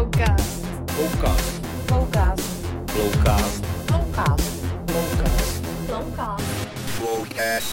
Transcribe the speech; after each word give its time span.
Flowcast. 0.00 0.64
Flowcast. 0.96 1.49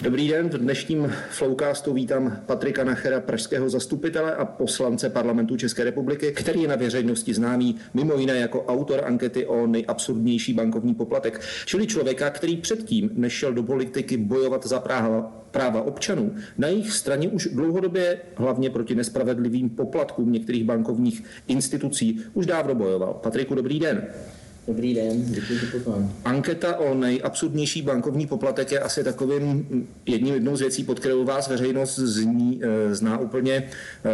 Dobrý 0.02 0.28
den, 0.28 0.50
v 0.50 0.58
dnešním 0.58 1.14
Flowcastu 1.30 1.94
vítám 1.94 2.42
Patrika 2.46 2.83
Nachera, 2.83 3.20
pražského 3.20 3.70
zastupitele 3.70 4.35
a 4.35 4.46
poslance 4.46 5.10
parlamentu 5.10 5.58
České 5.58 5.83
republiky, 5.83 6.32
který 6.32 6.62
je 6.62 6.67
na 6.67 6.76
veřejnosti 6.76 7.33
známý 7.33 7.76
mimo 7.94 8.14
jiné 8.14 8.38
jako 8.38 8.66
autor 8.66 9.02
ankety 9.05 9.46
o 9.46 9.68
nejabsurdnější 9.68 10.54
bankovní 10.54 10.96
poplatek, 10.96 11.42
čili 11.66 11.88
člověka, 11.88 12.30
který 12.30 12.58
předtím 12.58 13.10
nešel 13.14 13.54
do 13.54 13.64
politiky 13.64 14.18
bojovat 14.18 14.66
za 14.66 14.80
práva, 14.80 15.21
práva 15.52 15.82
občanů. 15.82 16.36
Na 16.57 16.68
jejich 16.68 16.91
straně 16.91 17.28
už 17.30 17.48
dlouhodobě 17.52 18.20
hlavně 18.36 18.70
proti 18.70 18.96
nespravedlivým 18.96 19.70
poplatkům 19.70 20.32
některých 20.32 20.64
bankovních 20.64 21.23
institucí 21.48 22.21
už 22.34 22.46
dávno 22.46 22.75
bojoval. 22.75 23.14
Patriku, 23.14 23.55
dobrý 23.55 23.80
den. 23.80 24.07
Dobrý 24.68 24.94
den, 24.94 25.24
děkuji 25.26 25.60
za 25.60 25.66
pozvání. 25.71 26.12
Anketa 26.26 26.78
o 26.78 26.94
nejabsurdnější 26.94 27.82
bankovní 27.82 28.28
poplatek 28.28 28.71
je 28.71 28.80
asi 28.80 29.04
takovým 29.04 29.68
jedním 30.06 30.34
jednou 30.34 30.56
z 30.56 30.62
věcí, 30.62 30.84
pod 30.84 31.00
kterou 31.00 31.25
vás 31.25 31.48
veřejnost 31.48 32.00
zní, 32.00 32.62
eh, 32.63 32.95
zná 32.95 33.17
úplně, 33.17 33.53
eh, 34.05 34.09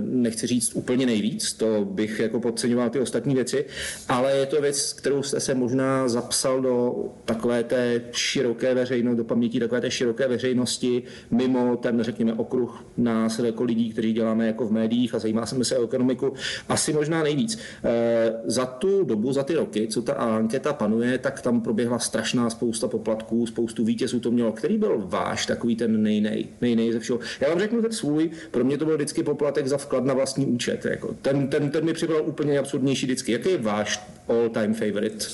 nechci 0.00 0.46
říct 0.46 0.72
úplně 0.74 1.06
nejvíc, 1.06 1.52
to 1.52 1.84
bych 1.84 2.20
jako 2.20 2.40
podceňoval 2.40 2.90
ty 2.90 3.00
ostatní 3.00 3.34
věci, 3.34 3.64
ale 4.08 4.32
je 4.32 4.46
to 4.46 4.60
věc, 4.60 4.92
kterou 4.92 5.22
jste 5.22 5.40
se 5.40 5.54
možná 5.54 6.08
zapsal 6.08 6.60
do 6.60 6.94
takové 7.24 7.64
té 7.64 8.00
široké 8.12 8.74
veřejnosti, 8.74 9.16
do 9.16 9.24
paměti 9.24 9.60
takové 9.60 9.80
té 9.80 9.90
široké 9.90 10.28
veřejnosti, 10.28 11.02
mimo 11.30 11.76
ten, 11.76 12.02
řekněme, 12.02 12.32
okruh 12.32 12.84
nás 12.96 13.38
jako 13.38 13.64
lidí, 13.64 13.90
kteří 13.90 14.12
děláme 14.12 14.46
jako 14.46 14.66
v 14.66 14.72
médiích 14.72 15.14
a 15.14 15.18
zajímá 15.18 15.46
se 15.46 15.78
o 15.78 15.84
ekonomiku, 15.84 16.32
asi 16.68 16.92
možná 16.92 17.22
nejvíc. 17.22 17.58
Eh, 17.84 18.32
Za 18.44 18.66
tu 18.66 19.04
dobu, 19.04 19.32
za 19.32 19.42
ty 19.42 19.54
roky, 19.54 19.88
co 19.88 19.97
ta 20.02 20.12
anketa 20.12 20.72
panuje, 20.72 21.18
tak 21.18 21.40
tam 21.40 21.60
proběhla 21.60 21.98
strašná 21.98 22.50
spousta 22.50 22.88
poplatků, 22.88 23.46
spoustu 23.46 23.84
vítězů 23.84 24.20
to 24.20 24.30
mělo. 24.30 24.52
Který 24.52 24.78
byl 24.78 25.02
váš 25.06 25.46
takový 25.46 25.76
ten 25.76 26.02
nejnej, 26.02 26.46
nejnej 26.60 26.92
ze 26.92 27.00
všeho? 27.00 27.18
Já 27.40 27.48
vám 27.48 27.58
řeknu 27.58 27.82
ten 27.82 27.92
svůj, 27.92 28.30
pro 28.50 28.64
mě 28.64 28.78
to 28.78 28.84
byl 28.84 28.94
vždycky 28.94 29.22
poplatek 29.22 29.66
za 29.66 29.76
vklad 29.76 30.04
na 30.04 30.14
vlastní 30.14 30.46
účet. 30.46 30.84
Jako. 30.84 31.14
Ten, 31.22 31.48
ten, 31.48 31.70
ten 31.70 31.84
mi 31.84 31.92
připadal 31.92 32.22
úplně 32.26 32.58
absurdnější 32.58 33.06
vždycky. 33.06 33.32
Jaký 33.32 33.50
je 33.50 33.58
váš 33.58 34.08
all-time 34.28 34.74
favorite? 34.74 35.26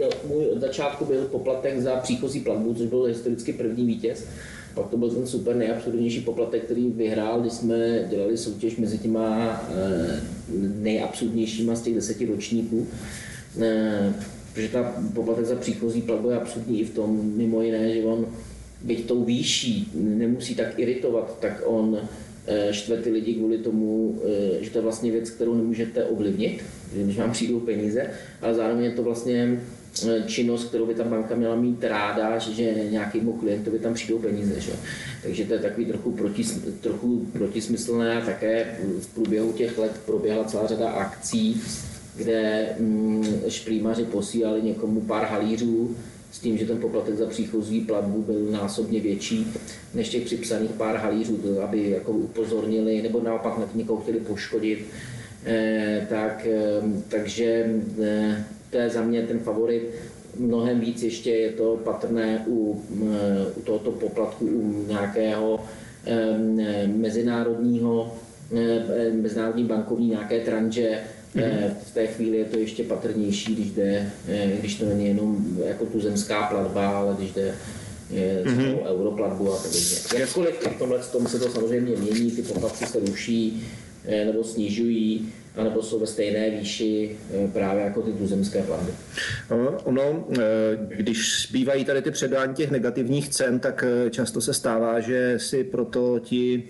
No, 0.00 0.08
můj 0.28 0.46
od 0.46 0.60
začátku 0.60 1.04
byl 1.04 1.24
poplatek 1.24 1.80
za 1.80 1.96
příchozí 1.96 2.40
platbu, 2.40 2.74
což 2.74 2.86
byl 2.86 3.02
historicky 3.02 3.52
první 3.52 3.86
vítěz. 3.86 4.26
Pak 4.74 4.88
to 4.88 4.96
byl 4.96 5.10
ten 5.10 5.26
super 5.26 5.56
nejabsurdnější 5.56 6.20
poplatek, 6.20 6.64
který 6.64 6.90
vyhrál, 6.90 7.40
když 7.40 7.52
jsme 7.52 8.06
dělali 8.10 8.36
soutěž 8.36 8.76
mezi 8.76 8.98
těma 8.98 9.60
eh, 9.76 10.20
nejabsurdnějšíma 10.58 11.74
z 11.74 11.82
těch 11.82 11.94
deseti 11.94 12.26
ročníků. 12.26 12.86
Protože 14.56 14.68
ta 14.68 14.94
poplatek 15.14 15.44
za 15.44 15.56
příchozí 15.56 16.02
platbu 16.02 16.30
je 16.30 16.36
absurdní 16.36 16.80
i 16.80 16.84
v 16.84 16.94
tom, 16.94 17.32
mimo 17.36 17.62
jiné, 17.62 17.94
že 17.94 18.04
on 18.04 18.26
byť 18.82 19.06
tou 19.06 19.24
výší 19.24 19.90
nemusí 19.94 20.54
tak 20.54 20.78
iritovat, 20.78 21.38
tak 21.40 21.62
on 21.64 21.98
eh, 22.46 22.72
štve 22.72 22.96
ty 22.96 23.10
lidi 23.10 23.34
kvůli 23.34 23.58
tomu, 23.58 24.18
eh, 24.24 24.64
že 24.64 24.70
to 24.70 24.78
je 24.78 24.82
vlastně 24.82 25.12
věc, 25.12 25.30
kterou 25.30 25.54
nemůžete 25.54 26.04
ovlivnit, 26.04 26.62
když 26.92 27.18
vám 27.18 27.32
přijdou 27.32 27.60
peníze, 27.60 28.10
ale 28.42 28.54
zároveň 28.54 28.84
je 28.84 28.90
to 28.90 29.02
vlastně 29.02 29.60
eh, 30.08 30.22
činnost, 30.26 30.64
kterou 30.64 30.86
by 30.86 30.94
ta 30.94 31.04
banka 31.04 31.34
měla 31.34 31.56
mít 31.56 31.84
ráda, 31.84 32.38
že 32.38 32.74
nějakému 32.90 33.32
klientovi 33.32 33.78
tam 33.78 33.94
přijdou 33.94 34.18
peníze. 34.18 34.60
Že? 34.60 34.72
Takže 35.22 35.44
to 35.44 35.54
je 35.54 35.60
takový 35.60 35.86
trochu, 35.86 36.12
protis, 36.12 36.60
trochu 36.80 37.26
protismyslné 37.32 38.16
a 38.16 38.26
také 38.26 38.78
v 39.00 39.14
průběhu 39.14 39.52
těch 39.52 39.78
let 39.78 39.92
proběhla 40.06 40.44
celá 40.44 40.66
řada 40.66 40.90
akcí, 40.90 41.62
kde 42.16 42.68
mm, 42.78 43.24
šprýmaři 43.48 44.04
posílali 44.04 44.62
někomu 44.62 45.00
pár 45.00 45.24
halířů 45.24 45.96
s 46.30 46.38
tím, 46.38 46.58
že 46.58 46.66
ten 46.66 46.78
poplatek 46.78 47.14
za 47.14 47.26
příchozí 47.26 47.80
platbu 47.80 48.22
byl 48.22 48.46
násobně 48.50 49.00
větší 49.00 49.46
než 49.94 50.08
těch 50.08 50.24
připsaných 50.24 50.70
pár 50.70 50.96
halířů, 50.96 51.40
aby 51.62 51.90
jako 51.90 52.12
upozornili 52.12 53.02
nebo 53.02 53.22
naopak 53.22 53.58
na 53.58 53.68
někoho 53.74 54.00
chtěli 54.00 54.20
poškodit. 54.20 54.86
Eh, 55.44 56.06
tak, 56.10 56.46
eh, 56.46 56.82
takže 57.08 57.66
eh, 58.02 58.44
to 58.70 58.76
je 58.76 58.90
za 58.90 59.02
mě 59.02 59.22
ten 59.22 59.38
favorit. 59.38 59.90
Mnohem 60.38 60.80
víc 60.80 61.02
ještě 61.02 61.30
je 61.30 61.52
to 61.52 61.80
patrné 61.84 62.44
u, 62.46 62.82
eh, 63.02 63.46
u 63.56 63.60
tohoto 63.60 63.90
poplatku 63.90 64.46
u 64.46 64.84
nějakého 64.88 65.60
eh, 66.06 66.86
mezinárodního 66.86 68.14
eh, 68.56 69.10
mezinárodní 69.12 69.64
bankovní 69.64 70.08
nějaké 70.08 70.40
tranže, 70.40 71.00
V 71.82 71.94
té 71.94 72.06
chvíli 72.06 72.36
je 72.38 72.44
to 72.44 72.58
ještě 72.58 72.84
patrnější, 72.84 73.54
když, 73.54 73.70
jde, 73.70 74.12
eh, 74.28 74.50
když 74.58 74.74
to 74.74 74.84
není 74.84 75.06
jenom 75.06 75.58
jako 75.66 75.86
tu 75.86 76.00
zemská 76.00 76.42
platba, 76.42 76.88
ale 76.88 77.14
když 77.18 77.32
jde 77.32 77.54
je, 78.10 78.42
mm-hmm. 78.44 78.78
europlatbu 78.86 79.52
a 79.52 79.56
podobně. 79.56 79.80
Jakkoliv 80.18 80.54
v 80.54 80.78
tomhle 80.78 80.98
tom 80.98 81.26
se 81.26 81.38
to 81.38 81.50
samozřejmě 81.50 81.96
mění, 81.96 82.30
ty 82.30 82.42
poplatky 82.42 82.86
se 82.86 82.98
ruší 83.00 83.66
eh, 84.04 84.24
nebo 84.24 84.44
snižují, 84.44 85.32
anebo 85.56 85.82
jsou 85.82 85.98
ve 86.00 86.06
stejné 86.06 86.50
výši 86.50 87.16
právě 87.52 87.84
jako 87.84 88.02
ty 88.02 88.12
tuzemské 88.12 88.62
platby. 88.62 88.92
No, 89.50 89.78
ono, 89.84 90.24
když 90.88 91.48
bývají 91.52 91.84
tady 91.84 92.02
ty 92.02 92.10
předání 92.10 92.54
těch 92.54 92.70
negativních 92.70 93.28
cen, 93.28 93.58
tak 93.58 93.84
často 94.10 94.40
se 94.40 94.54
stává, 94.54 95.00
že 95.00 95.34
si 95.38 95.64
proto 95.64 96.18
ti 96.18 96.68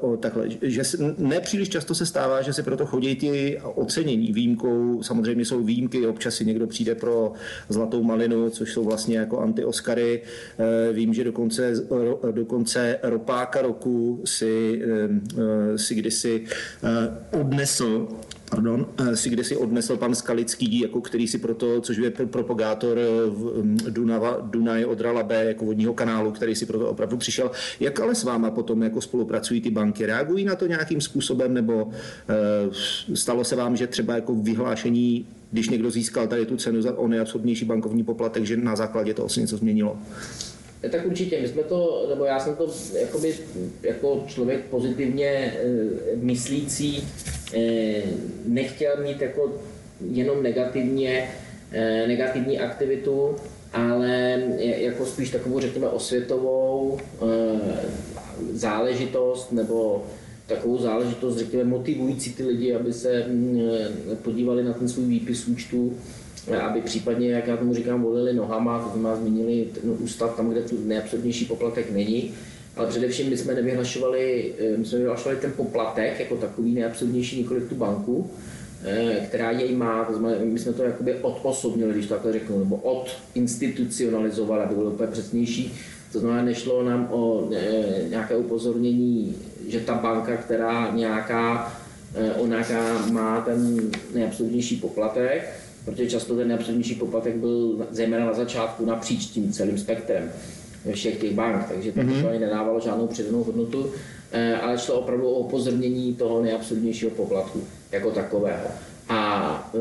o, 0.00 0.16
takhle, 0.16 0.46
že 0.62 0.82
nepříliš 1.18 1.68
často 1.68 1.94
se 1.94 2.06
stává, 2.06 2.42
že 2.42 2.52
si 2.52 2.62
proto 2.62 2.86
chodí 2.86 3.16
ti 3.16 3.58
ocenění. 3.74 4.32
Výjimkou 4.32 5.02
samozřejmě 5.02 5.44
jsou 5.44 5.62
výjimky, 5.62 6.06
občas 6.06 6.34
si 6.34 6.44
někdo 6.44 6.66
přijde 6.66 6.94
pro 6.94 7.32
zlatou 7.68 8.02
malinu, 8.02 8.50
což 8.50 8.72
jsou 8.72 8.84
vlastně 8.84 9.18
jako 9.18 9.38
anti-Oscary. 9.38 10.22
Vím, 10.92 11.14
že 11.14 11.24
dokonce, 11.24 11.72
dokonce 12.30 12.98
ropáka 13.02 13.62
roku 13.62 14.22
si, 14.24 14.82
si 15.76 15.94
kdysi 15.94 16.44
odnesl 17.40 18.08
pardon, 18.50 18.86
si 19.14 19.30
kde 19.30 19.44
si 19.44 19.56
odnesl 19.56 19.96
pan 19.96 20.14
Skalický, 20.14 20.80
jako 20.80 21.00
který 21.00 21.28
si 21.28 21.38
proto, 21.38 21.80
což 21.80 21.96
je 21.96 22.10
propagátor 22.10 22.98
Dunava, 23.90 24.38
Dunaj 24.40 24.84
Odra 24.84 25.12
Labe, 25.12 25.44
jako 25.44 25.64
vodního 25.64 25.94
kanálu, 25.94 26.32
který 26.32 26.54
si 26.54 26.66
proto 26.66 26.90
opravdu 26.90 27.16
přišel. 27.16 27.50
Jak 27.80 28.00
ale 28.00 28.14
s 28.14 28.24
váma 28.24 28.50
potom 28.50 28.82
jako 28.82 29.00
spolupracují 29.00 29.60
ty 29.60 29.70
banky? 29.70 30.06
Reagují 30.06 30.44
na 30.44 30.56
to 30.56 30.66
nějakým 30.66 31.00
způsobem, 31.00 31.54
nebo 31.54 31.90
e, 33.10 33.16
stalo 33.16 33.44
se 33.44 33.56
vám, 33.56 33.76
že 33.76 33.86
třeba 33.86 34.14
jako 34.14 34.34
vyhlášení, 34.34 35.26
když 35.52 35.68
někdo 35.68 35.90
získal 35.90 36.26
tady 36.26 36.46
tu 36.46 36.56
cenu 36.56 36.82
za 36.82 36.98
o 36.98 37.08
nejabsurdnější 37.08 37.64
bankovní 37.64 38.04
poplatek, 38.04 38.44
že 38.44 38.56
na 38.56 38.76
základě 38.76 39.14
toho 39.14 39.28
se 39.28 39.40
něco 39.40 39.56
změnilo? 39.56 39.96
Tak 40.90 41.06
určitě, 41.06 41.40
my 41.40 41.48
jsme 41.48 41.62
to, 41.62 42.06
nebo 42.08 42.24
já 42.24 42.40
jsem 42.40 42.56
to 42.56 42.74
jakoby, 43.00 43.34
jako 43.82 44.24
člověk 44.26 44.64
pozitivně 44.64 45.54
myslící 46.16 47.08
nechtěl 48.46 49.02
mít 49.02 49.20
jako 49.20 49.52
jenom 50.10 50.42
negativně, 50.42 51.30
e, 51.72 52.06
negativní 52.06 52.58
aktivitu, 52.58 53.36
ale 53.72 54.42
jako 54.58 55.06
spíš 55.06 55.30
takovou, 55.30 55.60
řekněme, 55.60 55.88
osvětovou 55.88 56.98
záležitost 58.52 59.52
nebo 59.52 60.04
takovou 60.46 60.78
záležitost, 60.78 61.36
řekněme, 61.36 61.64
motivující 61.64 62.34
ty 62.34 62.44
lidi, 62.44 62.74
aby 62.74 62.92
se 62.92 63.26
podívali 64.22 64.64
na 64.64 64.72
ten 64.72 64.88
svůj 64.88 65.04
výpis 65.04 65.46
účtu, 65.46 65.92
aby 66.60 66.80
případně, 66.80 67.30
jak 67.30 67.46
já 67.46 67.56
tomu 67.56 67.74
říkám, 67.74 68.02
volili 68.02 68.32
nohama, 68.32 68.78
to 68.78 68.90
znamená 68.92 69.16
zmínili 69.16 69.66
ten 69.80 69.96
ústav 69.98 70.36
tam, 70.36 70.50
kde 70.50 70.62
tu 70.62 70.78
nejabsurdnější 70.84 71.44
poplatek 71.44 71.92
není, 71.92 72.34
ale 72.76 72.88
především 72.88 73.30
my 73.30 73.36
jsme 73.36 73.54
nevyhlašovali, 73.54 74.52
my 74.76 74.84
jsme 74.84 74.98
nevyhlašovali 74.98 75.40
ten 75.40 75.52
poplatek 75.52 76.20
jako 76.20 76.36
takový 76.36 76.74
nejabsurdnější, 76.74 77.38
nikoli 77.38 77.60
tu 77.60 77.74
banku, 77.74 78.30
která 79.26 79.50
jej 79.50 79.74
má, 79.74 80.04
to 80.04 80.12
znamená, 80.12 80.44
my 80.44 80.58
jsme 80.58 80.72
to 80.72 80.82
jakoby 80.82 81.14
odosobnili, 81.14 81.92
když 81.92 82.06
to 82.06 82.14
takhle 82.14 82.32
řeknu, 82.32 82.58
nebo 82.58 82.76
odinstitucionalizovali, 82.76 84.62
aby 84.62 84.74
bylo 84.74 84.90
úplně 84.90 85.08
přesnější. 85.08 85.74
To 86.12 86.18
znamená, 86.18 86.42
nešlo 86.42 86.84
nám 86.84 87.08
o 87.10 87.50
nějaké 88.08 88.36
upozornění, 88.36 89.36
že 89.68 89.80
ta 89.80 89.94
banka, 89.94 90.36
která 90.36 90.90
nějaká, 90.94 91.72
o 92.38 92.46
nějaká 92.46 93.06
má 93.06 93.40
ten 93.40 93.90
nejabsurdnější 94.14 94.76
poplatek, 94.76 95.50
protože 95.84 96.10
často 96.10 96.36
ten 96.36 96.48
nejabsurdnější 96.48 96.94
poplatek 96.94 97.36
byl 97.36 97.86
zejména 97.90 98.26
na 98.26 98.32
začátku 98.32 98.84
napříč 98.84 99.26
tím 99.26 99.52
celým 99.52 99.78
spektrem 99.78 100.30
všech 100.92 101.20
těch 101.20 101.34
bank, 101.34 101.66
takže 101.68 101.92
to 101.92 102.00
mm-hmm. 102.00 102.28
ani 102.28 102.38
nedávalo 102.38 102.80
žádnou 102.80 103.06
přidanou 103.06 103.44
hodnotu, 103.44 103.92
ale 104.62 104.78
šlo 104.78 105.00
opravdu 105.00 105.28
o 105.28 105.38
upozornění 105.38 106.14
toho 106.14 106.42
nejabsurdnějšího 106.42 107.10
poplatku 107.10 107.64
jako 107.92 108.10
takového. 108.10 108.66
A 109.08 109.72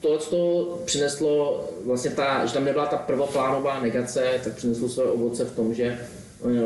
tohle 0.00 0.18
to 0.18 0.78
přineslo, 0.84 1.68
vlastně 1.84 2.10
ta, 2.10 2.46
že 2.46 2.54
tam 2.54 2.64
nebyla 2.64 2.86
ta 2.86 2.96
prvoplánová 2.96 3.80
negace, 3.80 4.24
tak 4.44 4.54
přineslo 4.54 4.88
své 4.88 5.04
ovoce 5.04 5.44
v 5.44 5.56
tom, 5.56 5.74
že 5.74 5.98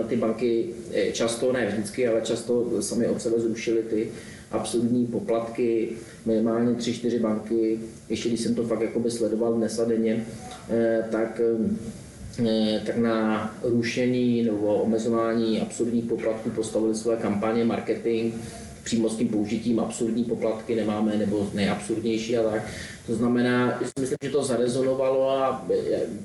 ty 0.08 0.16
banky 0.16 0.70
často, 1.12 1.52
ne 1.52 1.66
vždycky, 1.66 2.08
ale 2.08 2.20
často 2.20 2.82
sami 2.82 3.08
od 3.08 3.22
sebe 3.22 3.40
zrušily 3.40 3.82
ty 3.82 4.08
absurdní 4.50 5.06
poplatky, 5.06 5.88
minimálně 6.26 6.72
3-4 6.72 7.20
banky, 7.20 7.80
ještě 8.08 8.28
když 8.28 8.40
jsem 8.40 8.54
to 8.54 8.62
fakt 8.62 8.80
jakoby 8.80 9.10
sledoval 9.10 9.54
dnes 9.54 9.78
a 9.78 9.84
denně, 9.84 10.26
eh, 10.70 11.04
tak 11.10 11.40
eh, 11.40 11.76
tak 12.86 12.96
na 12.96 13.54
rušení 13.62 14.42
nebo 14.42 14.74
omezování 14.74 15.60
absurdních 15.60 16.04
poplatků 16.04 16.50
postavili 16.50 16.94
své 16.94 17.16
kampaně, 17.16 17.64
marketing, 17.64 18.34
přímo 18.84 19.08
s 19.08 19.16
tím 19.16 19.28
použitím 19.28 19.80
absurdní 19.80 20.24
poplatky 20.24 20.74
nemáme, 20.74 21.16
nebo 21.16 21.50
nejabsurdnější 21.54 22.38
a 22.38 22.50
tak. 22.50 22.62
To 23.06 23.14
znamená, 23.14 23.78
že 23.82 23.86
si 23.86 24.00
myslím, 24.00 24.18
že 24.22 24.30
to 24.30 24.44
zarezonovalo 24.44 25.30
a 25.30 25.66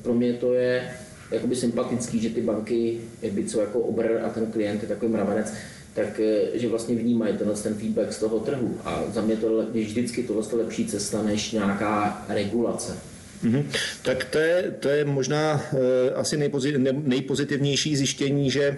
pro 0.02 0.14
mě 0.14 0.34
to 0.34 0.54
je 0.54 0.92
jakoby 1.32 1.56
sympatický, 1.56 2.20
že 2.20 2.30
ty 2.30 2.42
banky, 2.42 3.02
jak 3.22 3.38
jsou 3.38 3.60
jako 3.60 3.80
obr 3.80 4.22
a 4.26 4.30
ten 4.30 4.52
klient 4.52 4.82
je 4.82 4.88
takový 4.88 5.12
mravenec, 5.12 5.54
tak 5.94 6.20
eh, 6.20 6.60
že 6.60 6.68
vlastně 6.68 6.96
vnímají 6.96 7.38
tenhle 7.38 7.56
ten 7.56 7.74
feedback 7.74 8.14
z 8.14 8.20
toho 8.20 8.40
trhu. 8.40 8.78
A 8.86 9.04
za 9.14 9.22
mě 9.22 9.36
to 9.36 9.66
je 9.74 9.86
vždycky 9.86 10.24
tohle 10.24 10.44
lepší 10.54 10.86
cesta 10.86 11.24
než 11.24 11.52
nějaká 11.52 12.26
regulace. 12.30 12.98
Mm-hmm. 13.44 13.64
Tak 14.02 14.26
to 14.26 14.38
je, 14.38 14.72
to 14.80 14.90
je 14.90 15.06
možná 15.06 15.54
uh, 15.54 15.80
asi 16.16 16.38
nejpozi, 16.38 16.78
ne, 16.78 16.92
nejpozitivnější 16.94 17.98
zjištění, 17.98 18.52
že 18.52 18.78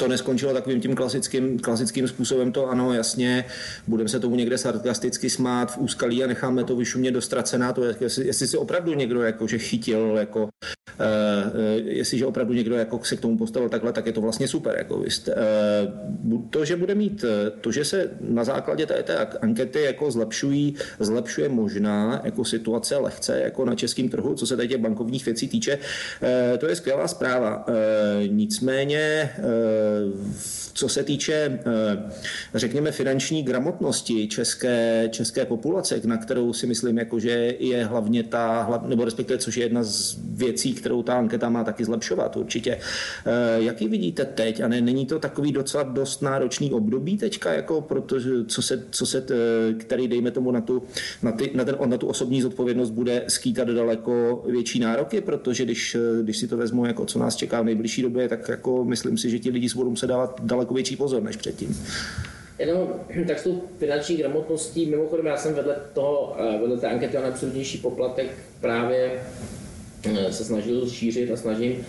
to 0.00 0.08
neskončilo 0.08 0.52
takovým 0.52 0.80
tím 0.80 0.94
klasickým, 0.94 1.58
klasickým 1.58 2.08
způsobem, 2.08 2.52
to 2.52 2.68
ano, 2.68 2.94
jasně, 2.94 3.44
budeme 3.86 4.08
se 4.08 4.20
tomu 4.20 4.36
někde 4.36 4.58
sarkasticky 4.58 5.30
smát 5.30 5.72
v 5.72 5.78
úskalí 5.78 6.24
a 6.24 6.26
necháme 6.26 6.64
to 6.64 6.76
vyšumět 6.76 7.14
do 7.14 7.20
ztracená, 7.20 7.72
to 7.72 7.84
je, 7.84 7.96
jestli, 8.00 8.26
jestli 8.26 8.46
si 8.46 8.56
opravdu 8.56 8.94
někdo 8.94 9.22
jako, 9.22 9.46
že 9.46 9.58
chytil, 9.58 10.16
jako, 10.18 10.42
uh, 10.42 10.48
jestliže 11.84 12.26
opravdu 12.26 12.54
někdo 12.54 12.76
jako 12.76 13.00
se 13.02 13.16
k 13.16 13.20
tomu 13.20 13.38
postavil 13.38 13.68
takhle, 13.68 13.92
tak 13.92 14.06
je 14.06 14.12
to 14.12 14.20
vlastně 14.20 14.48
super. 14.48 14.74
Jako, 14.78 14.96
uh, 14.96 15.04
to, 16.50 16.64
že 16.64 16.76
bude 16.76 16.94
mít, 16.94 17.24
to, 17.60 17.72
že 17.72 17.84
se 17.84 18.10
na 18.20 18.44
základě 18.44 18.86
té, 18.86 19.02
té 19.02 19.16
ankety 19.16 19.82
jako 19.82 20.10
zlepšují, 20.10 20.74
zlepšuje 21.00 21.48
možná 21.48 22.20
jako 22.24 22.44
situace 22.44 22.96
lehce 22.96 23.40
jako 23.40 23.64
na 23.64 23.74
českém 23.74 24.08
trhu, 24.08 24.34
co 24.34 24.46
se 24.46 24.56
tady 24.56 24.68
těch 24.68 24.80
bankovních 24.80 25.24
věcí 25.24 25.48
týče, 25.48 25.76
uh, 25.76 26.58
to 26.58 26.68
je 26.68 26.76
skvělá 26.76 27.08
zpráva. 27.08 27.68
Uh, 27.68 27.74
nicméně 28.26 29.30
uh, 29.90 30.59
co 30.80 30.88
se 30.88 31.04
týče, 31.04 31.32
eh, 31.34 32.10
řekněme, 32.54 32.92
finanční 32.92 33.42
gramotnosti 33.42 34.28
české, 34.28 35.08
české 35.12 35.44
populace, 35.44 36.00
na 36.04 36.16
kterou 36.16 36.52
si 36.52 36.66
myslím, 36.66 36.98
jako, 36.98 37.18
že 37.18 37.54
je 37.58 37.84
hlavně 37.84 38.22
ta, 38.22 38.80
nebo 38.86 39.04
respektive, 39.04 39.38
což 39.38 39.56
je 39.56 39.64
jedna 39.64 39.82
z 39.82 40.16
věcí, 40.24 40.74
kterou 40.74 41.02
ta 41.02 41.18
anketa 41.18 41.48
má 41.48 41.64
taky 41.64 41.84
zlepšovat 41.84 42.36
určitě. 42.36 42.78
Eh, 43.26 43.62
jaký 43.62 43.88
vidíte 43.88 44.24
teď? 44.24 44.60
A 44.60 44.68
ne, 44.68 44.80
není 44.80 45.06
to 45.06 45.18
takový 45.18 45.52
docela 45.52 45.82
dost 45.82 46.22
náročný 46.22 46.72
období 46.72 47.18
teďka, 47.18 47.52
jako 47.52 47.80
protože, 47.80 48.30
co 48.44 48.62
se, 48.62 48.84
co 48.90 49.06
se, 49.06 49.26
eh, 49.30 49.74
který 49.74 50.08
dejme 50.08 50.30
tomu 50.30 50.50
na 50.50 50.60
tu, 50.60 50.82
na, 51.22 51.32
ty, 51.32 51.50
na, 51.54 51.64
ten, 51.64 51.76
na 51.86 51.96
tu 51.96 52.06
osobní 52.06 52.42
zodpovědnost 52.42 52.90
bude 52.90 53.24
skýtat 53.28 53.68
daleko 53.68 54.44
větší 54.48 54.80
nároky, 54.80 55.20
protože 55.20 55.64
když, 55.64 55.96
když 56.22 56.36
si 56.36 56.48
to 56.48 56.56
vezmu, 56.56 56.86
jako 56.86 57.06
co 57.06 57.18
nás 57.18 57.36
čeká 57.36 57.62
v 57.62 57.64
nejbližší 57.64 58.02
době, 58.02 58.28
tak 58.28 58.48
jako 58.48 58.84
myslím 58.84 59.18
si, 59.18 59.30
že 59.30 59.38
ti 59.38 59.50
lidi 59.50 59.68
budou 59.76 59.90
muset 59.90 60.06
dávat 60.06 60.40
daleko 60.42 60.69
větší 60.74 60.96
pozor 60.96 61.22
než 61.22 61.36
předtím. 61.36 61.76
Jenom 62.60 62.88
tak 63.26 63.38
s 63.38 63.42
tou 63.42 63.62
finanční 63.78 64.16
gramotností, 64.16 64.86
mimochodem 64.86 65.26
já 65.26 65.36
jsem 65.36 65.54
vedle 65.54 65.76
toho, 65.92 66.36
eh, 66.38 66.58
vedle 66.60 66.76
té 66.76 66.88
ankety 66.88 67.18
o 67.18 67.20
nejabsurdnější 67.20 67.78
poplatek 67.78 68.26
právě 68.60 69.12
eh, 70.04 70.32
se 70.32 70.44
snažil 70.44 70.88
šířit 70.88 71.30
a 71.30 71.36
snažím 71.36 71.84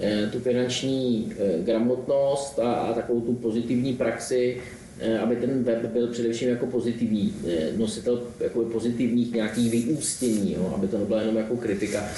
eh, 0.00 0.28
tu 0.32 0.40
finanční 0.40 1.32
gramotnost 1.64 2.58
a, 2.58 2.72
a 2.72 2.92
takovou 2.92 3.20
tu 3.20 3.32
pozitivní 3.32 3.92
praxi, 3.92 4.56
aby 5.22 5.36
ten 5.36 5.64
web 5.64 5.86
byl 5.86 6.06
především 6.06 6.48
jako 6.48 6.66
pozitivní, 6.66 7.34
nositel 7.76 8.22
jako 8.40 8.64
pozitivních 8.64 9.32
nějakých 9.32 9.70
vyústění, 9.70 10.52
jo, 10.52 10.72
aby 10.74 10.88
to 10.88 10.98
nebyla 10.98 11.20
jenom 11.20 11.36
jako 11.36 11.56
kritika. 11.56 12.08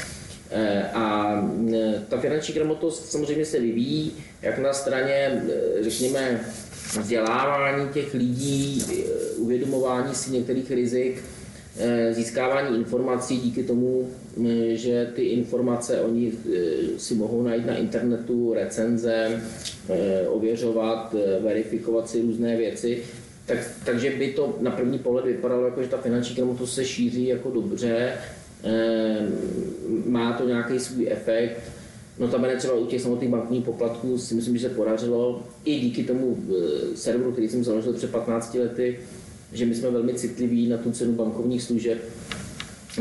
Eh, 0.50 0.82
a 0.94 1.34
eh, 1.74 2.02
ta 2.08 2.16
finanční 2.20 2.54
gramotnost 2.54 3.10
samozřejmě 3.12 3.44
se 3.44 3.60
vyvíjí, 3.60 4.12
jak 4.42 4.58
na 4.58 4.72
straně, 4.72 5.42
eh, 5.48 5.82
řekněme, 5.82 6.40
vzdělávání 7.00 7.88
těch 7.88 8.14
lidí, 8.14 8.84
uvědomování 9.36 10.14
si 10.14 10.30
některých 10.30 10.70
rizik, 10.70 11.24
získávání 12.10 12.76
informací 12.76 13.36
díky 13.36 13.62
tomu, 13.62 14.10
že 14.72 15.12
ty 15.14 15.22
informace 15.22 16.00
oni 16.00 16.32
si 16.96 17.14
mohou 17.14 17.42
najít 17.42 17.66
na 17.66 17.76
internetu, 17.76 18.54
recenze, 18.54 19.42
ověřovat, 20.28 21.14
verifikovat 21.40 22.10
si 22.10 22.22
různé 22.22 22.56
věci. 22.56 23.02
Tak, 23.46 23.58
takže 23.84 24.10
by 24.10 24.32
to 24.32 24.56
na 24.60 24.70
první 24.70 24.98
pohled 24.98 25.24
vypadalo 25.24 25.64
jako, 25.64 25.82
že 25.82 25.88
ta 25.88 25.96
finanční 25.96 26.36
gramotnost 26.36 26.74
se 26.74 26.84
šíří 26.84 27.26
jako 27.26 27.50
dobře, 27.50 28.12
má 30.06 30.32
to 30.32 30.49
nějaký 30.49 30.78
svůj 30.78 31.08
efekt. 31.10 31.60
No 32.19 32.28
tam 32.28 32.46
třeba 32.58 32.75
u 32.75 32.87
těch 32.87 33.00
samotných 33.00 33.31
bankovních 33.31 33.64
poplatků 33.64 34.19
si 34.19 34.34
myslím, 34.34 34.56
že 34.56 34.69
se 34.69 34.75
podařilo 34.75 35.43
i 35.64 35.81
díky 35.81 36.05
tomu 36.05 36.38
eh, 36.50 36.96
serveru, 36.96 37.32
který 37.32 37.49
jsem 37.49 37.64
založil 37.64 37.93
před 37.93 38.10
15 38.10 38.55
lety, 38.55 38.99
že 39.52 39.66
my 39.66 39.75
jsme 39.75 39.90
velmi 39.90 40.14
citliví 40.14 40.69
na 40.69 40.76
tu 40.76 40.93
cenu 40.93 41.12
bankovních 41.12 41.62
služeb. 41.62 41.99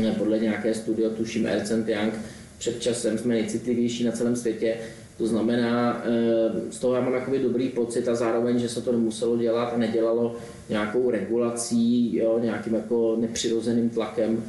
Eh, 0.04 0.14
podle 0.18 0.38
nějaké 0.38 0.74
studie, 0.74 1.10
tuším 1.10 1.46
Ernst 1.46 1.72
Young, 1.88 2.14
před 2.58 2.82
časem 2.82 3.18
jsme 3.18 3.34
nejcitlivější 3.34 4.04
na 4.04 4.12
celém 4.12 4.36
světě. 4.36 4.76
To 5.18 5.26
znamená, 5.26 6.02
eh, 6.04 6.70
z 6.70 6.78
toho 6.78 6.94
já 6.94 7.00
mám 7.00 7.14
jakoby 7.14 7.38
dobrý 7.38 7.68
pocit 7.68 8.08
a 8.08 8.14
zároveň, 8.14 8.58
že 8.58 8.68
se 8.68 8.80
to 8.80 8.92
nemuselo 8.92 9.36
dělat 9.36 9.72
a 9.74 9.78
nedělalo 9.78 10.36
nějakou 10.68 11.10
regulací, 11.10 12.16
jo, 12.16 12.38
nějakým 12.42 12.74
jako 12.74 13.16
nepřirozeným 13.20 13.90
tlakem 13.90 14.44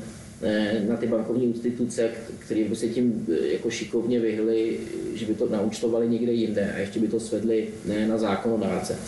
na 0.88 0.98
ty 0.98 1.08
bankovní 1.08 1.44
instituce, 1.44 2.10
které 2.40 2.64
by 2.64 2.76
se 2.76 2.88
tím 2.88 3.28
eh, 3.32 3.48
jako 3.48 3.70
šikovně 3.70 4.20
vyhly, 4.20 4.80
že 5.14 5.26
by 5.26 5.34
to 5.34 5.50
naučtovali 5.50 6.10
někde 6.10 6.32
jinde 6.32 6.74
a 6.76 6.78
ještě 6.78 7.00
by 7.00 7.08
to 7.08 7.20
svedli 7.20 7.68
ne, 7.86 8.08
na 8.08 8.18
zákonodárce. 8.18 9.00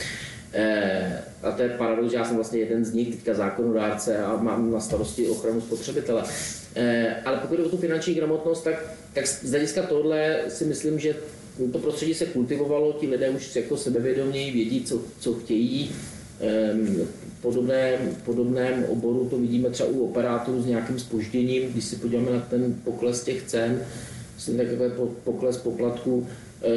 Eh, 0.54 1.24
a 1.44 1.52
to 1.52 1.62
je 1.62 1.70
paradox, 1.70 2.12
že 2.12 2.18
já 2.18 2.26
jsem 2.26 2.36
vlastně 2.36 2.60
jeden 2.60 2.86
z 2.86 2.94
nich, 2.94 3.16
teďka 3.16 3.34
zákonodárce 3.34 4.18
a 4.18 4.38
mám 4.38 4.72
na 4.72 4.80
starosti 4.80 5.28
ochranu 5.28 5.62
spotřebitele. 5.62 6.24
Ale 7.26 7.38
pokud 7.38 7.58
jde 7.58 7.64
o 7.64 7.70
tu 7.70 7.78
finanční 7.78 8.14
gramotnost, 8.14 8.64
tak, 8.64 8.96
tak 9.14 9.28
z 9.28 9.50
hlediska 9.50 9.82
tohle 9.82 10.38
si 10.48 10.66
myslím, 10.66 11.00
že 11.00 11.16
to 11.72 11.80
prostředí 11.80 12.14
se 12.14 12.26
kultivovalo, 12.26 12.94
ti 12.94 13.08
lidé 13.08 13.30
už 13.30 13.56
jako 13.56 13.78
sebevědoměji 13.78 14.52
vědí, 14.52 14.84
co, 14.84 15.02
co 15.20 15.34
chtějí, 15.34 15.92
podobném, 17.42 18.00
podobném 18.26 18.86
oboru 18.90 19.28
to 19.30 19.38
vidíme 19.38 19.70
třeba 19.70 19.90
u 19.90 20.06
operátorů 20.06 20.62
s 20.62 20.66
nějakým 20.66 21.00
spožděním, 21.00 21.72
když 21.72 21.84
si 21.84 21.96
podíváme 21.96 22.32
na 22.32 22.40
ten 22.40 22.76
pokles 22.84 23.24
těch 23.24 23.44
cen, 23.44 23.82
takový 24.46 24.92
pokles 25.24 25.58
poplatků, 25.58 26.28
eh, 26.64 26.68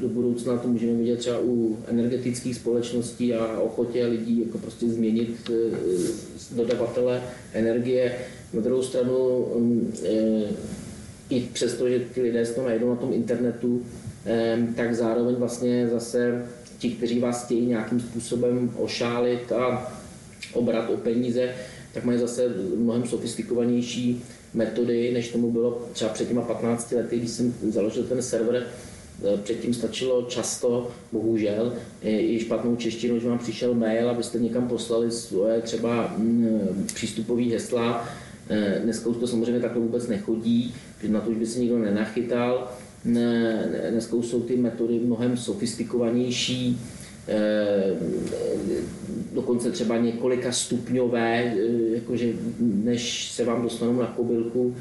do 0.00 0.08
budoucna 0.08 0.56
to 0.56 0.68
můžeme 0.68 0.92
vidět 0.92 1.16
třeba 1.16 1.38
u 1.42 1.78
energetických 1.86 2.56
společností 2.56 3.34
a 3.34 3.60
ochotě 3.60 4.06
lidí 4.06 4.40
jako 4.46 4.58
prostě 4.58 4.88
změnit 4.88 5.50
eh, 5.50 5.76
dodavatele 6.56 7.22
energie. 7.52 8.14
Na 8.52 8.60
druhou 8.60 8.82
stranu 8.82 9.46
mm, 9.58 9.92
eh, 10.04 10.50
i 11.30 11.40
přesto, 11.40 11.88
že 11.88 12.00
ty 12.14 12.22
lidé 12.22 12.46
to 12.46 12.64
najdou 12.64 12.88
na 12.88 12.96
tom 12.96 13.12
internetu, 13.12 13.82
tak 14.76 14.94
zároveň 14.94 15.34
vlastně 15.34 15.88
zase 15.92 16.46
ti, 16.78 16.90
kteří 16.90 17.20
vás 17.20 17.44
chtějí 17.44 17.66
nějakým 17.66 18.00
způsobem 18.00 18.70
ošálit 18.78 19.52
a 19.52 19.92
obrat 20.52 20.90
o 20.90 20.96
peníze, 20.96 21.54
tak 21.92 22.04
mají 22.04 22.18
zase 22.18 22.54
mnohem 22.76 23.06
sofistikovanější 23.06 24.22
metody, 24.54 25.12
než 25.12 25.28
tomu 25.28 25.50
bylo 25.50 25.82
třeba 25.92 26.10
před 26.10 26.28
těma 26.28 26.42
15 26.42 26.92
lety, 26.92 27.18
když 27.18 27.30
jsem 27.30 27.54
založil 27.68 28.04
ten 28.04 28.22
server. 28.22 28.66
Eh, 29.24 29.36
předtím 29.36 29.74
stačilo 29.74 30.22
často, 30.22 30.90
bohužel, 31.12 31.72
i 32.02 32.40
špatnou 32.40 32.76
češtinu, 32.76 33.20
že 33.20 33.28
vám 33.28 33.38
přišel 33.38 33.74
mail, 33.74 34.10
abyste 34.10 34.38
někam 34.38 34.68
poslali 34.68 35.10
svoje 35.10 35.60
třeba 35.60 36.14
mm, 36.16 36.86
přístupové 36.94 37.42
hesla. 37.42 38.08
Eh, 38.50 38.80
dneska 38.84 39.08
už 39.08 39.16
to 39.16 39.26
samozřejmě 39.26 39.60
takhle 39.60 39.80
vůbec 39.80 40.08
nechodí, 40.08 40.74
na 41.08 41.20
to 41.20 41.30
už 41.30 41.36
by 41.36 41.46
se 41.46 41.58
nikdo 41.58 41.78
nenachytal. 41.78 42.72
Dneska 43.90 44.16
už 44.16 44.26
jsou 44.26 44.40
ty 44.40 44.56
metody 44.56 44.98
mnohem 44.98 45.36
sofistikovanější, 45.36 46.78
Eh, 46.78 46.95
dokonce 49.32 49.70
třeba 49.70 49.96
několika 49.96 50.52
stupňové, 50.52 51.42
eh, 51.42 51.54
jakože 51.94 52.26
než 52.60 53.30
se 53.30 53.44
vám 53.44 53.62
dostanou 53.62 54.00
na 54.00 54.06
kobylku. 54.06 54.76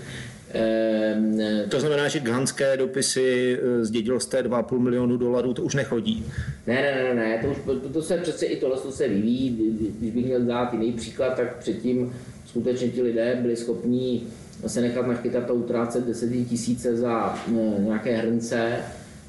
Eh, 0.54 1.66
to 1.70 1.80
znamená, 1.80 2.08
že 2.08 2.20
ghanské 2.20 2.78
dopisy 2.78 3.60
zdědil 3.82 4.20
jste 4.20 4.44
2,5 4.44 4.80
milionu 4.80 5.18
dolarů, 5.18 5.54
to 5.54 5.64
už 5.64 5.76
nechodí? 5.76 6.26
Ne, 6.68 6.82
ne, 6.82 7.04
ne, 7.04 7.16
ne 7.16 7.40
to, 7.42 7.48
už, 7.48 7.58
to, 7.82 7.90
to 7.90 8.02
se 8.02 8.18
přece 8.18 8.46
i 8.46 8.60
tohle 8.60 8.78
to 8.78 8.92
se 8.92 9.08
vyvíjí. 9.08 9.74
Když 10.00 10.12
bych 10.12 10.26
měl 10.26 10.42
dát 10.42 10.74
jiný 10.74 10.92
příklad, 10.92 11.36
tak 11.36 11.58
předtím 11.58 12.14
skutečně 12.46 12.90
ti 12.90 13.02
lidé 13.02 13.38
byli 13.42 13.56
schopní 13.56 14.28
se 14.68 14.82
nechat 14.82 15.08
nachytat 15.08 15.50
a 15.50 15.54
utrácet 15.54 16.06
10 16.06 16.30
tisíce 16.50 16.96
za 16.96 17.40
nějaké 17.80 18.18
hrnce, 18.18 18.78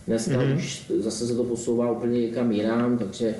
Dneska 0.06 0.32
mm-hmm. 0.32 0.56
už 0.56 0.92
zase 0.98 1.26
se 1.26 1.34
to 1.34 1.44
posouvá 1.44 1.90
úplně 1.90 2.20
někam 2.20 2.52
jinam, 2.52 2.98
takže 2.98 3.34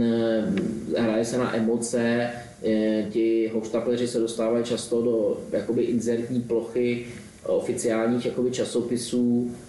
eh, 0.00 0.52
hraje 0.98 1.24
se 1.24 1.38
na 1.38 1.56
emoce, 1.56 2.30
eh, 2.64 3.06
ti 3.10 3.50
hochštapleři 3.54 4.08
se 4.08 4.18
dostávají 4.18 4.64
často 4.64 5.02
do 5.02 5.40
jakoby 5.52 5.82
inzertní 5.82 6.40
plochy 6.40 7.06
oficiálních 7.46 8.26
jakoby 8.26 8.50
časopisů, 8.50 9.50
e, 9.50 9.65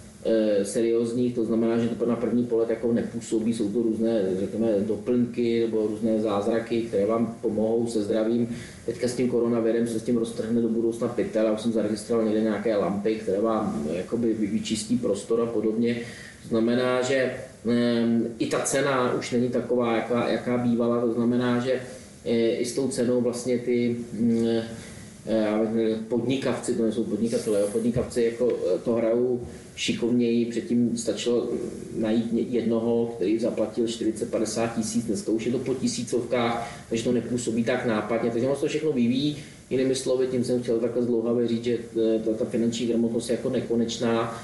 seriózních, 0.62 1.34
to 1.34 1.44
znamená, 1.44 1.78
že 1.78 1.88
to 1.88 2.06
na 2.06 2.16
první 2.16 2.44
pohled 2.44 2.70
jako 2.70 2.92
nepůsobí, 2.92 3.54
jsou 3.54 3.68
to 3.68 3.82
různé, 3.82 4.22
řekněme, 4.40 4.68
doplňky 4.80 5.60
nebo 5.60 5.86
různé 5.86 6.20
zázraky, 6.20 6.82
které 6.82 7.06
vám 7.06 7.36
pomohou 7.40 7.86
se 7.86 8.02
zdravím. 8.02 8.56
Teďka 8.86 9.08
s 9.08 9.14
tím 9.14 9.28
koronavirem 9.28 9.86
se 9.86 10.00
s 10.00 10.02
tím 10.02 10.16
roztrhne 10.16 10.62
do 10.62 10.68
budoucna 10.68 11.08
pytel, 11.08 11.46
já 11.46 11.52
už 11.52 11.60
jsem 11.60 11.72
zaregistroval 11.72 12.24
někde 12.24 12.40
nějaké 12.40 12.76
lampy, 12.76 13.14
které 13.14 13.40
vám 13.40 13.86
jakoby 13.92 14.32
vyčistí 14.34 14.98
prostor 14.98 15.40
a 15.40 15.46
podobně. 15.46 15.94
To 16.42 16.48
znamená, 16.48 17.02
že 17.02 17.14
e, 17.14 17.36
i 18.38 18.46
ta 18.46 18.60
cena 18.60 19.12
už 19.12 19.30
není 19.30 19.48
taková, 19.48 19.96
jaká, 19.96 20.28
jaká 20.28 20.58
bývala, 20.58 21.00
to 21.00 21.12
znamená, 21.12 21.60
že 21.60 21.80
e, 22.24 22.50
i 22.50 22.64
s 22.64 22.74
tou 22.74 22.88
cenou 22.88 23.20
vlastně 23.20 23.58
ty 23.58 23.96
mm, 24.12 24.60
podnikavci, 26.08 26.74
to 26.74 26.82
nejsou 26.82 27.04
podnikatelé, 27.04 27.62
podnikavci 27.72 28.22
jako 28.22 28.58
to 28.84 28.92
hrajou 28.92 29.40
šikovněji. 29.76 30.44
Předtím 30.44 30.96
stačilo 30.96 31.48
najít 31.96 32.32
jednoho, 32.32 33.06
který 33.16 33.38
zaplatil 33.38 33.84
40-50 33.84 34.70
tisíc, 34.76 35.04
dneska 35.04 35.32
už 35.32 35.46
je 35.46 35.52
to 35.52 35.58
po 35.58 35.74
tisícovkách, 35.74 36.84
takže 36.88 37.04
to 37.04 37.12
nepůsobí 37.12 37.64
tak 37.64 37.86
nápadně. 37.86 38.30
Takže 38.30 38.46
ono 38.46 38.56
to 38.56 38.66
všechno 38.66 38.92
vyvíjí. 38.92 39.36
Jinými 39.70 39.94
slovy, 39.94 40.26
tím 40.26 40.44
jsem 40.44 40.62
chtěl 40.62 40.78
takhle 40.78 41.02
zdlouhavě 41.02 41.48
říct, 41.48 41.64
že 41.64 41.78
ta, 42.24 42.32
ta 42.32 42.44
finanční 42.44 42.86
gramotnost 42.86 43.28
je 43.28 43.36
jako 43.36 43.50
nekonečná, 43.50 44.42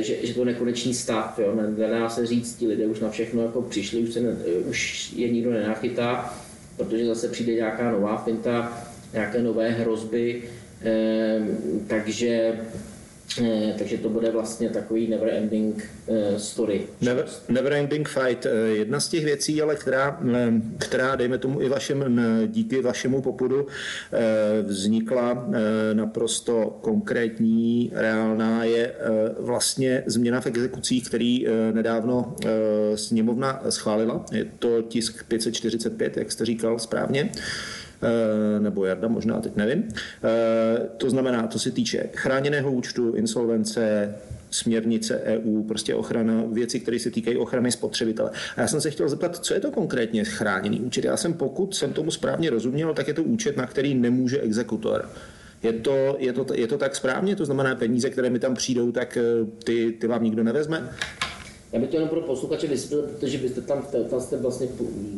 že, 0.00 0.26
že 0.26 0.34
to 0.34 0.44
nekonečný 0.44 0.94
stav. 0.94 1.38
Jo. 1.38 1.54
Nedá 1.78 2.08
se 2.08 2.26
říct, 2.26 2.56
ti 2.56 2.66
lidé 2.66 2.86
už 2.86 3.00
na 3.00 3.10
všechno 3.10 3.42
jako 3.42 3.62
přišli, 3.62 4.00
už, 4.00 4.12
se 4.12 4.20
ne, 4.20 4.36
už 4.68 5.12
je 5.16 5.28
nikdo 5.28 5.50
nenachytá, 5.50 6.38
protože 6.76 7.06
zase 7.06 7.28
přijde 7.28 7.54
nějaká 7.54 7.90
nová 7.90 8.16
finta, 8.16 8.85
nějaké 9.12 9.42
nové 9.42 9.70
hrozby, 9.70 10.42
takže 11.86 12.52
Eh, 13.42 13.74
takže 13.78 13.98
to 13.98 14.08
bude 14.08 14.30
vlastně 14.30 14.70
takový 14.70 15.08
never 15.08 15.28
ending 15.28 15.90
eh, 16.08 16.38
story. 16.38 16.86
Never, 17.00 17.26
never 17.48 17.72
ending 17.72 18.08
fight. 18.08 18.46
Eh, 18.46 18.50
jedna 18.68 19.00
z 19.00 19.08
těch 19.08 19.24
věcí, 19.24 19.62
ale 19.62 19.76
která, 19.76 20.20
která 20.78 21.16
dejme 21.16 21.38
tomu 21.38 21.60
i 21.60 21.68
vašem, 21.68 22.20
díky 22.46 22.82
vašemu 22.82 23.22
popudu 23.22 23.66
vznikla 24.62 25.48
naprosto 25.92 26.78
konkrétní, 26.80 27.90
reálná, 27.94 28.64
je 28.64 28.92
vlastně 29.38 30.02
změna 30.06 30.40
v 30.40 30.46
exekucích, 30.46 31.08
který 31.08 31.46
nedávno 31.72 32.36
sněmovna 32.94 33.62
schválila. 33.68 34.24
Je 34.32 34.46
to 34.58 34.82
tisk 34.82 35.24
545, 35.28 36.16
jak 36.16 36.32
jste 36.32 36.44
říkal 36.44 36.78
správně. 36.78 37.30
Eh, 38.02 38.60
nebo 38.60 38.84
Jarda, 38.84 39.08
možná 39.08 39.40
teď 39.40 39.56
nevím. 39.56 39.88
Eh, 40.24 40.80
to 40.96 41.10
znamená, 41.10 41.46
to 41.46 41.58
se 41.58 41.70
týče 41.70 42.08
chráněného 42.14 42.72
účtu, 42.72 43.12
insolvence, 43.12 44.14
směrnice 44.50 45.20
EU, 45.24 45.62
prostě 45.62 45.94
ochrana, 45.94 46.44
věci, 46.52 46.80
které 46.80 46.98
se 46.98 47.10
týkají 47.10 47.36
ochrany 47.36 47.72
spotřebitele. 47.72 48.30
A 48.56 48.60
já 48.60 48.66
jsem 48.66 48.80
se 48.80 48.90
chtěl 48.90 49.08
zeptat, 49.08 49.36
co 49.36 49.54
je 49.54 49.60
to 49.60 49.70
konkrétně 49.70 50.24
chráněný 50.24 50.80
účet? 50.80 51.04
Já 51.04 51.16
jsem, 51.16 51.34
pokud 51.34 51.76
jsem 51.76 51.92
tomu 51.92 52.10
správně 52.10 52.50
rozuměl, 52.50 52.94
tak 52.94 53.08
je 53.08 53.14
to 53.14 53.22
účet, 53.22 53.56
na 53.56 53.66
který 53.66 53.94
nemůže 53.94 54.40
exekutor. 54.40 55.08
Je 55.62 55.72
to, 55.72 56.16
je, 56.18 56.32
to, 56.32 56.46
je 56.54 56.66
to 56.66 56.78
tak 56.78 56.96
správně? 56.96 57.36
To 57.36 57.44
znamená, 57.44 57.74
peníze, 57.74 58.10
které 58.10 58.30
mi 58.30 58.38
tam 58.38 58.54
přijdou, 58.54 58.92
tak 58.92 59.16
eh, 59.16 59.22
ty, 59.64 59.92
ty 59.92 60.06
vám 60.06 60.24
nikdo 60.24 60.42
nevezme? 60.42 60.90
Já 61.72 61.80
bych 61.80 61.90
to 61.90 61.96
jenom 61.96 62.08
pro 62.08 62.20
posluchače 62.20 62.66
vysvětlil, 62.66 63.02
protože 63.02 63.38
byste 63.38 63.60
tam, 63.60 63.86
tam 64.10 64.20
jste 64.20 64.36
vlastně 64.36 64.68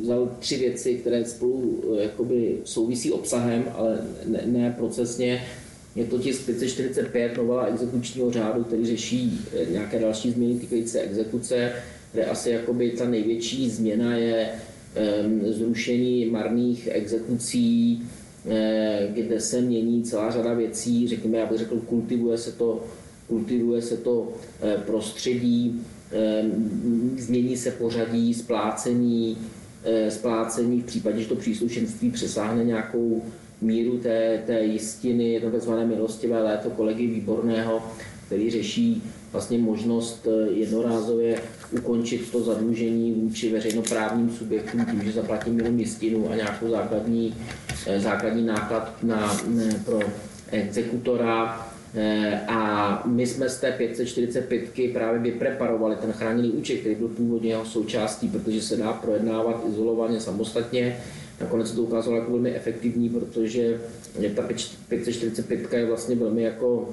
vzal 0.02 0.36
tři 0.38 0.56
věci, 0.56 0.94
které 0.94 1.24
spolu 1.24 1.84
eh, 1.98 2.02
jakoby 2.02 2.58
souvisí 2.64 3.12
obsahem, 3.12 3.64
ale 3.74 3.98
ne, 4.26 4.42
ne 4.46 4.74
procesně. 4.78 5.46
Je 5.96 6.04
to 6.04 6.18
tisk 6.18 6.46
545, 6.46 7.36
novela 7.36 7.66
exekučního 7.66 8.30
řádu, 8.30 8.64
který 8.64 8.86
řeší 8.86 9.40
eh, 9.52 9.70
nějaké 9.70 9.98
další 9.98 10.30
změny 10.30 10.60
týkající 10.60 10.98
exekuce, 10.98 11.72
kde 12.12 12.24
asi 12.24 12.50
jakoby 12.50 12.90
ta 12.90 13.04
největší 13.04 13.70
změna 13.70 14.16
je 14.16 14.48
um, 15.24 15.52
zrušení 15.52 16.26
marných 16.26 16.88
exekucí, 16.92 18.02
eh, 18.50 19.08
kde 19.14 19.40
se 19.40 19.60
mění 19.60 20.02
celá 20.02 20.30
řada 20.30 20.54
věcí, 20.54 21.08
řekněme, 21.08 21.38
já 21.38 21.46
bych 21.46 21.58
řekl, 21.58 21.80
kultivuje 21.80 22.38
se 22.38 22.52
to, 22.52 22.84
kultivuje 23.26 23.82
se 23.82 23.96
to 23.96 24.32
prostředí, 24.86 25.82
změní 27.16 27.56
se 27.56 27.70
pořadí 27.70 28.34
splácení, 28.34 29.38
eh, 29.84 30.10
splácení 30.10 30.80
v 30.80 30.84
případě, 30.84 31.20
že 31.22 31.28
to 31.28 31.36
příslušenství 31.36 32.10
přesáhne 32.10 32.64
nějakou 32.64 33.22
míru 33.60 33.98
té, 33.98 34.42
té 34.46 34.60
jistiny, 34.60 35.32
je 35.32 35.40
to 35.40 35.50
tzv. 35.50 35.70
milostivé 35.84 36.42
léto 36.42 36.70
kolegy 36.70 37.06
Výborného, 37.06 37.82
který 38.26 38.50
řeší 38.50 39.02
vlastně 39.32 39.58
možnost 39.58 40.26
eh, 40.26 40.50
jednorázově 40.50 41.40
ukončit 41.70 42.30
to 42.30 42.40
zadlužení 42.40 43.12
vůči 43.12 43.52
veřejnoprávním 43.52 44.30
subjektům 44.30 44.86
tím, 44.86 45.02
že 45.04 45.12
zaplatím 45.12 45.58
jenom 45.58 45.78
jistinu 45.78 46.30
a 46.30 46.36
nějakou 46.36 46.70
základní, 46.70 47.34
eh, 47.86 48.00
základní 48.00 48.46
náklad 48.46 49.02
na, 49.02 49.36
ne, 49.48 49.82
pro 49.84 50.00
exekutora 50.50 51.67
a 52.48 53.02
my 53.06 53.26
jsme 53.26 53.48
z 53.48 53.60
té 53.60 53.72
545 53.72 54.92
právě 54.92 55.20
vypreparovali 55.20 55.96
ten 55.96 56.12
chráněný 56.12 56.50
účet, 56.50 56.76
který 56.76 56.94
byl 56.94 57.08
původně 57.08 57.50
jeho 57.50 57.64
součástí, 57.64 58.28
protože 58.28 58.62
se 58.62 58.76
dá 58.76 58.92
projednávat 58.92 59.64
izolovaně 59.68 60.20
samostatně. 60.20 60.96
Nakonec 61.40 61.68
se 61.68 61.76
to 61.76 61.82
ukázalo 61.82 62.16
jako 62.16 62.30
velmi 62.30 62.54
efektivní, 62.54 63.08
protože 63.08 63.80
ta 64.34 64.42
545 64.88 65.72
je 65.72 65.86
vlastně 65.86 66.16
velmi 66.16 66.42
jako 66.42 66.88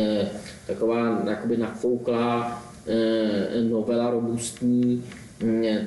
eh, 0.00 0.28
taková 0.66 1.22
jakoby 1.30 1.56
nafouklá 1.56 2.62
eh, 2.86 3.62
novela 3.62 4.10
robustní, 4.10 5.04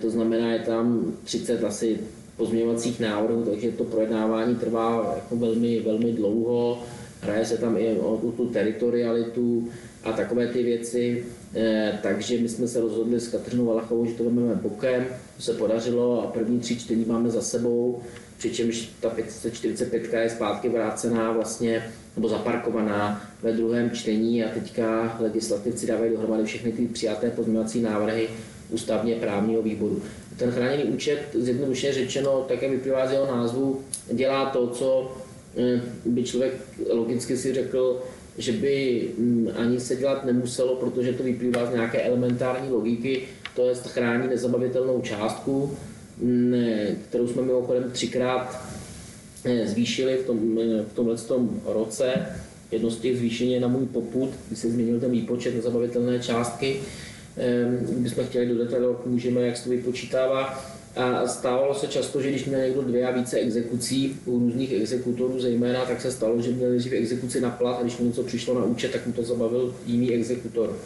to 0.01 0.09
znamená, 0.09 0.53
je 0.53 0.59
tam 0.59 1.13
30 1.23 1.63
asi 1.63 1.99
pozměňovacích 2.37 2.99
návrhů, 2.99 3.43
takže 3.43 3.71
to 3.71 3.83
projednávání 3.83 4.55
trvá 4.55 5.13
jako 5.15 5.35
velmi, 5.35 5.79
velmi 5.79 6.11
dlouho 6.11 6.83
hraje 7.21 7.45
se 7.45 7.57
tam 7.57 7.77
i 7.77 7.97
o 7.99 8.33
tu 8.37 8.47
teritorialitu 8.47 9.69
a 10.03 10.11
takové 10.11 10.47
ty 10.47 10.63
věci. 10.63 11.25
Eh, 11.55 11.99
takže 12.03 12.37
my 12.37 12.49
jsme 12.49 12.67
se 12.67 12.81
rozhodli 12.81 13.19
s 13.19 13.27
Katrinou 13.27 13.65
Valachovou, 13.65 14.05
že 14.05 14.13
to 14.13 14.23
vezmeme 14.23 14.55
bokem, 14.55 15.05
to 15.37 15.43
se 15.43 15.53
podařilo 15.53 16.23
a 16.23 16.27
první 16.27 16.59
tři 16.59 16.79
čtení 16.79 17.05
máme 17.05 17.29
za 17.29 17.41
sebou, 17.41 18.01
přičemž 18.37 18.89
ta 18.99 19.09
545 19.09 20.13
je 20.13 20.29
zpátky 20.29 20.69
vrácená 20.69 21.31
vlastně, 21.31 21.83
nebo 22.15 22.29
zaparkovaná 22.29 23.31
ve 23.41 23.53
druhém 23.53 23.91
čtení 23.91 24.43
a 24.43 24.49
teďka 24.53 25.17
legislativci 25.19 25.87
dávají 25.87 26.11
dohromady 26.11 26.43
všechny 26.45 26.71
ty 26.71 26.87
přijaté 26.87 27.29
pozměňovací 27.29 27.81
návrhy 27.81 28.27
ústavně 28.69 29.15
právního 29.15 29.61
výboru. 29.61 30.01
Ten 30.37 30.51
chráněný 30.51 30.83
účet, 30.83 31.19
zjednodušeně 31.33 31.93
řečeno, 31.93 32.45
také 32.47 32.69
vyplývá 32.69 33.07
z 33.07 33.11
jeho 33.11 33.25
názvu, 33.25 33.81
dělá 34.13 34.45
to, 34.45 34.67
co 34.67 35.11
by 36.05 36.23
člověk 36.23 36.53
logicky 36.89 37.37
si 37.37 37.53
řekl, 37.53 38.01
že 38.37 38.51
by 38.51 39.07
mm, 39.17 39.49
ani 39.55 39.79
se 39.79 39.95
dělat 39.95 40.25
nemuselo, 40.25 40.75
protože 40.75 41.13
to 41.13 41.23
vyplývá 41.23 41.65
z 41.65 41.73
nějaké 41.73 42.01
elementární 42.01 42.71
logiky, 42.71 43.21
to 43.55 43.69
je 43.69 43.75
chrání 43.75 44.27
nezabavitelnou 44.27 45.01
částku, 45.01 45.77
mm, 46.21 46.55
kterou 47.09 47.27
jsme 47.27 47.41
mimochodem 47.41 47.91
třikrát 47.91 48.65
eh, 49.45 49.67
zvýšili 49.67 50.17
v, 50.17 50.25
tom, 50.25 50.59
eh, 50.59 50.83
v 50.91 50.93
tomhle 50.95 51.17
tom 51.17 51.61
roce. 51.65 52.13
Jedno 52.71 52.89
z 52.89 52.99
těch 52.99 53.17
zvýšení 53.17 53.53
je 53.53 53.59
na 53.59 53.67
můj 53.67 53.85
poput, 53.85 54.29
kdy 54.47 54.55
se 54.55 54.69
změnil 54.69 54.99
ten 54.99 55.11
výpočet 55.11 55.55
nezabavitelné 55.55 56.19
částky. 56.19 56.79
Kdybychom 57.89 58.25
chtěli 58.25 58.45
do 58.45 58.57
detailu, 58.57 58.97
můžeme, 59.05 59.41
jak 59.41 59.57
se 59.57 59.63
to 59.63 59.69
vypočítává. 59.69 60.63
A 60.95 61.27
stávalo 61.27 61.73
se 61.73 61.87
často, 61.87 62.21
že 62.21 62.29
když 62.29 62.45
měl 62.45 62.61
někdo 62.61 62.81
dvě 62.81 63.07
a 63.07 63.11
více 63.11 63.37
exekucí 63.37 64.19
u 64.25 64.39
různých 64.39 64.73
exekutorů 64.73 65.41
zejména, 65.41 65.85
tak 65.85 66.01
se 66.01 66.11
stalo, 66.11 66.41
že 66.41 66.51
měl 66.51 66.69
nejdřív 66.69 66.93
exekuci 66.93 67.41
na 67.41 67.49
plat 67.49 67.77
a 67.79 67.81
když 67.81 67.97
mu 67.97 68.05
něco 68.05 68.23
přišlo 68.23 68.59
na 68.59 68.65
účet, 68.65 68.91
tak 68.91 69.07
mu 69.07 69.13
to 69.13 69.23
zabavil 69.23 69.75
jiný 69.85 70.13
exekutor. 70.13 70.77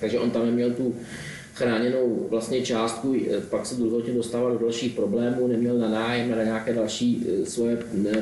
Takže 0.00 0.18
on 0.18 0.30
tam 0.30 0.46
neměl 0.46 0.70
tu 0.70 0.94
chráněnou 1.54 2.26
vlastně 2.30 2.62
částku, 2.62 3.16
pak 3.50 3.66
se 3.66 3.74
druhotně 3.74 4.14
dostával 4.14 4.52
do 4.52 4.58
dalších 4.58 4.92
problémů, 4.92 5.48
neměl 5.48 5.78
na 5.78 5.88
nájem, 5.88 6.30
na 6.30 6.44
nějaké 6.44 6.72
další 6.72 7.26
e, 7.42 7.46
svoje 7.46 7.78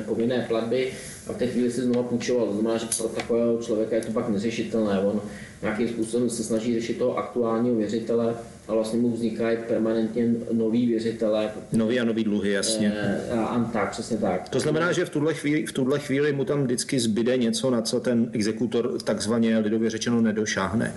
povinné 0.06 0.44
platby 0.48 0.92
a 1.26 1.32
v 1.32 1.36
té 1.36 1.46
chvíli 1.46 1.70
se 1.72 1.82
znovu 1.82 2.08
půjčoval. 2.08 2.46
To 2.46 2.52
znamená, 2.52 2.78
že 2.78 2.86
pro 2.98 3.08
takového 3.08 3.58
člověka 3.62 3.96
je 3.96 4.02
to 4.02 4.12
pak 4.12 4.28
neřešitelné. 4.28 4.98
On 4.98 5.20
nějakým 5.62 5.88
způsobem 5.88 6.30
se 6.30 6.44
snaží 6.44 6.74
řešit 6.74 6.98
toho 6.98 7.18
aktuálního 7.18 7.76
věřitele, 7.76 8.34
a 8.68 8.74
vlastně 8.74 9.00
mu 9.00 9.10
vznikají 9.10 9.58
permanentně 9.68 10.34
noví 10.52 10.86
věřitelé. 10.86 11.50
Nový 11.72 12.00
a 12.00 12.04
nový 12.04 12.24
dluhy, 12.24 12.50
jasně. 12.50 12.92
E, 12.96 13.30
a, 13.30 13.44
a 13.44 13.64
tak, 13.72 13.90
přesně 13.90 14.16
tak. 14.16 14.48
To 14.48 14.60
znamená, 14.60 14.92
že 14.92 15.04
v 15.04 15.10
tuhle, 15.10 15.34
chvíli, 15.34 15.66
v 15.66 15.72
tuhle 15.72 15.98
chvíli 15.98 16.32
mu 16.32 16.44
tam 16.44 16.64
vždycky 16.64 17.00
zbyde 17.00 17.36
něco, 17.36 17.70
na 17.70 17.82
co 17.82 18.00
ten 18.00 18.30
exekutor 18.32 19.02
takzvaně 19.02 19.58
lidově 19.58 19.90
řečeno 19.90 20.20
nedošáhne. 20.20 20.94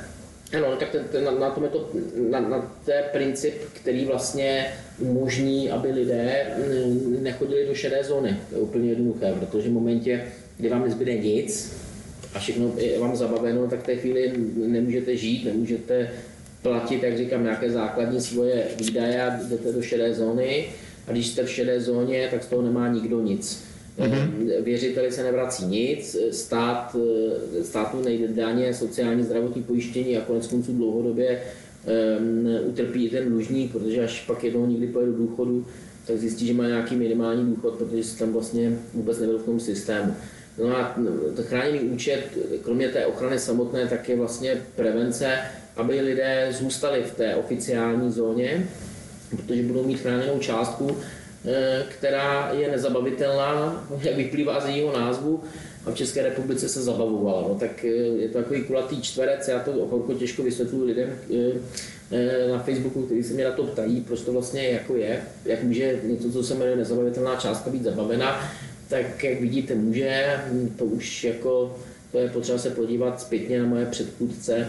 Ano, 0.57 0.71
no, 0.71 0.77
tak 0.77 0.89
ten, 0.89 1.03
ten, 1.11 1.23
na, 1.23 1.31
na 1.31 1.49
tom 1.49 1.63
je 1.63 1.69
to, 1.69 1.89
na, 2.29 2.39
na 2.39 2.71
to 2.85 2.91
je 2.91 3.03
princip, 3.11 3.53
který 3.73 4.05
vlastně 4.05 4.65
umožní, 4.99 5.71
aby 5.71 5.91
lidé 5.91 6.45
mm, 6.57 7.23
nechodili 7.23 7.67
do 7.67 7.75
šedé 7.75 8.03
zóny. 8.03 8.37
To 8.49 8.55
je 8.55 8.61
úplně 8.61 8.89
jednoduché, 8.89 9.33
protože 9.39 9.69
v 9.69 9.71
momentě, 9.71 10.23
kdy 10.57 10.69
vám 10.69 10.83
nezbyde 10.83 11.17
nic 11.17 11.77
a 12.33 12.39
všechno 12.39 12.73
je 12.77 12.99
vám 12.99 13.15
zabaveno, 13.15 13.67
tak 13.67 13.79
v 13.79 13.85
té 13.85 13.95
chvíli 13.95 14.33
nemůžete 14.55 15.17
žít, 15.17 15.45
nemůžete 15.45 16.09
platit, 16.65 17.03
jak 17.03 17.17
říkám, 17.17 17.43
nějaké 17.43 17.71
základní 17.71 18.21
svoje 18.21 18.63
výdaje 18.79 19.23
a 19.23 19.39
jdete 19.49 19.71
do 19.71 19.81
šedé 19.81 20.13
zóny. 20.13 20.65
A 21.07 21.11
když 21.11 21.27
jste 21.27 21.43
v 21.43 21.49
šedé 21.49 21.81
zóně, 21.81 22.27
tak 22.31 22.43
z 22.43 22.47
toho 22.47 22.61
nemá 22.61 22.87
nikdo 22.87 23.21
nic. 23.21 23.63
Mm-hmm. 23.99 24.63
Věřiteli 24.63 25.11
se 25.11 25.23
nevrací 25.23 25.65
nic, 25.65 26.17
stát, 26.31 26.95
státu 27.63 28.01
nejde 28.01 28.27
daně, 28.27 28.73
sociální 28.73 29.23
zdravotní 29.23 29.63
pojištění 29.63 30.17
a 30.17 30.21
konec 30.21 30.47
konců 30.47 30.73
dlouhodobě 30.73 31.41
um, 32.19 32.49
utrpí 32.65 33.05
i 33.05 33.09
ten 33.09 33.29
dlužník, 33.29 33.71
protože 33.71 34.03
až 34.03 34.21
pak 34.27 34.43
jednou 34.43 34.65
někdy 34.65 34.87
pojede 34.87 35.11
do 35.11 35.17
důchodu, 35.17 35.65
tak 36.07 36.17
zjistí, 36.17 36.47
že 36.47 36.53
má 36.53 36.67
nějaký 36.67 36.95
minimální 36.95 37.45
důchod, 37.45 37.73
protože 37.73 38.03
se 38.03 38.19
tam 38.19 38.33
vlastně 38.33 38.77
vůbec 38.93 39.19
nebyl 39.19 39.37
v 39.37 39.45
tom 39.45 39.59
systému. 39.59 40.13
No 40.57 40.77
a 40.77 40.95
to 41.35 41.43
chráněný 41.43 41.79
účet, 41.79 42.23
kromě 42.63 42.89
té 42.89 43.05
ochrany 43.05 43.39
samotné, 43.39 43.87
tak 43.87 44.09
je 44.09 44.15
vlastně 44.15 44.61
prevence, 44.75 45.37
aby 45.77 46.01
lidé 46.01 46.47
zůstali 46.51 47.03
v 47.03 47.15
té 47.15 47.35
oficiální 47.35 48.11
zóně, 48.11 48.67
protože 49.29 49.63
budou 49.63 49.83
mít 49.83 49.99
chráněnou 49.99 50.39
částku, 50.39 50.97
eh, 51.45 51.83
která 51.89 52.51
je 52.53 52.71
nezabavitelná, 52.71 53.87
jak 54.01 54.15
vyplývá 54.15 54.59
z 54.59 54.65
jejího 54.65 54.99
názvu, 54.99 55.43
a 55.85 55.91
v 55.91 55.95
České 55.95 56.23
republice 56.23 56.69
se 56.69 56.83
zabavovala. 56.83 57.41
No, 57.47 57.55
tak 57.55 57.85
eh, 57.85 57.87
je 57.87 58.29
to 58.29 58.37
takový 58.37 58.63
kulatý 58.63 59.01
čtverec, 59.01 59.47
já 59.47 59.59
to 59.59 59.71
horko 59.71 60.13
těžko 60.13 60.43
vysvětluji 60.43 60.83
lidem 60.83 61.09
eh, 62.11 62.47
na 62.51 62.59
Facebooku, 62.59 63.01
kteří 63.01 63.23
se 63.23 63.33
mě 63.33 63.43
na 63.43 63.51
to 63.51 63.63
ptají, 63.63 64.01
proč 64.01 64.21
to 64.21 64.33
vlastně 64.33 64.69
jako 64.69 64.95
je, 64.95 65.21
jak 65.45 65.63
může 65.63 65.99
něco, 66.03 66.31
co 66.31 66.43
se 66.43 66.53
jmenuje 66.53 66.75
nezabavitelná 66.75 67.35
částka 67.35 67.69
být 67.69 67.83
zabavena, 67.83 68.51
tak 68.87 69.23
jak 69.23 69.41
vidíte, 69.41 69.75
může, 69.75 70.39
to 70.77 70.85
už 70.85 71.23
jako, 71.23 71.77
to 72.11 72.17
je 72.17 72.29
potřeba 72.29 72.57
se 72.57 72.69
podívat 72.69 73.21
zpětně 73.21 73.59
na 73.59 73.65
moje 73.65 73.85
předchůdce, 73.85 74.67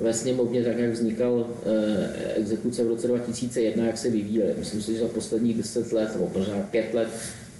ve 0.00 0.14
sněmovně, 0.14 0.64
tak 0.64 0.78
jak 0.78 0.90
vznikal 0.90 1.46
eh, 1.66 2.34
exekuce 2.34 2.84
v 2.84 2.88
roce 2.88 3.06
2001, 3.08 3.86
jak 3.86 3.98
se 3.98 4.10
vyvíjely. 4.10 4.54
Myslím 4.58 4.82
si, 4.82 4.92
že 4.92 5.00
za 5.00 5.08
posledních 5.08 5.56
10 5.56 5.92
let 5.92 6.08
nebo 6.12 6.30
možná 6.38 6.54
5 6.70 6.94
let 6.94 7.08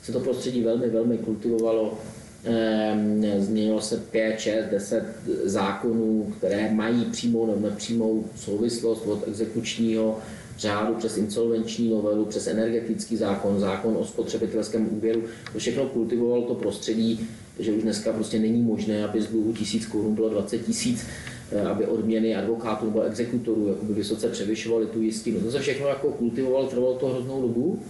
se 0.02 0.12
to 0.12 0.20
prostředí 0.20 0.62
velmi, 0.62 0.90
velmi 0.90 1.18
kultivovalo. 1.18 1.98
Ehm, 2.44 3.24
změnilo 3.38 3.80
se 3.80 3.96
5, 3.96 4.40
6, 4.40 4.64
10 4.70 5.04
zákonů, 5.44 6.32
které 6.38 6.72
mají 6.72 7.04
přímou 7.04 7.46
nebo 7.46 7.68
nepřímou 7.68 8.24
souvislost 8.36 9.06
od 9.06 9.28
exekučního 9.28 10.18
řádu 10.58 10.94
přes 10.94 11.16
insolvenční 11.16 11.90
novelu, 11.90 12.24
přes 12.24 12.46
energetický 12.46 13.16
zákon, 13.16 13.60
zákon 13.60 13.96
o 13.98 14.04
spotřebitelském 14.04 14.88
úvěru. 14.96 15.22
To 15.52 15.58
všechno 15.58 15.86
kultivovalo 15.86 16.42
to 16.42 16.54
prostředí, 16.54 17.28
že 17.58 17.72
už 17.72 17.82
dneska 17.82 18.12
prostě 18.12 18.38
není 18.38 18.62
možné, 18.62 19.04
aby 19.04 19.22
z 19.22 19.26
dluhu 19.26 19.52
tisíc 19.52 19.86
korun 19.86 20.14
bylo 20.14 20.28
20 20.28 20.58
tisíc 20.58 21.00
Eh, 21.00 21.37
aby 21.70 21.86
odměny 21.86 22.36
advokátů 22.36 22.84
nebo 22.84 23.02
exekutorů 23.02 23.68
jakoby 23.68 23.94
vysoce 23.94 24.28
převyšovaly 24.28 24.86
tu 24.86 25.02
jistinu. 25.02 25.40
To 25.40 25.50
se 25.50 25.60
všechno 25.60 25.88
jako 25.88 26.10
kultivovalo, 26.10 26.66
trvalo 26.66 26.94
to 26.94 27.08
hroznou 27.08 27.42
dobu. 27.42 27.82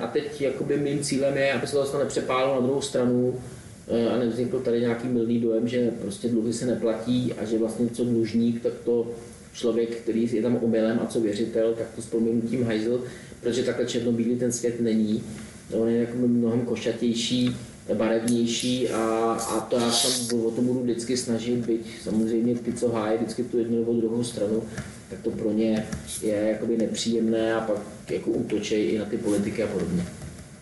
A 0.00 0.06
teď 0.06 0.40
jakoby 0.40 0.76
mým 0.76 1.00
cílem 1.00 1.36
je, 1.36 1.52
aby 1.52 1.66
se 1.66 1.72
to 1.72 1.78
zase 1.78 1.98
nepřepálilo 1.98 2.54
na 2.54 2.60
druhou 2.60 2.80
stranu 2.80 3.34
eh, 3.88 4.08
a 4.08 4.18
nevznikl 4.18 4.60
tady 4.60 4.80
nějaký 4.80 5.08
milný 5.08 5.40
dojem, 5.40 5.68
že 5.68 5.90
prostě 6.00 6.28
dluhy 6.28 6.52
se 6.52 6.66
neplatí 6.66 7.32
a 7.32 7.44
že 7.44 7.58
vlastně 7.58 7.88
co 7.88 8.04
dlužník, 8.04 8.62
tak 8.62 8.72
to 8.84 9.10
člověk, 9.54 9.96
který 9.96 10.28
je 10.32 10.42
tam 10.42 10.56
omylem 10.56 11.00
a 11.02 11.06
co 11.06 11.20
věřitel, 11.20 11.74
tak 11.74 11.86
to 11.96 12.02
s 12.02 12.06
proměnutím 12.06 12.64
hajzl, 12.64 13.04
protože 13.40 13.62
takhle 13.62 13.86
černobílý 13.86 14.36
ten 14.36 14.52
svět 14.52 14.80
není. 14.80 15.22
On 15.72 15.88
je 15.88 16.00
jako 16.00 16.16
mnohem 16.16 16.60
košatější, 16.60 17.56
barevnější 17.94 18.88
a, 18.88 19.32
a 19.32 19.60
to 19.60 19.76
já 19.76 19.90
tam 20.30 20.40
o 20.40 20.50
tom 20.50 20.66
budu 20.66 20.80
vždycky 20.82 21.16
snažit, 21.16 21.66
byť 21.66 22.02
samozřejmě 22.02 22.54
ty, 22.54 22.72
co 22.72 22.88
hájí 22.88 23.18
vždycky 23.18 23.44
tu 23.44 23.58
jednu 23.58 23.78
nebo 23.78 23.92
druhou 23.92 24.24
stranu, 24.24 24.62
tak 25.10 25.18
to 25.22 25.30
pro 25.30 25.52
ně 25.52 25.86
je 26.22 26.34
jakoby 26.34 26.76
nepříjemné 26.76 27.54
a 27.54 27.60
pak 27.60 27.78
jako 28.10 28.30
útočej 28.30 28.94
i 28.94 28.98
na 28.98 29.04
ty 29.04 29.16
politiky 29.16 29.62
a 29.62 29.66
podobně. 29.66 30.06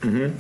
Mm-hmm. 0.03 0.33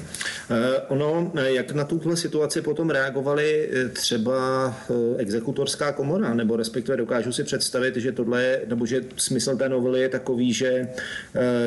Ono, 0.88 1.32
eh, 1.36 1.52
jak 1.52 1.72
na 1.72 1.84
tuhle 1.84 2.16
situaci 2.16 2.62
potom 2.62 2.90
reagovali 2.90 3.70
třeba 3.92 4.74
exekutorská 5.16 5.92
komora, 5.92 6.34
nebo 6.34 6.56
respektive 6.56 6.96
dokážu 6.96 7.32
si 7.32 7.44
představit, 7.44 7.96
že 7.96 8.12
tohle, 8.12 8.60
nebo 8.68 8.86
že 8.86 9.04
smysl 9.16 9.56
té 9.56 9.68
novely 9.68 10.00
je 10.00 10.08
takový, 10.08 10.52
že 10.52 10.88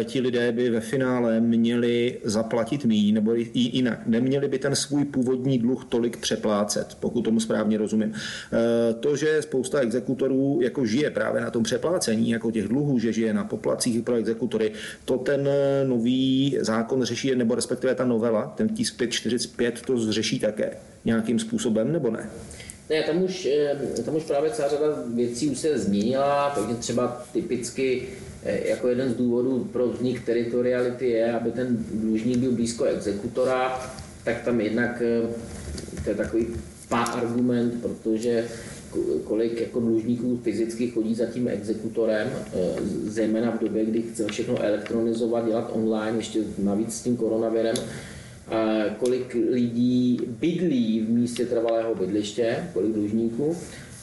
ti 0.04 0.22
lidé 0.22 0.52
by 0.52 0.70
ve 0.70 0.80
finále 0.80 1.40
měli 1.40 2.18
zaplatit 2.24 2.86
míň, 2.86 3.14
nebo 3.14 3.36
i 3.36 3.50
jinak. 3.54 4.00
Neměli 4.06 4.48
by 4.48 4.60
ten 4.60 4.76
svůj 4.76 5.06
původní 5.06 5.60
dluh 5.60 5.86
tolik 5.90 6.18
přeplácet, 6.18 6.98
pokud 7.00 7.22
tomu 7.22 7.40
správně 7.40 7.78
rozumím. 7.78 8.14
To, 9.00 9.16
že 9.16 9.42
spousta 9.42 9.80
exekutorů 9.80 10.60
jako 10.62 10.86
žije 10.86 11.10
právě 11.10 11.42
na 11.42 11.52
tom 11.52 11.64
přeplácení, 11.64 12.30
jako 12.30 12.52
těch 12.52 12.68
dluhů, 12.68 13.00
že 13.00 13.14
žije 13.14 13.34
na 13.34 13.44
poplacích 13.44 14.04
pro 14.04 14.16
exekutory, 14.16 14.72
to 15.06 15.18
ten 15.18 15.50
nový 15.88 16.58
zákon 16.62 17.04
řeší, 17.04 17.36
nebo 17.36 17.56
respektive 17.56 17.86
respektive 17.86 17.96
ta 17.96 18.06
novela, 18.06 18.54
ten 18.58 18.65
tisk 18.70 18.98
545, 18.98 19.82
to 19.82 19.98
zřeší 19.98 20.40
také 20.40 20.78
nějakým 21.06 21.40
způsobem, 21.40 21.94
nebo 21.94 22.10
ne? 22.10 22.30
Ne, 22.90 23.04
tam 23.04 23.24
už, 23.24 23.48
tam 24.06 24.16
už 24.16 24.24
právě 24.24 24.52
celá 24.52 24.70
řada 24.70 24.86
věcí 25.14 25.50
už 25.50 25.58
se 25.58 25.80
změnila, 25.80 26.52
takže 26.56 26.76
třeba 26.76 27.26
typicky 27.34 28.08
eh, 28.44 28.68
jako 28.68 28.88
jeden 28.88 29.10
z 29.10 29.16
důvodů 29.16 29.70
pro 29.74 29.88
vznik 29.88 30.26
teritoriality 30.26 31.10
je, 31.10 31.34
aby 31.34 31.52
ten 31.52 31.86
dlužník 31.94 32.38
byl 32.38 32.52
blízko 32.52 32.84
exekutora, 32.84 33.92
tak 34.24 34.42
tam 34.42 34.62
jednak 34.62 35.02
eh, 35.02 35.28
to 36.04 36.10
je 36.10 36.16
takový 36.16 36.48
pár 36.90 37.08
argument, 37.14 37.82
protože 37.82 38.48
kolik 39.24 39.62
jako 39.62 39.80
dlužníků 39.80 40.40
fyzicky 40.44 40.88
chodí 40.88 41.16
za 41.16 41.26
tím 41.26 41.48
exekutorem, 41.48 42.28
eh, 42.28 42.50
zejména 43.04 43.52
v 43.52 43.60
době, 43.60 43.86
kdy 43.86 44.02
chce 44.02 44.28
všechno 44.28 44.64
elektronizovat, 44.64 45.46
dělat 45.46 45.72
online, 45.74 46.18
ještě 46.18 46.40
navíc 46.58 46.96
s 46.96 47.04
tím 47.04 47.18
koronavirem, 47.18 47.76
kolik 49.00 49.38
lidí 49.52 50.20
bydlí 50.28 51.02
v 51.02 51.10
místě 51.10 51.46
trvalého 51.46 51.96
bydliště, 51.96 52.70
kolik 52.74 52.92
dlužníků, 52.92 53.56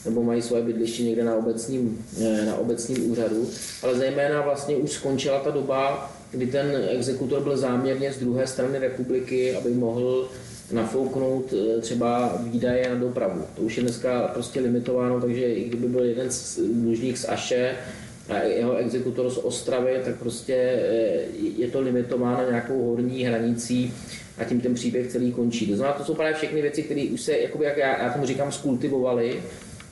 nebo 0.05 0.23
mají 0.23 0.41
svoje 0.41 0.63
bydliště 0.63 1.03
někde 1.03 1.23
na 1.23 1.35
obecním, 1.35 2.05
eh, 2.21 2.45
na 2.45 2.55
obecním 2.55 3.11
úřadu, 3.11 3.49
ale 3.83 3.95
zejména 3.95 4.41
vlastně 4.41 4.75
už 4.75 4.91
skončila 4.91 5.39
ta 5.39 5.51
doba, 5.51 6.11
kdy 6.31 6.47
ten 6.47 6.83
exekutor 6.89 7.43
byl 7.43 7.57
záměrně 7.57 8.13
z 8.13 8.19
druhé 8.19 8.47
strany 8.47 8.79
republiky, 8.79 9.55
aby 9.55 9.69
mohl 9.69 10.29
nafouknout 10.71 11.53
eh, 11.53 11.81
třeba 11.81 12.37
výdaje 12.43 12.89
na 12.89 12.95
dopravu. 12.95 13.41
To 13.55 13.61
už 13.61 13.77
je 13.77 13.83
dneska 13.83 14.27
prostě 14.33 14.59
limitováno, 14.59 15.21
takže 15.21 15.53
i 15.53 15.63
kdyby 15.63 15.87
byl 15.87 16.03
jeden 16.03 16.31
z 16.31 16.59
dlužník 16.59 17.17
z 17.17 17.29
Aše 17.29 17.75
a 18.29 18.37
jeho 18.43 18.75
exekutor 18.75 19.29
z 19.29 19.37
Ostravy, 19.37 20.01
tak 20.05 20.15
prostě 20.15 20.53
eh, 20.55 21.21
je 21.57 21.67
to 21.67 21.81
limitováno 21.81 22.49
nějakou 22.49 22.89
horní 22.89 23.23
hranicí 23.23 23.93
a 24.37 24.43
tím 24.43 24.61
ten 24.61 24.73
příběh 24.73 25.11
celý 25.11 25.31
končí. 25.31 25.67
To 25.67 25.75
znamená, 25.75 25.97
to 25.97 26.05
jsou 26.05 26.13
právě 26.13 26.33
všechny 26.33 26.61
věci, 26.61 26.83
které 26.83 27.07
už 27.13 27.21
se, 27.21 27.37
jakoby, 27.37 27.65
jak 27.65 27.77
já, 27.77 28.03
já 28.03 28.13
tomu 28.13 28.25
říkám, 28.25 28.51
skultivovaly. 28.51 29.43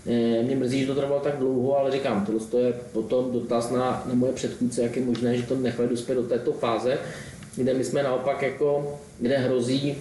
Eh, 0.07 0.43
mě 0.43 0.55
mrzí, 0.55 0.81
že 0.81 0.87
to 0.87 0.95
trvalo 0.95 1.21
tak 1.21 1.37
dlouho, 1.37 1.77
ale 1.77 1.91
říkám, 1.91 2.27
to 2.51 2.57
je 2.57 2.73
potom 2.93 3.31
dotaz 3.31 3.71
na, 3.71 4.03
na 4.07 4.13
moje 4.13 4.33
předchůdce, 4.33 4.83
jak 4.83 4.95
je 4.95 5.05
možné, 5.05 5.37
že 5.37 5.43
to 5.43 5.55
nechali 5.55 5.89
dospět 5.89 6.15
do 6.15 6.23
této 6.23 6.53
fáze, 6.53 6.97
kde 7.55 7.73
my 7.73 7.83
jsme 7.83 8.03
naopak 8.03 8.41
jako, 8.41 8.99
kde 9.19 9.37
hrozí 9.37 9.97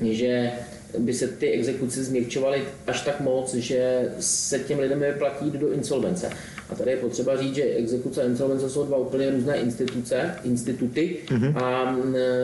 že 0.00 0.52
by 0.98 1.14
se 1.14 1.28
ty 1.28 1.50
exekuce 1.50 2.04
změkčovaly 2.04 2.62
až 2.86 3.00
tak 3.00 3.20
moc, 3.20 3.54
že 3.54 4.08
se 4.20 4.58
těm 4.58 4.78
lidem 4.78 5.00
vyplatí 5.00 5.50
do 5.50 5.72
insolvence. 5.72 6.30
A 6.70 6.74
tady 6.74 6.90
je 6.90 6.96
potřeba 6.96 7.36
říct, 7.36 7.54
že 7.54 7.62
exekuce 7.62 8.22
a 8.22 8.26
insolvence 8.26 8.70
jsou 8.70 8.86
dva 8.86 8.96
úplně 8.96 9.30
různé 9.30 9.56
instituce, 9.56 10.34
instituty 10.44 11.16
mm-hmm. 11.26 11.56
a, 11.56 11.96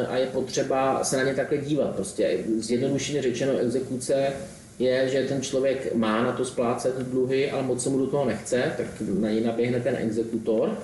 a 0.08 0.16
je 0.16 0.26
potřeba 0.26 1.04
se 1.04 1.16
na 1.16 1.22
ně 1.22 1.34
takhle 1.34 1.58
dívat. 1.58 1.94
Prostě 1.94 2.38
zjednodušeně 2.58 3.22
řečeno 3.22 3.58
exekuce 3.58 4.32
je, 4.78 5.08
že 5.08 5.24
ten 5.28 5.42
člověk 5.42 5.94
má 5.94 6.22
na 6.22 6.32
to 6.32 6.44
splácet 6.44 6.98
dluhy, 6.98 7.50
ale 7.50 7.62
moc 7.62 7.82
se 7.82 7.90
mu 7.90 7.98
do 7.98 8.06
toho 8.06 8.24
nechce, 8.24 8.72
tak 8.76 8.86
na 9.20 9.30
něj 9.30 9.40
naběhne 9.40 9.80
ten 9.80 9.96
exekutor. 9.96 10.78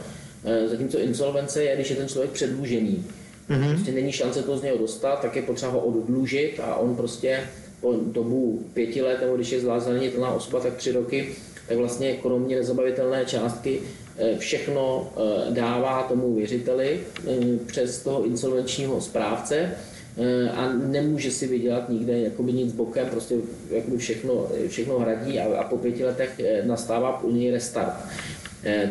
E, 0.44 0.68
zatímco 0.68 0.99
insolvence 0.99 1.64
je, 1.64 1.75
když 1.75 1.90
je 1.90 1.96
ten 1.96 2.09
člověk 2.09 2.31
předlužený 2.31 3.05
mm-hmm. 3.51 3.75
prostě 3.75 3.92
není 3.92 4.12
šance 4.12 4.42
to 4.42 4.59
z 4.59 4.62
něho 4.62 4.79
dostat, 4.79 5.20
tak 5.20 5.37
je 5.37 5.42
potřeba 5.42 5.72
ho 5.72 5.81
oddlužit 5.81 6.61
a 6.62 6.77
on 6.77 6.96
prostě 6.96 7.40
po 7.81 7.92
dobu 7.92 8.64
pěti 8.75 9.03
let, 9.03 9.20
nebo 9.20 9.37
když 9.37 9.51
je 9.51 9.61
zlázanitelná 9.61 10.31
osoba, 10.31 10.61
tak 10.61 10.75
tři 10.75 10.92
roky, 10.92 11.29
tak 11.68 11.76
vlastně 11.76 12.12
kromě 12.12 12.57
nezabavitelné 12.57 13.24
částky 13.24 13.81
eh, 14.18 14.38
všechno 14.38 15.12
eh, 15.16 15.50
dává 15.50 16.02
tomu 16.02 16.35
věřiteli 16.35 17.00
eh, 17.29 17.33
přes 17.66 18.02
toho 18.02 18.24
insolvenčního 18.24 19.00
správce 19.00 19.70
a 20.55 20.72
nemůže 20.72 21.31
si 21.31 21.46
vydělat 21.46 21.88
nikde 21.88 22.20
jakoby 22.20 22.52
nic 22.52 22.72
bokem, 22.72 23.07
prostě 23.11 23.35
jakoby 23.70 23.96
všechno, 23.96 24.48
všechno 24.68 24.98
hradí 24.98 25.40
a, 25.40 25.61
a 25.61 25.64
po 25.64 25.79
pěti 25.79 26.05
letech 26.05 26.40
nastává 26.64 27.22
u 27.22 27.31
něj 27.31 27.50
restart. 27.50 27.94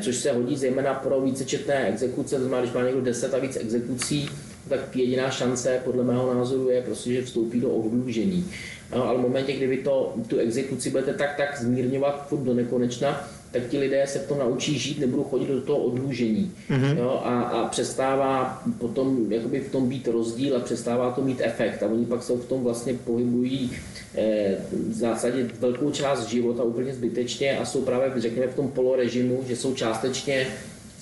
Což 0.02 0.16
se 0.16 0.32
hodí 0.32 0.58
zejména 0.58 0.94
pro 0.94 1.22
vícečetné 1.22 1.88
exekuce, 1.88 2.36
to 2.36 2.42
znamená, 2.42 2.62
když 2.62 2.74
má 2.74 2.84
někdo 2.84 3.02
10 3.02 3.34
a 3.34 3.40
víc 3.40 3.56
exekucí, 3.56 4.30
tak 4.70 4.96
jediná 4.96 5.30
šance 5.30 5.82
podle 5.84 6.04
mého 6.04 6.34
názoru 6.34 6.70
je 6.70 6.82
prostě, 6.82 7.14
že 7.14 7.22
vstoupí 7.22 7.60
do 7.60 7.70
oddlužení. 7.70 8.46
No, 8.91 9.08
ale 9.08 9.17
v 9.17 9.21
momentě, 9.21 9.54
kdy 9.54 9.67
vy 9.67 9.78
to, 9.78 10.13
tu 10.28 10.38
exekuci 10.38 10.89
budete 10.89 11.13
tak 11.13 11.38
tak 11.38 11.60
zmírňovat 11.62 12.28
furt 12.30 12.39
do 12.39 12.54
nekonečna, 12.54 13.28
tak 13.52 13.67
ti 13.67 13.78
lidé 13.78 14.08
se 14.08 14.19
v 14.19 14.28
tom 14.28 14.39
naučí 14.39 14.80
žít, 14.80 15.00
nebudou 15.00 15.24
chodit 15.24 15.48
do 15.48 15.62
toho 15.62 15.80
odlužení. 15.80 16.52
Mm-hmm. 16.69 16.98
Jo, 16.98 17.21
a, 17.24 17.41
a 17.41 17.67
přestává 17.67 18.63
potom 18.78 19.32
jakoby 19.32 19.60
v 19.60 19.71
tom 19.71 19.89
být 19.89 20.08
rozdíl 20.08 20.58
a 20.58 20.60
přestává 20.60 21.12
to 21.12 21.21
mít 21.21 21.41
efekt. 21.43 21.84
A 21.84 21.88
oni 21.88 22.06
pak 22.06 22.24
se 22.24 22.34
v 22.34 22.45
tom 22.45 22.63
vlastně 22.63 22.93
pohybují 22.93 23.71
eh, 24.15 24.56
v 24.89 24.93
zásadě 24.93 25.50
velkou 25.60 25.91
část 25.91 26.28
života 26.28 26.63
úplně 26.63 26.93
zbytečně 26.93 27.58
a 27.58 27.65
jsou 27.65 27.82
právě, 27.82 28.21
řekněme, 28.21 28.48
v 28.48 28.56
tom 28.56 28.71
polorežimu, 28.71 29.43
že 29.48 29.56
jsou 29.56 29.74
částečně 29.74 30.48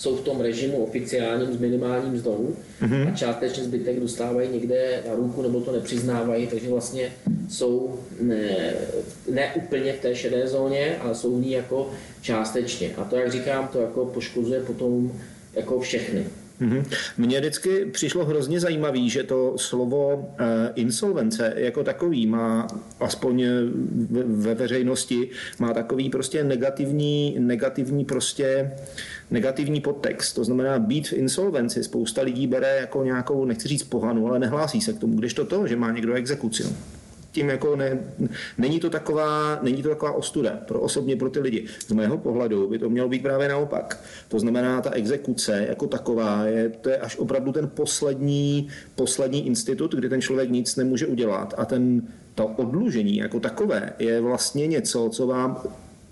jsou 0.03 0.15
v 0.15 0.21
tom 0.21 0.41
režimu 0.41 0.83
oficiálním 0.83 1.53
s 1.53 1.59
minimálním 1.59 2.13
mzdou 2.13 2.55
mm-hmm. 2.81 3.07
a 3.07 3.15
částečně 3.15 3.63
zbytek 3.63 3.99
dostávají 3.99 4.49
někde 4.49 5.03
na 5.07 5.15
ruku 5.15 5.41
nebo 5.41 5.61
to 5.61 5.71
nepřiznávají, 5.71 6.47
takže 6.47 6.69
vlastně 6.69 7.11
jsou 7.49 7.99
ne, 8.21 8.73
ne 9.31 9.53
úplně 9.55 9.93
v 9.93 9.99
té 9.99 10.15
šedé 10.15 10.47
zóně, 10.47 10.97
ale 10.99 11.15
jsou 11.15 11.35
v 11.35 11.41
ní 11.41 11.51
jako 11.51 11.91
částečně. 12.21 12.91
A 12.97 13.03
to, 13.03 13.15
jak 13.15 13.31
říkám, 13.31 13.67
to 13.67 13.81
jako 13.81 14.05
poškozuje 14.05 14.59
potom 14.59 15.11
jako 15.53 15.79
všechny. 15.79 16.25
Mm-hmm. 16.63 16.85
Mně 17.17 17.39
vždycky 17.39 17.85
přišlo 17.85 18.25
hrozně 18.25 18.59
zajímavé, 18.59 19.09
že 19.09 19.23
to 19.23 19.53
slovo 19.57 20.15
uh, 20.15 20.45
insolvence 20.75 21.53
jako 21.57 21.83
takový 21.83 22.27
má, 22.27 22.67
aspoň 22.99 23.45
ve, 24.11 24.23
ve 24.23 24.55
veřejnosti, 24.55 25.29
má 25.59 25.73
takový 25.73 26.09
prostě 26.09 26.43
negativní, 26.43 27.35
negativní 27.39 28.05
prostě 28.05 28.71
negativní 29.31 29.81
podtext. 29.81 30.35
To 30.35 30.43
znamená 30.43 30.79
být 30.79 31.07
v 31.07 31.13
insolvenci. 31.13 31.83
Spousta 31.83 32.21
lidí 32.21 32.47
bere 32.47 32.77
jako 32.77 33.03
nějakou, 33.03 33.45
nechci 33.45 33.67
říct 33.67 33.83
pohanu, 33.83 34.27
ale 34.27 34.39
nehlásí 34.39 34.81
se 34.81 34.93
k 34.93 34.99
tomu. 34.99 35.15
Když 35.15 35.33
to 35.33 35.45
to, 35.45 35.67
že 35.67 35.75
má 35.75 35.91
někdo 35.91 36.13
exekuci. 36.13 36.63
Tím 37.33 37.49
jako 37.49 37.75
ne, 37.75 37.99
není, 38.57 38.79
to 38.79 38.89
taková, 38.89 39.59
není 39.61 39.83
to 39.83 39.89
taková 39.89 40.11
ostuda 40.11 40.51
pro 40.67 40.81
osobně 40.81 41.15
pro 41.15 41.29
ty 41.29 41.39
lidi. 41.39 41.65
Z 41.87 41.91
mého 41.91 42.17
pohledu 42.17 42.67
by 42.67 42.79
to 42.79 42.89
mělo 42.89 43.09
být 43.09 43.23
právě 43.23 43.49
naopak. 43.49 44.03
To 44.27 44.39
znamená, 44.39 44.81
ta 44.81 44.91
exekuce 44.91 45.65
jako 45.69 45.87
taková 45.87 46.45
je, 46.45 46.69
to 46.69 46.89
je 46.89 46.97
až 46.97 47.17
opravdu 47.17 47.51
ten 47.51 47.69
poslední, 47.69 48.67
poslední 48.95 49.47
institut, 49.47 49.95
kdy 49.95 50.09
ten 50.09 50.21
člověk 50.21 50.49
nic 50.49 50.75
nemůže 50.75 51.07
udělat 51.07 51.53
a 51.57 51.65
ten, 51.65 52.01
to 52.35 52.47
odlužení 52.47 53.17
jako 53.17 53.39
takové 53.39 53.93
je 53.99 54.21
vlastně 54.21 54.67
něco, 54.67 55.09
co 55.09 55.27
vám 55.27 55.61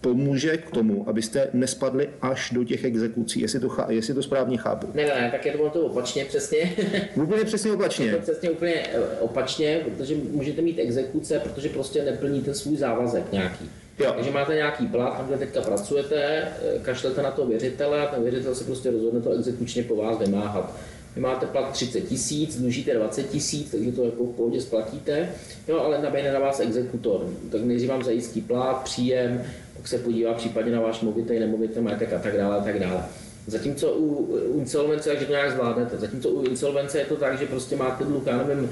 pomůže 0.01 0.57
k 0.57 0.71
tomu, 0.71 1.09
abyste 1.09 1.47
nespadli 1.53 2.09
až 2.21 2.51
do 2.51 2.63
těch 2.63 2.83
exekucí, 2.83 3.41
jestli 3.41 3.59
to, 3.59 3.69
chá, 3.69 3.85
jestli 3.89 4.13
to 4.13 4.23
správně 4.23 4.57
chápu. 4.57 4.87
Ne, 4.93 5.05
ne, 5.05 5.29
tak 5.31 5.45
je 5.45 5.51
to, 5.51 5.69
to 5.69 5.81
opačně 5.81 6.25
přesně. 6.25 6.75
Úplně 7.15 7.43
přesně 7.43 7.71
opačně. 7.71 8.05
Je 8.05 8.15
to 8.15 8.21
přesně 8.21 8.49
úplně 8.49 8.73
eh, 8.73 8.99
opačně, 9.19 9.81
protože 9.85 10.15
můžete 10.31 10.61
mít 10.61 10.79
exekuce, 10.79 11.39
protože 11.39 11.69
prostě 11.69 12.03
neplníte 12.03 12.53
svůj 12.53 12.77
závazek 12.77 13.31
nějaký. 13.31 13.69
Jo. 13.99 14.11
Takže 14.15 14.31
máte 14.31 14.55
nějaký 14.55 14.87
plat, 14.87 15.17
tam 15.17 15.27
kde 15.27 15.37
teďka 15.37 15.61
pracujete, 15.61 16.23
eh, 16.23 16.79
kašlete 16.81 17.21
na 17.21 17.31
to 17.31 17.45
věřitele 17.45 18.07
a 18.07 18.11
ten 18.15 18.23
věřitel 18.23 18.55
se 18.55 18.63
prostě 18.63 18.91
rozhodne 18.91 19.21
to 19.21 19.31
exekučně 19.31 19.83
po 19.83 19.95
vás 19.95 20.19
vymáhat. 20.19 20.75
Vy 21.15 21.21
máte 21.21 21.45
plat 21.45 21.71
30 21.71 22.02
tisíc, 22.02 22.58
dlužíte 22.58 22.93
20 22.93 23.30
tisíc, 23.30 23.71
takže 23.71 23.91
to 23.91 24.06
jako 24.06 24.24
v 24.24 24.36
pohodě 24.36 24.62
splatíte, 24.62 25.30
jo, 25.67 25.80
ale 25.80 26.02
nabejne 26.02 26.34
na 26.34 26.39
vás 26.39 26.60
exekutor. 26.60 27.30
Tak 27.52 27.62
nejdřív 27.62 27.89
vám 27.89 28.04
zajistí 28.04 28.41
plat, 28.41 28.84
příjem, 28.84 29.43
pak 29.78 29.88
se 29.88 29.97
podívá 29.97 30.34
případně 30.34 30.71
na 30.71 30.82
váš 30.82 31.02
movitý, 31.02 31.39
nemovitý 31.39 31.80
majetek 31.80 32.13
a 32.13 32.19
tak 32.19 32.38
dále 32.38 32.58
a 32.58 32.63
tak 32.63 32.80
dále. 32.80 33.04
Zatímco 33.47 33.93
u, 33.93 34.36
u 34.54 34.60
insolvence, 34.60 35.10
takže 35.10 35.26
to 35.26 35.32
nějak 35.32 35.52
zvládnete. 35.52 35.97
Zatímco 35.97 36.30
u 36.30 36.43
insolvence 36.43 37.00
je 37.00 37.06
to 37.06 37.15
tak, 37.15 37.39
že 37.39 37.45
prostě 37.45 37.76
máte 37.76 38.04
dluh, 38.04 38.24
já 38.28 38.38
nevím, 38.38 38.69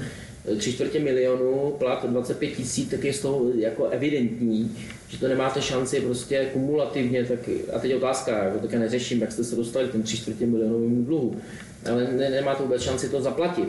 tři 0.58 0.72
čtvrtě 0.72 0.98
milionu, 0.98 1.74
plat 1.78 2.06
25 2.06 2.50
tisíc, 2.50 2.90
tak 2.90 3.04
je 3.04 3.12
z 3.12 3.20
toho 3.20 3.46
jako 3.54 3.86
evidentní, 3.86 4.76
že 5.08 5.18
to 5.18 5.28
nemáte 5.28 5.62
šanci 5.62 6.00
prostě 6.00 6.48
kumulativně, 6.52 7.24
tak 7.24 7.38
a 7.72 7.78
teď 7.78 7.94
otázka, 7.94 8.44
jako 8.44 8.58
tak 8.58 8.72
já 8.72 8.78
neřeším, 8.78 9.20
jak 9.20 9.32
jste 9.32 9.44
se 9.44 9.56
dostali 9.56 9.88
k 9.88 9.92
těm 9.92 10.02
tři 10.02 10.16
čtvrtě 10.16 10.46
milionovému 10.46 11.04
dluhu, 11.04 11.36
ale 11.90 12.08
ne, 12.12 12.30
nemáte 12.30 12.62
vůbec 12.62 12.82
šanci 12.82 13.08
to 13.08 13.22
zaplatit. 13.22 13.68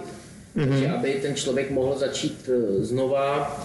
Mm-hmm. 0.57 0.69
Takže 0.69 0.87
aby 0.87 1.19
ten 1.21 1.35
člověk 1.35 1.71
mohl 1.71 1.97
začít 1.97 2.49
eh, 2.49 2.83
znova 2.83 3.57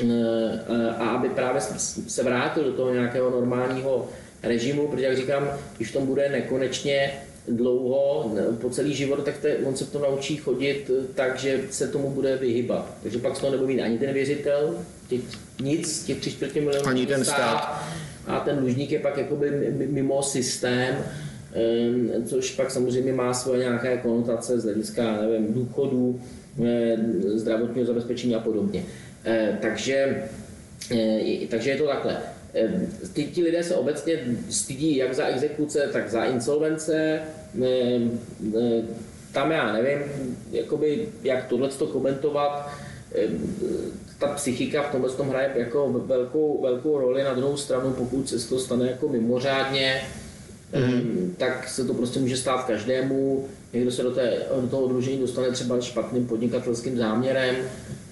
Eh, 0.00 0.90
a 0.98 1.08
aby 1.08 1.28
právě 1.28 1.60
se 2.06 2.22
vrátil 2.22 2.64
do 2.64 2.72
toho 2.72 2.92
nějakého 2.92 3.30
normálního 3.30 4.08
režimu, 4.42 4.88
protože 4.88 5.06
jak 5.06 5.16
říkám, 5.16 5.48
když 5.76 5.90
v 5.90 5.92
tom 5.92 6.06
bude 6.06 6.28
nekonečně 6.28 7.12
dlouho, 7.48 8.34
po 8.60 8.70
celý 8.70 8.94
život, 8.94 9.24
tak 9.24 9.38
te, 9.38 9.56
on 9.56 9.76
se 9.76 9.84
v 9.84 9.92
tom 9.92 10.02
naučí 10.02 10.36
chodit 10.36 10.90
tak, 11.14 11.38
že 11.38 11.60
se 11.70 11.88
tomu 11.88 12.10
bude 12.10 12.36
vyhybat. 12.36 12.94
Takže 13.02 13.18
pak 13.18 13.36
z 13.36 13.40
toho 13.40 13.52
nebude 13.52 13.74
mít 13.74 13.82
ani 13.82 13.98
ten 13.98 14.12
věřitel, 14.12 14.78
těch, 15.08 15.20
nic, 15.62 16.04
těch 16.04 16.18
tři 16.18 16.30
čtvrtě 16.30 16.60
milionů 16.60 16.88
ani 16.88 17.06
ten 17.06 17.24
stát. 17.24 17.36
stát. 17.36 17.84
A 18.26 18.40
ten 18.40 18.56
dlužník 18.56 18.92
je 18.92 18.98
pak 18.98 19.16
jakoby 19.16 19.50
mimo 19.90 20.22
systém, 20.22 20.96
což 22.26 22.50
pak 22.50 22.70
samozřejmě 22.70 23.12
má 23.12 23.34
svoje 23.34 23.58
nějaké 23.58 23.96
konotace 23.96 24.60
z 24.60 24.64
hlediska, 24.64 25.22
nevím, 25.22 25.52
důchodů, 25.52 26.20
eh, 26.64 26.96
zdravotního 27.34 27.86
zabezpečení 27.86 28.34
a 28.34 28.40
podobně. 28.40 28.84
Eh, 29.24 29.58
takže, 29.62 30.22
eh, 30.90 31.46
takže 31.50 31.70
je 31.70 31.76
to 31.76 31.86
takhle. 31.86 32.18
Eh, 32.54 32.80
ty, 33.12 33.24
ti 33.24 33.42
lidé 33.42 33.62
se 33.62 33.74
obecně 33.74 34.18
stydí 34.50 34.96
jak 34.96 35.14
za 35.14 35.26
exekuce, 35.26 35.88
tak 35.92 36.10
za 36.10 36.24
insolvence. 36.24 37.20
Tam 39.32 39.50
já 39.50 39.72
nevím, 39.72 39.98
jakoby, 40.52 41.08
jak 41.22 41.46
tohle 41.46 41.68
to 41.68 41.86
komentovat. 41.86 42.70
Ta 44.18 44.26
psychika 44.26 44.82
v 44.82 44.92
tomhle 44.92 45.10
tom 45.10 45.28
hraje 45.28 45.50
jako 45.56 45.92
velkou, 46.06 46.62
velkou 46.62 46.98
roli. 46.98 47.22
Na 47.22 47.34
druhou 47.34 47.56
stranu, 47.56 47.90
pokud 47.90 48.28
se 48.28 48.48
to 48.48 48.58
stane 48.58 48.90
jako 48.90 49.08
mimořádně, 49.08 50.00
mm. 50.76 51.34
tak 51.38 51.68
se 51.68 51.84
to 51.84 51.94
prostě 51.94 52.20
může 52.20 52.36
stát 52.36 52.64
každému. 52.64 53.44
Někdo 53.72 53.90
se 53.90 54.02
do, 54.02 54.10
té, 54.10 54.42
do 54.60 54.68
toho 54.68 54.82
odlužení 54.82 55.18
dostane 55.18 55.50
třeba 55.50 55.80
špatným 55.80 56.26
podnikatelským 56.26 56.98
záměrem, 56.98 57.56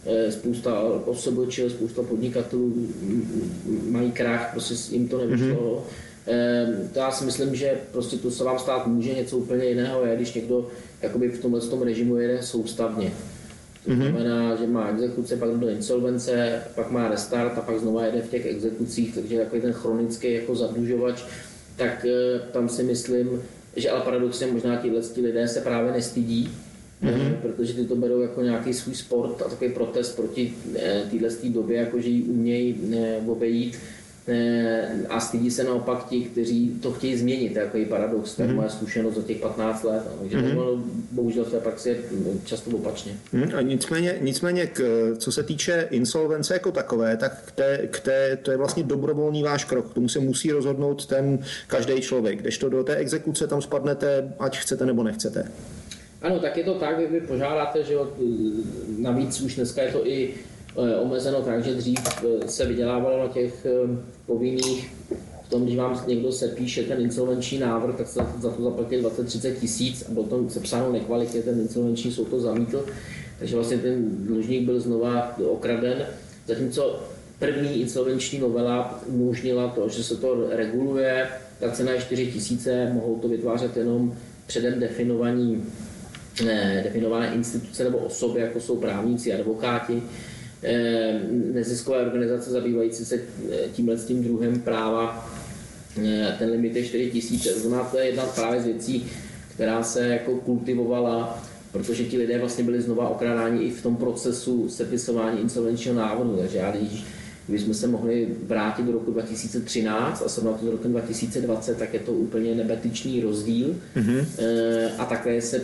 Eh, 0.07 0.33
spousta 0.33 0.81
osoboč, 1.05 1.61
spousta 1.69 2.03
podnikatelů 2.03 2.89
mají 3.91 4.13
krach, 4.13 4.51
prostě 4.53 4.95
jim 4.95 5.09
to 5.09 5.19
nevyšlo. 5.19 5.47
Mm-hmm. 5.47 6.06
To 6.93 6.99
já 6.99 7.11
si 7.11 7.25
myslím, 7.25 7.55
že 7.55 7.79
prostě 7.93 8.17
to 8.17 8.31
se 8.31 8.45
vám 8.45 8.59
stát 8.59 8.87
může 8.87 9.15
něco 9.15 9.39
úplně 9.39 9.65
jiného, 9.65 10.07
je, 10.07 10.17
když 10.17 10.35
někdo 10.35 10.69
jakoby 11.03 11.29
v 11.29 11.43
tomhle 11.43 11.61
tom 11.61 11.83
režimu 11.83 12.17
jede 12.17 12.43
soustavně. 12.43 13.13
To 13.85 13.91
mm-hmm. 13.93 14.11
znamená, 14.11 14.57
že 14.57 14.67
má 14.67 14.89
exekuce, 14.89 15.37
pak 15.37 15.51
do 15.51 15.69
insolvence, 15.69 16.63
pak 16.75 16.91
má 16.91 17.09
restart 17.09 17.59
a 17.59 17.61
pak 17.61 17.79
znova 17.79 18.07
jede 18.07 18.21
v 18.21 18.31
těch 18.31 18.47
exekucích, 18.47 19.15
takže 19.15 19.39
takový 19.39 19.61
ten 19.61 19.73
chronický 19.73 20.33
jako 20.33 20.55
zadlužovač, 20.55 21.23
tak 21.77 22.05
eh, 22.05 22.41
tam 22.53 22.69
si 22.69 22.83
myslím, 22.83 23.43
že 23.77 23.91
ale 23.91 24.01
paradoxně 24.01 24.47
možná 24.47 24.77
tihle 24.77 25.01
lidé 25.23 25.49
se 25.49 25.61
právě 25.61 25.93
nestydí, 25.93 26.51
mm-hmm. 27.03 27.35
protože 27.43 27.75
ty 27.75 27.85
to 27.85 27.97
berou 27.97 28.21
jako 28.21 28.43
nějaký 28.43 28.75
svůj 28.75 28.95
sport 28.95 29.43
a 29.43 29.49
takový 29.49 29.71
protest 29.71 30.17
proti 30.17 30.55
eh, 30.77 31.03
téhle 31.11 31.31
době, 31.49 31.79
jako 31.79 32.01
že 32.01 32.09
ji 32.09 32.23
umějí 32.23 32.95
obejít 33.27 33.79
a 35.09 35.21
stydí 35.21 35.51
se 35.51 35.65
naopak 35.65 36.09
ti, 36.09 36.21
kteří 36.21 36.71
to 36.83 36.93
chtějí 36.93 37.17
změnit. 37.17 37.53
To 37.53 37.59
je 37.59 37.65
takový 37.65 37.85
paradox, 37.85 38.35
to 38.35 38.43
je 38.43 38.49
mm-hmm. 38.49 38.55
moje 38.55 38.71
zkušenost 38.71 39.15
za 39.15 39.23
těch 39.23 39.37
15 39.37 39.85
let. 39.85 40.03
Takže 40.21 40.39
mm-hmm. 40.39 40.55
to 40.55 40.79
bohužel 41.11 41.45
v 41.45 41.51
té 41.51 41.61
praxi 41.61 41.89
je 41.89 41.97
často 42.45 42.71
opačně. 42.71 43.13
Mm, 43.33 43.51
a 43.57 43.61
nicméně, 43.61 44.19
nicméně 44.21 44.67
k, 44.67 44.81
co 45.19 45.33
se 45.33 45.43
týče 45.43 45.89
insolvence 45.91 46.55
jako 46.55 46.73
takové, 46.73 47.17
tak 47.17 47.43
k 47.47 47.51
té, 47.53 47.89
k 47.91 48.01
té, 48.01 48.39
to 48.43 48.51
je 48.51 48.57
vlastně 48.57 48.83
dobrovolný 48.83 49.43
váš 49.43 49.65
krok. 49.65 49.91
K 49.91 49.95
tomu 49.95 50.09
se 50.09 50.21
musí 50.21 50.53
rozhodnout 50.53 51.07
ten 51.07 51.39
každý 51.67 52.01
člověk. 52.01 52.41
Když 52.41 52.59
to 52.59 52.69
do 52.69 52.85
té 52.85 52.97
exekuce 52.97 53.47
tam 53.47 53.63
spadnete, 53.63 54.35
ať 54.39 54.59
chcete 54.59 54.87
nebo 54.87 55.03
nechcete. 55.03 55.51
Ano, 56.23 56.41
tak 56.41 56.57
je 56.57 56.65
to 56.65 56.75
tak, 56.75 57.11
vy 57.11 57.21
požádáte, 57.21 57.85
že 57.85 57.95
navíc 58.99 59.41
už 59.41 59.55
dneska 59.55 59.83
je 59.83 59.93
to 59.93 60.07
i 60.07 60.35
eh, 60.35 60.56
omezeno 60.77 61.43
tak, 61.43 61.65
že 61.65 61.75
dřív 61.75 61.99
eh, 62.07 62.49
se 62.49 62.67
vydělávalo 62.67 63.19
na 63.19 63.29
těch 63.29 63.67
eh, 63.67 63.99
povinných. 64.27 64.91
V 65.47 65.49
tom, 65.49 65.65
když 65.65 65.77
vám 65.77 66.05
někdo 66.07 66.33
se 66.33 66.49
píše 66.49 66.83
ten 66.83 67.01
insolvenční 67.01 67.59
návrh, 67.59 67.95
tak 67.95 68.09
se 68.09 68.21
za 68.41 68.51
to 68.51 68.63
zaplatí 68.63 68.97
20-30 68.97 69.55
tisíc 69.61 70.05
a 70.09 70.13
byl 70.13 70.23
tam 70.23 70.51
sepsáno 70.51 70.93
nekvalitně, 70.93 71.43
ten 71.43 71.61
insolvenční 71.61 72.13
soud 72.13 72.29
to 72.29 72.41
zamítl, 72.41 72.85
takže 73.39 73.55
vlastně 73.55 73.79
ten 73.79 74.27
dlužník 74.27 74.65
byl 74.65 74.81
znova 74.81 75.39
okraden, 75.39 76.07
zatímco 76.47 77.01
první 77.39 77.81
insolvenční 77.81 78.39
novela 78.39 79.01
umožnila 79.07 79.69
to, 79.69 79.89
že 79.89 80.05
se 80.05 80.17
to 80.17 80.49
reguluje, 80.51 81.29
ta 81.61 81.71
cena 81.71 81.93
je 81.93 82.01
4 82.01 82.27
tisíce, 82.27 82.91
mohou 82.93 83.19
to 83.19 83.29
vytvářet 83.29 83.77
jenom 83.77 84.17
předem 84.47 84.81
definovaní 84.81 85.65
eh, 86.47 86.81
definované 86.85 87.35
instituce 87.35 87.85
nebo 87.85 87.99
osoby, 87.99 88.41
jako 88.41 88.61
jsou 88.61 88.77
právníci, 88.77 89.35
advokáti, 89.35 90.03
eh, 90.05 90.36
neziskové 91.53 91.99
organizace 91.99 92.51
zabývající 92.51 93.05
se 93.05 93.15
eh, 93.15 93.57
tímhle 93.73 93.97
s 93.97 94.05
tím 94.05 94.25
druhem 94.25 94.61
práva. 94.61 95.31
Ten 96.39 96.51
limit 96.51 96.77
je 96.77 96.85
4 96.85 97.11
tisíce. 97.11 97.61
Znamená, 97.61 97.85
to 97.85 97.99
je 97.99 98.07
jedna 98.07 98.25
právě 98.27 98.61
z 98.61 98.65
věcí, 98.65 99.07
která 99.55 99.83
se 99.83 100.09
jako 100.09 100.35
kultivovala, 100.35 101.45
protože 101.73 102.05
ti 102.05 102.19
lidé 102.19 102.39
vlastně 102.39 102.65
byli 102.65 102.83
znova 102.83 103.09
okrádáni 103.09 103.63
i 103.63 103.71
v 103.71 103.83
tom 103.83 103.97
procesu 103.97 104.69
sepisování 104.69 105.41
insolvenčního 105.41 105.97
návrhu. 105.97 106.37
Takže 106.37 106.59
já 106.59 106.71
když 106.71 107.05
Kdybychom 107.47 107.75
se 107.75 107.87
mohli 107.87 108.29
vrátit 108.43 108.87
do 108.87 108.93
roku 108.93 109.11
2013 109.11 110.23
a 110.27 110.29
srovnat 110.29 110.61
to 110.61 110.67
s 110.67 110.69
rokem 110.69 110.93
2020, 110.93 111.79
tak 111.79 111.95
je 111.95 112.01
to 112.01 112.13
úplně 112.13 112.55
nebetičný 112.55 113.21
rozdíl. 113.21 113.77
Mm-hmm. 113.97 114.27
A 114.99 115.05
také 115.05 115.43
se 115.43 115.63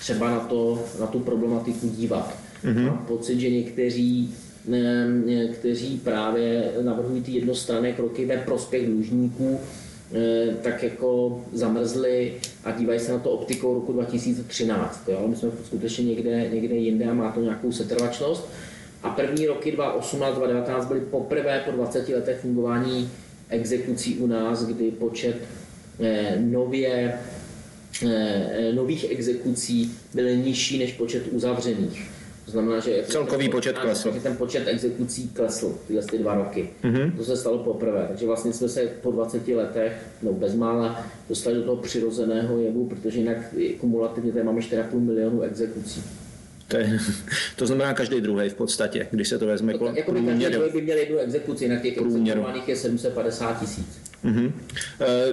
třeba 0.00 0.30
na, 0.30 0.40
to, 0.40 0.84
na 1.00 1.06
tu 1.06 1.20
problematiku 1.20 1.88
dívat. 1.88 2.36
Mm-hmm. 2.64 2.86
Mám 2.86 3.04
pocit, 3.08 3.40
že 3.40 3.50
někteří 3.50 4.34
eh, 4.34 4.43
kteří 5.52 6.00
právě 6.04 6.72
navrhují 6.82 7.22
ty 7.22 7.32
jednostranné 7.32 7.92
kroky 7.92 8.24
ve 8.24 8.36
prospěch 8.36 8.86
dlužníků, 8.86 9.60
eh, 10.14 10.54
tak 10.62 10.82
jako 10.82 11.40
zamrzli 11.52 12.34
a 12.64 12.70
dívají 12.70 13.00
se 13.00 13.12
na 13.12 13.18
to 13.18 13.30
optikou 13.30 13.74
roku 13.74 13.92
2013. 13.92 15.08
Jo? 15.08 15.24
My 15.28 15.36
jsme 15.36 15.50
skutečně 15.64 16.04
někde, 16.04 16.48
někde 16.52 16.74
jinde 16.74 17.04
a 17.04 17.14
má 17.14 17.32
to 17.32 17.40
nějakou 17.40 17.72
setrvačnost. 17.72 18.48
A 19.02 19.10
první 19.10 19.46
roky 19.46 19.72
2018, 19.72 20.34
2019 20.34 20.86
byly 20.86 21.00
poprvé 21.00 21.62
po 21.64 21.70
20 21.70 22.08
letech 22.08 22.40
fungování 22.40 23.10
exekucí 23.48 24.16
u 24.16 24.26
nás, 24.26 24.64
kdy 24.64 24.90
počet 24.90 25.36
eh, 26.00 26.36
nově, 26.40 27.14
eh, 28.06 28.72
nových 28.74 29.10
exekucí 29.10 29.92
byl 30.14 30.36
nižší 30.36 30.78
než 30.78 30.92
počet 30.92 31.22
uzavřených. 31.30 32.10
To 32.44 32.50
znamená, 32.50 32.80
že 32.80 33.04
celkový 33.08 33.48
počet 33.48 33.78
klesl. 33.78 34.12
Ten 34.22 34.36
počet 34.36 34.68
exekucí 34.68 35.28
klesl 35.28 35.78
tyhle 35.86 36.02
ty 36.02 36.18
dva 36.18 36.34
roky. 36.34 36.70
Mm-hmm. 36.84 37.16
To 37.16 37.24
se 37.24 37.36
stalo 37.36 37.58
poprvé. 37.58 38.04
Takže 38.08 38.26
vlastně 38.26 38.52
jsme 38.52 38.68
se 38.68 38.86
po 39.02 39.10
20 39.12 39.48
letech, 39.48 39.92
no 40.22 40.32
bezmála, 40.32 41.06
dostali 41.28 41.56
do 41.56 41.62
toho 41.62 41.76
přirozeného 41.76 42.58
jevu, 42.58 42.88
protože 42.88 43.18
jinak 43.18 43.36
kumulativně 43.80 44.32
tady 44.32 44.44
máme 44.44 44.60
4,5 44.60 45.00
milionu 45.00 45.42
exekucí. 45.42 46.02
To, 46.68 46.76
je, 46.76 46.98
to 47.56 47.66
znamená 47.66 47.94
každý 47.94 48.20
druhý 48.20 48.48
v 48.48 48.54
podstatě, 48.54 49.08
když 49.10 49.28
se 49.28 49.38
to 49.38 49.46
vezme 49.46 49.72
no, 49.72 49.78
kolem 49.78 49.96
jako 49.96 50.12
průměru. 50.12 50.60
Každý 50.60 50.78
by 50.78 50.84
měl 50.84 50.98
jednu 50.98 51.18
exekuci, 51.18 51.68
na 51.68 51.76
těch 51.76 51.98
exekuovaných 51.98 52.68
je 52.68 52.76
750 52.76 53.60
tisíc. 53.60 54.00
Mm-hmm. 54.24 54.52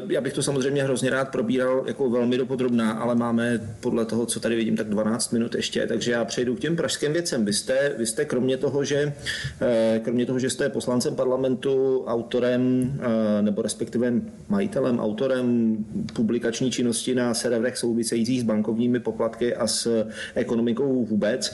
Já 0.10 0.22
bych 0.22 0.34
to 0.34 0.44
samozřejmě 0.44 0.84
hrozně 0.84 1.10
rád 1.10 1.30
probíral 1.30 1.84
jako 1.88 2.10
velmi 2.10 2.38
dopodrobná, 2.38 2.92
ale 2.92 3.16
máme 3.16 3.60
podle 3.80 4.06
toho, 4.06 4.26
co 4.26 4.40
tady 4.40 4.56
vidím, 4.56 4.78
tak 4.78 4.90
12 4.90 5.34
minut 5.34 5.56
ještě, 5.56 5.88
takže 5.88 6.12
já 6.12 6.26
přejdu 6.26 6.56
k 6.56 6.60
těm 6.60 6.76
pražským 6.76 7.14
věcem. 7.14 7.46
Vy 7.46 7.54
jste, 7.54 7.96
vy 7.98 8.06
jste 8.06 8.26
kromě 8.26 8.58
toho, 8.58 8.84
že 8.84 9.14
eh, 9.62 10.02
kromě 10.04 10.26
toho, 10.26 10.40
že 10.40 10.50
jste 10.50 10.70
poslancem 10.70 11.16
parlamentu, 11.16 12.04
autorem 12.08 12.94
eh, 13.00 13.42
nebo 13.42 13.62
respektive 13.62 14.14
majitelem, 14.50 15.00
autorem 15.00 15.78
publikační 16.14 16.72
činnosti 16.72 17.16
na 17.16 17.34
serverech 17.34 17.78
souvisejících 17.78 18.42
s 18.42 18.44
bankovními 18.44 19.00
poplatky 19.00 19.56
a 19.56 19.68
s 19.68 20.06
ekonomikou 20.36 21.06
vůbec, 21.06 21.54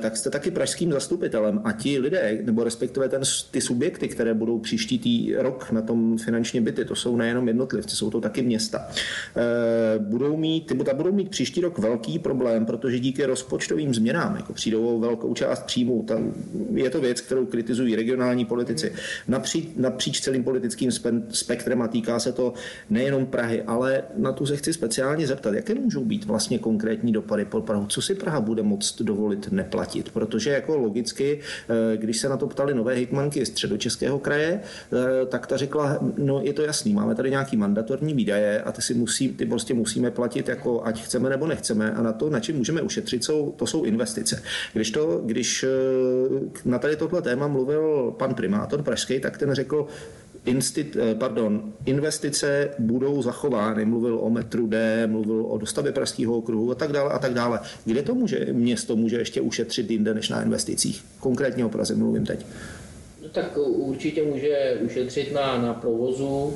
tak 0.00 0.16
jste 0.16 0.30
taky 0.30 0.50
pražským 0.50 0.92
zastupitelem 0.92 1.60
a 1.64 1.72
ti 1.72 1.98
lidé, 1.98 2.38
nebo 2.42 2.64
respektive 2.64 3.08
ten, 3.08 3.22
ty 3.50 3.60
subjekty, 3.60 4.08
které 4.08 4.34
budou 4.34 4.58
příští 4.58 4.98
tý 4.98 5.34
rok 5.36 5.70
na 5.70 5.82
tom 5.82 6.18
finančně 6.18 6.61
byty, 6.62 6.84
to 6.84 6.94
jsou 6.94 7.16
nejenom 7.16 7.48
jednotlivci, 7.48 7.96
jsou 7.96 8.10
to 8.10 8.20
taky 8.20 8.42
města. 8.42 8.88
Eh, 9.36 9.98
budou 9.98 10.36
mít, 10.36 10.66
ty 10.66 10.74
budou 10.74 11.12
mít 11.12 11.28
příští 11.28 11.60
rok 11.60 11.78
velký 11.78 12.18
problém, 12.18 12.66
protože 12.66 12.98
díky 12.98 13.24
rozpočtovým 13.24 13.94
změnám 13.94 14.36
jako 14.36 14.52
přijdou 14.52 15.00
velkou 15.00 15.34
část 15.34 15.62
příjmů. 15.62 16.04
Tam 16.08 16.32
je 16.74 16.90
to 16.90 17.00
věc, 17.00 17.20
kterou 17.20 17.46
kritizují 17.46 17.96
regionální 17.96 18.44
politici 18.44 18.92
napříč, 19.28 19.68
napříč 19.76 20.20
celým 20.20 20.44
politickým 20.44 20.90
spektrem 21.30 21.82
a 21.82 21.88
týká 21.88 22.18
se 22.18 22.32
to 22.32 22.52
nejenom 22.90 23.26
Prahy, 23.26 23.62
ale 23.62 24.02
na 24.16 24.32
tu 24.32 24.46
se 24.46 24.56
chci 24.56 24.72
speciálně 24.72 25.26
zeptat, 25.26 25.54
jaké 25.54 25.74
můžou 25.74 26.04
být 26.04 26.24
vlastně 26.24 26.58
konkrétní 26.58 27.12
dopady 27.12 27.44
pro 27.44 27.62
Prahu, 27.62 27.86
co 27.86 28.02
si 28.02 28.14
Praha 28.14 28.40
bude 28.40 28.62
moct 28.62 29.02
dovolit 29.02 29.52
neplatit, 29.52 30.10
protože 30.10 30.50
jako 30.50 30.76
logicky, 30.76 31.40
eh, 31.40 31.96
když 31.96 32.18
se 32.18 32.28
na 32.28 32.36
to 32.36 32.46
ptali 32.46 32.74
nové 32.74 32.94
hitmanky 32.94 33.46
středočeského 33.46 34.18
kraje, 34.18 34.60
eh, 34.60 35.26
tak 35.26 35.46
ta 35.46 35.56
řekla, 35.56 35.98
no 36.18 36.40
je 36.52 36.56
to 36.56 36.62
jasný, 36.62 36.92
máme 36.92 37.14
tady 37.14 37.30
nějaký 37.30 37.56
mandatorní 37.56 38.14
výdaje 38.14 38.62
a 38.62 38.72
ty 38.72 38.82
si 38.82 38.94
musí, 38.94 39.28
ty 39.28 39.46
prostě 39.46 39.74
musíme 39.74 40.10
platit 40.10 40.48
jako 40.48 40.84
ať 40.84 41.02
chceme 41.02 41.30
nebo 41.30 41.46
nechceme 41.46 41.92
a 41.92 42.02
na 42.02 42.12
to, 42.12 42.30
na 42.30 42.40
čem 42.40 42.56
můžeme 42.56 42.82
ušetřit, 42.82 43.24
jsou, 43.24 43.52
to 43.56 43.66
jsou 43.66 43.84
investice. 43.84 44.42
Když, 44.72 44.90
to, 44.90 45.22
když 45.24 45.64
eh, 45.64 45.68
na 46.64 46.78
tady 46.78 46.96
tohle 46.96 47.22
téma 47.22 47.48
mluvil 47.48 48.14
pan 48.18 48.34
primátor 48.34 48.82
Pražský, 48.82 49.20
tak 49.20 49.38
ten 49.38 49.54
řekl, 49.54 49.86
instit, 50.44 50.96
eh, 51.00 51.14
pardon, 51.14 51.72
investice 51.84 52.68
budou 52.78 53.22
zachovány. 53.22 53.84
Mluvil 53.84 54.18
o 54.18 54.30
metru 54.30 54.66
D, 54.66 55.06
mluvil 55.06 55.46
o 55.48 55.58
dostavě 55.58 55.92
Pražského 55.92 56.36
okruhu 56.36 56.70
a 56.70 56.74
tak 56.74 56.92
dále 56.92 57.12
a 57.12 57.18
tak 57.18 57.34
dále. 57.34 57.60
Kde 57.84 58.02
to 58.02 58.14
může 58.14 58.46
město 58.52 58.96
může 58.96 59.16
ještě 59.16 59.40
ušetřit 59.40 59.90
jinde 59.90 60.14
než 60.14 60.28
na 60.28 60.42
investicích? 60.42 61.04
Konkrétně 61.20 61.64
o 61.64 61.68
Praze 61.68 61.94
mluvím 61.94 62.26
teď 62.26 62.46
tak 63.32 63.58
určitě 63.66 64.22
může 64.22 64.78
ušetřit 64.80 65.32
na, 65.32 65.62
na 65.62 65.74
provozu, 65.74 66.54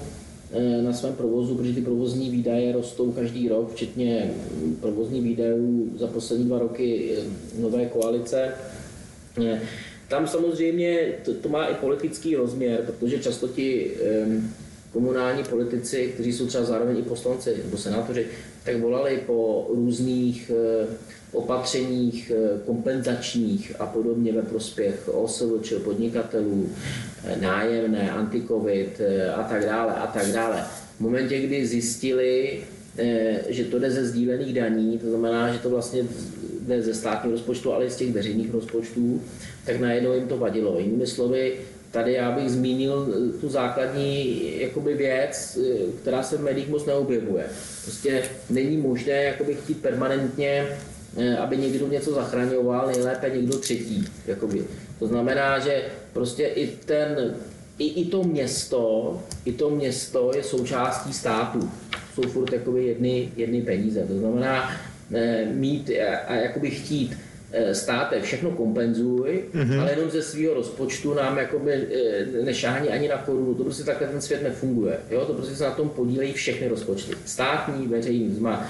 eh, 0.52 0.82
na 0.82 0.92
svém 0.92 1.14
provozu, 1.14 1.54
protože 1.54 1.72
ty 1.72 1.80
provozní 1.80 2.30
výdaje 2.30 2.72
rostou 2.72 3.12
každý 3.12 3.48
rok, 3.48 3.72
včetně 3.72 4.34
provozní 4.80 5.20
výdajů 5.20 5.92
za 5.96 6.06
poslední 6.06 6.44
dva 6.44 6.58
roky 6.58 7.12
eh, 7.18 7.22
nové 7.60 7.86
koalice. 7.86 8.52
Eh, 9.44 9.60
tam 10.08 10.26
samozřejmě 10.26 11.12
to, 11.24 11.34
to 11.34 11.48
má 11.48 11.66
i 11.66 11.74
politický 11.74 12.36
rozměr, 12.36 12.82
protože 12.86 13.18
často 13.18 13.48
ti 13.48 13.90
komunální 14.92 15.44
politici, 15.44 16.10
kteří 16.14 16.32
jsou 16.32 16.46
třeba 16.46 16.64
zároveň 16.64 16.98
i 16.98 17.02
poslanci 17.02 17.56
nebo 17.64 17.76
senátoři, 17.76 18.26
tak 18.64 18.80
volali 18.80 19.22
po 19.26 19.66
různých 19.74 20.50
opatřeních 21.32 22.32
eh, 22.34 22.60
kompenzačních 22.66 23.72
a 23.78 23.86
podobně 23.86 24.32
ve 24.32 24.42
prospěch 24.42 25.08
OSVČ, 25.08 25.72
podnikatelů, 25.84 26.68
eh, 27.24 27.36
nájemné, 27.40 28.10
antikovid 28.10 29.00
eh, 29.00 29.30
a 29.32 29.42
tak 29.42 29.64
dále 29.64 29.94
a 29.94 30.06
tak 30.06 30.26
dále. 30.26 30.64
V 30.96 31.00
momentě, 31.00 31.40
kdy 31.40 31.66
zjistili, 31.66 32.60
že 33.48 33.64
to 33.64 33.78
jde 33.78 33.90
ze 33.90 34.06
sdílených 34.06 34.54
daní, 34.54 34.98
to 34.98 35.10
znamená, 35.10 35.52
že 35.52 35.58
to 35.58 35.70
vlastně 35.70 36.02
jde 36.60 36.82
ze 36.82 36.94
státního 36.94 37.32
rozpočtu, 37.32 37.72
ale 37.72 37.86
i 37.86 37.90
z 37.90 37.96
těch 37.96 38.12
veřejných 38.12 38.54
rozpočtů, 38.54 39.20
tak 39.66 39.80
najednou 39.80 40.12
jim 40.12 40.28
to 40.28 40.38
vadilo. 40.38 40.78
Jinými 40.78 41.06
slovy, 41.06 41.54
tady 41.90 42.12
já 42.12 42.32
bych 42.32 42.50
zmínil 42.50 43.06
tu 43.40 43.48
základní 43.48 44.42
jakoby 44.60 44.94
věc, 44.94 45.58
která 46.00 46.22
se 46.22 46.36
v 46.36 46.42
médiích 46.42 46.68
moc 46.68 46.86
neobjevuje. 46.86 47.44
Prostě 47.82 48.22
není 48.50 48.76
možné 48.76 49.24
jakoby 49.24 49.54
chtít 49.54 49.82
permanentně 49.82 50.66
aby 51.38 51.56
někdo 51.56 51.88
něco 51.88 52.12
zachraňoval, 52.12 52.86
nejlépe 52.86 53.30
někdo 53.30 53.58
třetí. 53.58 54.04
Jakoby. 54.26 54.64
To 54.98 55.06
znamená, 55.06 55.58
že 55.58 55.82
prostě 56.12 56.46
i 56.46 56.66
ten, 56.66 57.34
i, 57.78 57.86
i 57.86 58.04
to 58.04 58.22
město, 58.22 59.22
i 59.44 59.52
to 59.52 59.70
město 59.70 60.30
je 60.36 60.42
součástí 60.42 61.12
státu. 61.12 61.70
Jsou 62.14 62.22
furt 62.22 62.52
jakoby 62.52 62.84
jedny, 62.84 63.32
jedny 63.36 63.62
peníze. 63.62 64.06
To 64.08 64.18
znamená 64.18 64.70
eh, 65.14 65.44
mít 65.52 65.90
a 66.26 66.34
jakoby 66.34 66.70
chtít 66.70 67.18
eh, 67.52 67.74
státe 67.74 68.20
všechno 68.20 68.50
kompenzuj, 68.50 69.44
mm-hmm. 69.54 69.80
ale 69.80 69.90
jenom 69.90 70.10
ze 70.10 70.22
svého 70.22 70.54
rozpočtu 70.54 71.14
nám 71.14 71.38
jakoby 71.38 71.86
nešáhní 72.44 72.88
ani 72.88 73.08
na 73.08 73.16
korunu. 73.16 73.54
To 73.54 73.64
prostě 73.64 73.84
takhle 73.84 74.08
ten 74.08 74.20
svět 74.20 74.42
nefunguje. 74.42 74.98
Jo? 75.10 75.24
To 75.24 75.32
prostě 75.32 75.54
se 75.54 75.64
na 75.64 75.70
tom 75.70 75.88
podílejí 75.88 76.32
všechny 76.32 76.68
rozpočty. 76.68 77.12
Státní, 77.24 77.86
veřejný, 77.86 78.34
zma, 78.34 78.66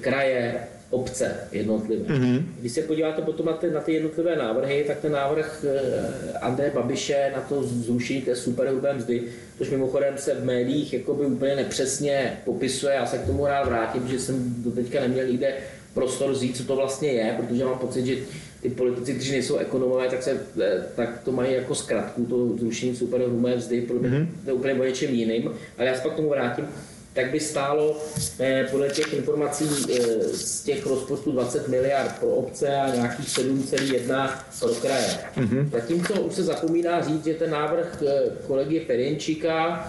kraje, 0.00 0.54
obce 0.92 1.36
jednotlivé. 1.52 2.14
Mm-hmm. 2.14 2.42
Když 2.60 2.72
se 2.72 2.82
podíváte 2.82 3.22
potom 3.22 3.46
na 3.46 3.52
ty, 3.52 3.70
na 3.70 3.80
ty 3.80 3.92
jednotlivé 3.92 4.36
návrhy, 4.36 4.84
tak 4.86 4.98
ten 5.00 5.12
návrh 5.12 5.64
eh, 5.68 6.38
Andreje 6.38 6.70
Babiše 6.70 7.32
na 7.36 7.40
to 7.40 7.62
zrušení 7.62 8.22
té 8.22 8.36
superhrubé 8.36 8.94
mzdy, 8.94 9.22
což 9.58 9.70
mimochodem 9.70 10.18
se 10.18 10.34
v 10.34 10.44
médiích 10.44 10.92
jakoby 10.92 11.26
úplně 11.26 11.56
nepřesně 11.56 12.40
popisuje, 12.44 12.94
já 12.94 13.06
se 13.06 13.18
k 13.18 13.26
tomu 13.26 13.46
rád 13.46 13.68
vrátím, 13.68 14.08
že 14.08 14.20
jsem 14.20 14.54
do 14.64 14.70
teďka 14.70 15.00
neměl 15.00 15.26
nikde 15.26 15.54
prostor 15.94 16.34
říct, 16.34 16.56
co 16.56 16.64
to 16.64 16.76
vlastně 16.76 17.08
je, 17.08 17.34
protože 17.36 17.64
mám 17.64 17.78
pocit, 17.78 18.06
že 18.06 18.16
ty 18.62 18.70
politici, 18.70 19.14
kteří 19.14 19.32
nejsou 19.32 19.56
ekonomové, 19.56 20.08
tak, 20.08 20.22
se, 20.22 20.40
eh, 20.60 20.82
tak 20.96 21.20
to 21.24 21.32
mají 21.32 21.54
jako 21.54 21.74
zkratku, 21.74 22.24
to 22.24 22.56
zrušení 22.58 22.96
superhrubé 22.96 23.56
mzdy, 23.56 23.80
protože 23.80 24.16
mm-hmm. 24.16 24.26
to 24.44 24.50
je 24.50 24.54
úplně 24.54 24.74
o 24.74 24.84
něčem 24.84 25.14
jiným, 25.14 25.50
ale 25.78 25.86
já 25.88 25.94
se 25.94 26.02
pak 26.02 26.12
k 26.12 26.16
tomu 26.16 26.28
vrátím 26.28 26.66
tak 27.12 27.30
by 27.30 27.40
stálo 27.40 27.96
eh, 28.40 28.66
podle 28.70 28.88
těch 28.88 29.12
informací 29.12 29.64
eh, 29.64 30.02
z 30.32 30.62
těch 30.62 30.86
rozpočtů 30.86 31.32
20 31.32 31.68
miliard 31.68 32.18
pro 32.20 32.28
obce 32.28 32.76
a 32.76 32.94
nějakých 32.94 33.28
7,1 33.28 34.30
pro 34.60 34.74
kraje. 34.74 35.18
Mm-hmm. 35.36 35.70
Zatímco 35.70 36.14
už 36.14 36.34
se 36.34 36.42
zapomíná 36.42 37.02
říct, 37.02 37.24
že 37.24 37.34
ten 37.34 37.50
návrh 37.50 38.02
eh, 38.06 38.22
kolegy 38.46 38.80
Ferjenčíka 38.80 39.86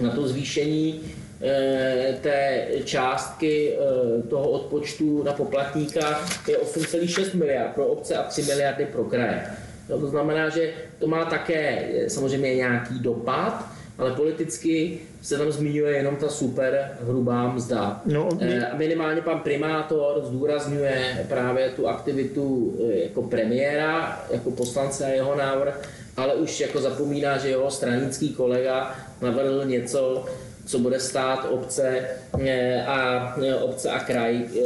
na 0.00 0.10
to 0.10 0.28
zvýšení 0.28 1.00
eh, 1.42 2.18
té 2.22 2.66
částky 2.84 3.72
eh, 3.72 4.22
toho 4.22 4.48
odpočtu 4.50 5.22
na 5.22 5.32
poplatníka 5.32 6.20
je 6.48 6.58
8,6 6.58 7.36
miliard 7.36 7.74
pro 7.74 7.86
obce 7.86 8.16
a 8.16 8.22
3 8.22 8.42
miliardy 8.42 8.86
pro 8.86 9.04
kraje. 9.04 9.46
No, 9.88 10.00
to 10.00 10.06
znamená, 10.06 10.48
že 10.48 10.72
to 10.98 11.06
má 11.06 11.24
také 11.24 11.88
samozřejmě 12.08 12.54
nějaký 12.54 12.98
dopad, 12.98 13.73
ale 13.98 14.10
politicky 14.12 14.98
se 15.22 15.38
tam 15.38 15.52
zmiňuje 15.52 15.96
jenom 15.96 16.16
ta 16.16 16.28
super 16.28 16.98
hrubá 17.00 17.52
mzda. 17.52 18.02
No, 18.04 18.28
Eh, 18.40 18.66
A 18.66 18.76
minimálně 18.76 19.20
pan 19.22 19.40
primátor 19.40 20.24
zdůrazňuje 20.24 21.26
právě 21.28 21.68
tu 21.70 21.88
aktivitu 21.88 22.74
eh, 22.90 22.98
jako 22.98 23.22
premiéra, 23.22 24.24
jako 24.30 24.50
poslance 24.50 25.04
a 25.04 25.08
jeho 25.08 25.34
návrh, 25.36 25.88
ale 26.16 26.34
už 26.34 26.60
jako 26.60 26.80
zapomíná, 26.80 27.38
že 27.38 27.48
jeho 27.48 27.70
stranický 27.70 28.34
kolega 28.34 28.94
navrhl 29.20 29.64
něco, 29.64 30.24
co 30.66 30.78
bude 30.78 31.00
stát 31.00 31.46
obce 31.50 32.00
eh, 32.46 32.84
a 32.86 33.34
eh, 33.46 33.54
obce 33.54 33.90
a 33.90 33.98
kraj 34.00 34.36
eh, 34.36 34.60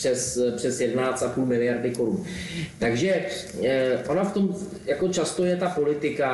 přes, 0.00 0.38
přes 0.56 0.80
11,5 0.80 1.46
miliardy 1.46 1.90
korun. 1.90 2.24
Takže 2.78 3.26
eh, 3.64 3.98
ona 4.08 4.24
v 4.24 4.32
tom 4.32 4.56
jako 4.86 5.08
často 5.08 5.44
je 5.44 5.56
ta 5.56 5.68
politika 5.68 6.28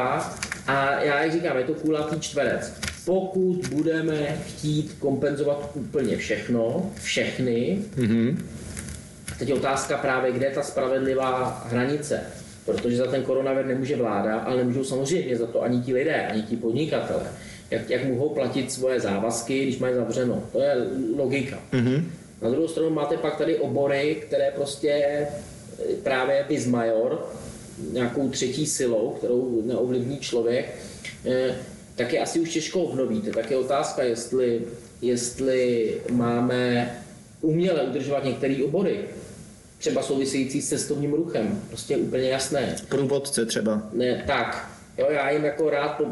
a 0.67 1.03
já 1.03 1.23
jak 1.23 1.33
říkám, 1.33 1.59
je 1.59 1.65
to 1.65 1.75
kulatý 1.75 2.21
čtverec. 2.21 2.73
Pokud 3.05 3.69
budeme 3.73 4.39
chtít 4.47 4.97
kompenzovat 4.99 5.71
úplně 5.75 6.17
všechno, 6.17 6.91
všechny, 7.03 7.79
Teď 9.39 9.49
je 9.49 9.55
otázka 9.55 9.97
právě, 9.97 10.33
kde 10.33 10.47
je 10.47 10.55
ta 10.55 10.63
spravedlivá 10.63 11.67
hranice. 11.71 12.21
Protože 12.65 12.97
za 12.97 13.07
ten 13.07 13.23
koronavir 13.23 13.67
nemůže 13.67 13.97
vláda, 13.97 14.39
ale 14.39 14.57
nemůžou 14.57 14.85
samozřejmě 14.85 15.37
za 15.37 15.47
to 15.47 15.63
ani 15.63 15.81
ti 15.81 15.95
lidé, 15.95 16.27
ani 16.27 16.43
ti 16.43 16.57
podnikatele. 16.57 17.27
Jak, 17.71 17.91
jak 17.91 18.05
mohou 18.05 18.29
platit 18.29 18.73
svoje 18.73 19.01
závazky, 19.01 19.63
když 19.63 19.79
mají 19.79 19.95
zavřeno. 19.95 20.43
To 20.53 20.61
je 20.61 20.75
logika. 21.17 21.59
Mm-hmm. 21.73 22.03
Na 22.43 22.51
druhou 22.51 22.69
stranu 22.69 22.91
máte 22.91 23.17
pak 23.17 23.37
tady 23.39 23.59
obory, 23.59 24.23
které 24.27 24.51
prostě 24.55 24.91
eh, 24.91 25.29
právě 26.03 26.45
bis 26.49 26.67
major, 26.67 27.33
nějakou 27.93 28.29
třetí 28.29 28.67
silou, 28.67 29.11
kterou 29.19 29.63
neovlivní 29.65 30.19
člověk, 30.19 30.75
eh, 31.27 31.55
tak 31.95 32.13
je 32.13 32.21
asi 32.21 32.41
už 32.41 32.51
těžko 32.51 32.83
obnovíte. 32.83 33.31
Tak 33.31 33.51
je 33.51 33.57
otázka, 33.57 34.03
jestli, 34.03 34.63
jestli 35.03 35.95
máme 36.11 36.91
uměle 37.41 37.83
udržovat 37.83 38.25
některé 38.25 38.57
obory, 38.65 39.05
třeba 39.79 40.03
související 40.03 40.63
s 40.63 40.69
cestovním 40.69 41.13
ruchem. 41.13 41.63
Prostě 41.69 41.95
je 41.95 41.99
úplně 41.99 42.29
jasné. 42.29 42.77
Průvodce 42.89 43.47
třeba. 43.47 43.83
Ne, 43.93 44.25
tak, 44.27 44.76
jo, 44.99 45.07
já 45.11 45.31
jim 45.31 45.45
jako 45.45 45.71
rád 45.71 45.89
po, 45.89 46.05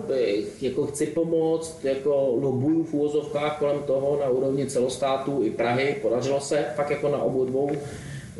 jako 0.61 0.87
chci 0.87 1.07
pomoct, 1.07 1.85
jako 1.85 2.37
lobuju 2.41 2.85
v 2.85 2.95
úvozovkách 2.95 3.59
kolem 3.59 3.79
toho 3.87 4.19
na 4.21 4.29
úrovni 4.29 4.67
celostátu 4.67 5.43
i 5.45 5.51
Prahy, 5.51 5.97
podařilo 6.03 6.41
se 6.41 6.65
fakt 6.77 6.91
jako 6.91 7.09
na 7.09 7.23
obou 7.23 7.45
dvou, 7.45 7.71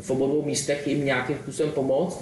v 0.01 0.09
obou 0.09 0.27
dvou 0.27 0.41
místech 0.41 0.87
jim 0.87 1.05
nějakým 1.05 1.35
způsobem 1.35 1.71
pomoct. 1.71 2.19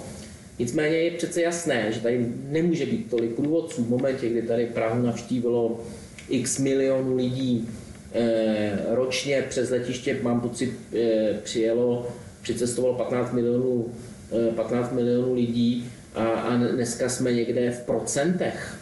Nicméně 0.58 0.96
je 0.96 1.10
přece 1.10 1.42
jasné, 1.42 1.92
že 1.92 2.00
tady 2.00 2.26
nemůže 2.48 2.86
být 2.86 3.10
tolik 3.10 3.34
průvodců 3.34 3.84
v 3.84 3.90
momentě, 3.90 4.28
kdy 4.28 4.42
tady 4.42 4.66
Prahu 4.66 5.02
navštívilo 5.02 5.80
x 6.28 6.58
milionů 6.58 7.16
lidí 7.16 7.68
eh, 8.12 8.78
ročně 8.90 9.44
přes 9.48 9.70
letiště, 9.70 10.18
mám 10.22 10.40
pocit, 10.40 10.72
eh, 10.94 11.40
přijelo, 11.42 12.08
přicestovalo 12.42 12.94
15 12.94 13.32
milionů, 13.32 13.86
eh, 14.32 14.52
15 14.52 14.92
milionů 14.92 15.34
lidí 15.34 15.90
a, 16.14 16.24
a 16.24 16.56
dneska 16.56 17.08
jsme 17.08 17.32
někde 17.32 17.70
v 17.70 17.80
procentech. 17.80 18.76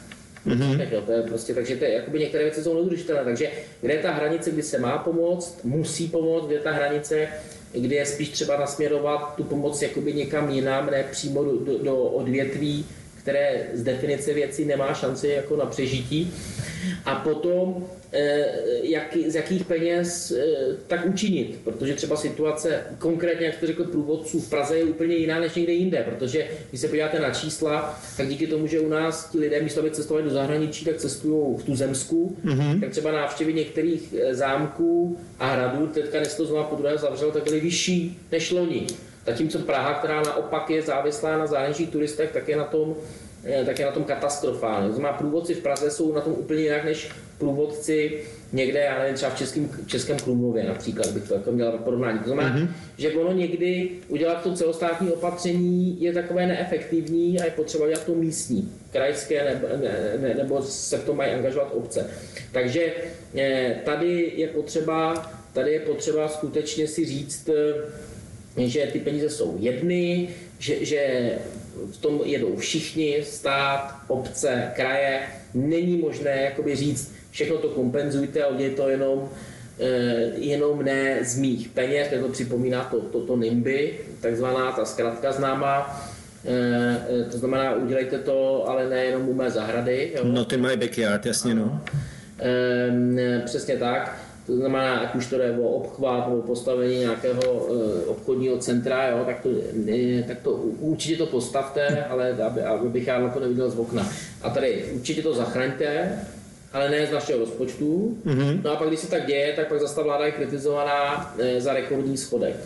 Mm-hmm. 0.47 0.79
Tak 0.79 0.93
jo, 0.93 1.01
to 1.01 1.13
je 1.13 1.23
prostě, 1.23 1.55
takže 1.55 1.77
to 1.77 1.85
je, 1.85 1.93
jakoby 1.93 2.19
některé 2.19 2.45
věci 2.45 2.63
jsou 2.63 2.75
neudržitelné. 2.75 3.25
Takže 3.25 3.51
kde 3.81 3.95
je 3.95 4.03
ta 4.03 4.13
hranice, 4.13 4.51
kdy 4.51 4.63
se 4.63 4.79
má 4.79 4.99
pomoct, 4.99 5.65
musí 5.65 6.09
pomoct, 6.09 6.47
kde 6.47 6.55
je 6.55 6.61
ta 6.61 6.73
hranice, 6.73 7.29
kdy 7.73 7.95
je 7.95 8.07
spíš 8.07 8.29
třeba 8.29 8.61
nasměrovat 8.61 9.35
tu 9.37 9.45
pomoc 9.45 9.83
jakoby 9.83 10.13
někam 10.13 10.51
jinam, 10.51 10.91
ne 10.91 11.05
přímo 11.11 11.45
do, 11.45 11.59
do, 11.59 11.79
do 11.79 11.97
odvětví, 11.97 12.87
které 13.23 13.67
z 13.73 13.83
definice 13.83 14.35
věcí 14.35 14.65
nemá 14.65 14.95
šanci 14.95 15.29
jako 15.29 15.57
na 15.57 15.67
přežití. 15.67 16.33
A 17.05 17.15
potom, 17.15 17.87
eh, 18.13 18.47
jak, 18.83 19.17
z 19.27 19.35
jakých 19.35 19.65
peněz 19.65 20.31
eh, 20.31 20.45
tak 20.87 21.07
učinit, 21.07 21.59
protože 21.65 21.95
třeba 21.95 22.17
situace, 22.17 22.83
konkrétně, 22.99 23.47
jak 23.47 23.55
jste 23.55 23.67
řekl, 23.67 23.85
průvodců 23.85 24.41
v 24.41 24.51
Praze 24.51 24.79
je 24.79 24.85
úplně 24.85 25.17
jiná 25.17 25.41
než 25.41 25.55
někde 25.55 25.73
jinde, 25.73 26.07
protože 26.09 26.47
když 26.69 26.81
se 26.81 26.89
podíváte 26.89 27.21
na 27.21 27.31
čísla, 27.31 28.01
tak 28.17 28.29
díky 28.29 28.47
tomu, 28.47 28.67
že 28.67 28.81
u 28.81 28.89
nás 28.89 29.31
ti 29.31 29.39
lidé 29.39 29.61
místo 29.61 29.81
aby 29.81 29.91
cestovali 29.91 30.25
do 30.25 30.31
zahraničí, 30.31 30.85
tak 30.85 30.97
cestují 30.97 31.57
v 31.57 31.63
tuzemsku, 31.63 32.37
mm-hmm. 32.45 32.81
tak 32.81 32.91
třeba 32.91 33.13
návštěvy 33.13 33.55
některých 33.55 34.15
eh, 34.19 34.35
zámků 34.35 35.19
a 35.39 35.53
hradů, 35.53 35.87
teďka 35.87 36.19
dnes 36.19 36.35
to 36.35 36.47
znovu 36.47 36.65
po 36.65 36.77
druhé 36.77 36.99
zavřel, 36.99 37.31
tak 37.31 37.45
byly 37.45 37.61
vyšší 37.61 38.19
než 38.33 38.51
loni. 38.51 38.87
Zatímco 39.27 39.59
Praha, 39.59 39.95
která 39.95 40.23
naopak 40.23 40.71
je 40.71 40.83
závislá 40.83 41.39
na 41.39 41.47
zahraničních 41.47 41.91
turistech, 41.91 42.33
tak 42.33 42.49
je 42.49 42.57
na 42.57 42.65
tom 42.65 42.95
eh, 43.45 43.65
tak 43.65 43.79
je 43.79 43.87
na 43.87 43.93
tom 43.93 44.05
katastrofálně. 44.05 44.89
To 44.89 44.95
znamená, 44.95 45.19
průvodci 45.19 45.55
v 45.55 45.63
Praze 45.63 45.91
jsou 45.91 46.15
na 46.15 46.21
tom 46.21 46.33
úplně 46.33 46.63
jinak 46.63 46.85
než 46.85 47.11
průvodci 47.39 48.23
někde, 48.53 48.81
já 48.81 48.99
nevím, 48.99 49.15
třeba 49.15 49.31
v 49.31 49.39
českém, 49.39 49.71
českém 49.87 50.17
Krumlově 50.17 50.65
například, 50.65 51.11
bych 51.11 51.29
to 51.29 51.35
jako 51.35 51.53
měl 51.53 51.73
porovnání. 51.73 52.19
To 52.19 52.25
znamená, 52.25 52.57
mm-hmm. 52.57 52.69
že 52.99 53.13
ono 53.13 53.33
někdy 53.33 53.91
udělat 54.09 54.43
to 54.43 54.55
celostátní 54.55 55.11
opatření 55.11 56.03
je 56.03 56.13
takové 56.13 56.47
neefektivní 56.47 57.41
a 57.41 57.45
je 57.45 57.51
potřeba 57.51 57.87
dělat 57.87 58.05
to 58.05 58.15
místní, 58.15 58.73
krajské, 58.93 59.45
nebo, 59.45 59.67
ne, 59.83 60.13
ne, 60.21 60.35
nebo 60.35 60.63
se 60.63 60.99
v 60.99 61.05
tom 61.05 61.17
mají 61.17 61.33
angažovat 61.33 61.73
obce. 61.75 62.11
Takže 62.53 62.93
eh, 63.37 63.77
tady 63.85 64.33
je 64.37 64.49
potřeba, 64.49 65.31
tady 65.53 65.73
je 65.73 65.81
potřeba 65.81 66.29
skutečně 66.29 66.87
si 66.87 67.05
říct, 67.05 67.49
eh, 67.49 67.75
že 68.57 68.89
ty 68.93 68.99
peníze 68.99 69.31
jsou 69.31 69.57
jedny, 69.61 70.29
že, 70.59 70.85
že 70.85 71.33
v 71.93 71.97
tom 71.97 72.21
jedou 72.25 72.57
všichni, 72.57 73.19
stát, 73.23 73.95
obce, 74.09 74.71
kraje. 74.77 75.21
Není 75.55 75.97
možné 75.97 76.31
jakoby 76.43 76.77
říct, 76.77 77.15
všechno 77.31 77.57
to 77.59 77.69
kompenzujte 77.69 78.43
a 78.43 78.49
udělejte 78.49 78.77
to 78.83 78.89
jenom, 78.89 79.29
eh, 79.81 80.31
jenom 80.37 80.85
ne 80.85 81.19
z 81.25 81.39
mých 81.39 81.69
peněz, 81.69 82.09
to 82.23 82.29
připomíná 82.29 82.85
to, 82.85 83.01
to, 83.01 83.21
to 83.21 83.37
NIMBY, 83.37 83.93
takzvaná 84.21 84.73
ta 84.73 84.85
zkratka 84.85 85.33
známá. 85.33 86.01
Eh, 86.45 87.25
To 87.31 87.39
znamená, 87.39 87.75
udělejte 87.75 88.19
to, 88.19 88.69
ale 88.69 88.89
nejenom 88.91 89.29
u 89.29 89.35
mé 89.35 89.51
zahrady. 89.51 90.13
Jo? 90.17 90.25
Not 90.25 90.53
in 90.53 90.61
my 90.61 90.77
backyard, 90.77 91.27
jasně 91.27 91.55
no. 91.55 91.81
Ehm, 92.39 93.19
Přesně 93.45 93.77
tak. 93.77 94.19
To 94.47 94.57
znamená, 94.57 94.99
ať 94.99 95.15
už 95.15 95.27
to 95.27 95.39
jde 95.39 95.59
o 95.59 95.69
obchvat 95.69 96.29
nebo 96.29 96.43
postavení 96.43 96.99
nějakého 96.99 97.43
eh, 97.43 98.07
obchodního 98.07 98.59
centra, 98.59 99.09
jo, 99.09 99.25
tak, 99.27 99.41
to, 99.41 99.49
tak 100.29 100.39
to 100.39 100.51
určitě 100.81 101.17
to 101.17 101.27
postavte, 101.27 102.05
ale 102.05 102.33
aby, 102.33 102.63
aby 102.63 102.89
bych 102.89 103.07
já 103.07 103.21
na 103.21 103.29
to 103.29 103.41
neviděl 103.41 103.71
z 103.71 103.79
okna. 103.79 104.09
A 104.43 104.51
tady 104.51 104.85
určitě 104.95 105.23
to 105.23 105.35
zachraňte, 105.35 106.19
ale 106.73 106.91
ne 106.91 107.07
z 107.07 107.13
našeho 107.13 107.39
rozpočtu. 107.39 108.19
Mm-hmm. 108.27 108.61
No 108.65 108.71
a 108.71 108.77
pak, 108.77 108.89
když 108.89 109.01
se 109.01 109.11
tak 109.11 109.27
děje, 109.27 109.53
tak 109.53 109.69
pak 109.69 109.81
zase 109.81 109.95
ta 109.95 110.03
vláda 110.03 110.27
je 110.27 110.33
kritizovaná 110.33 111.35
eh, 111.39 111.61
za 111.61 111.73
rekordní 111.73 112.17
schodek. 112.17 112.57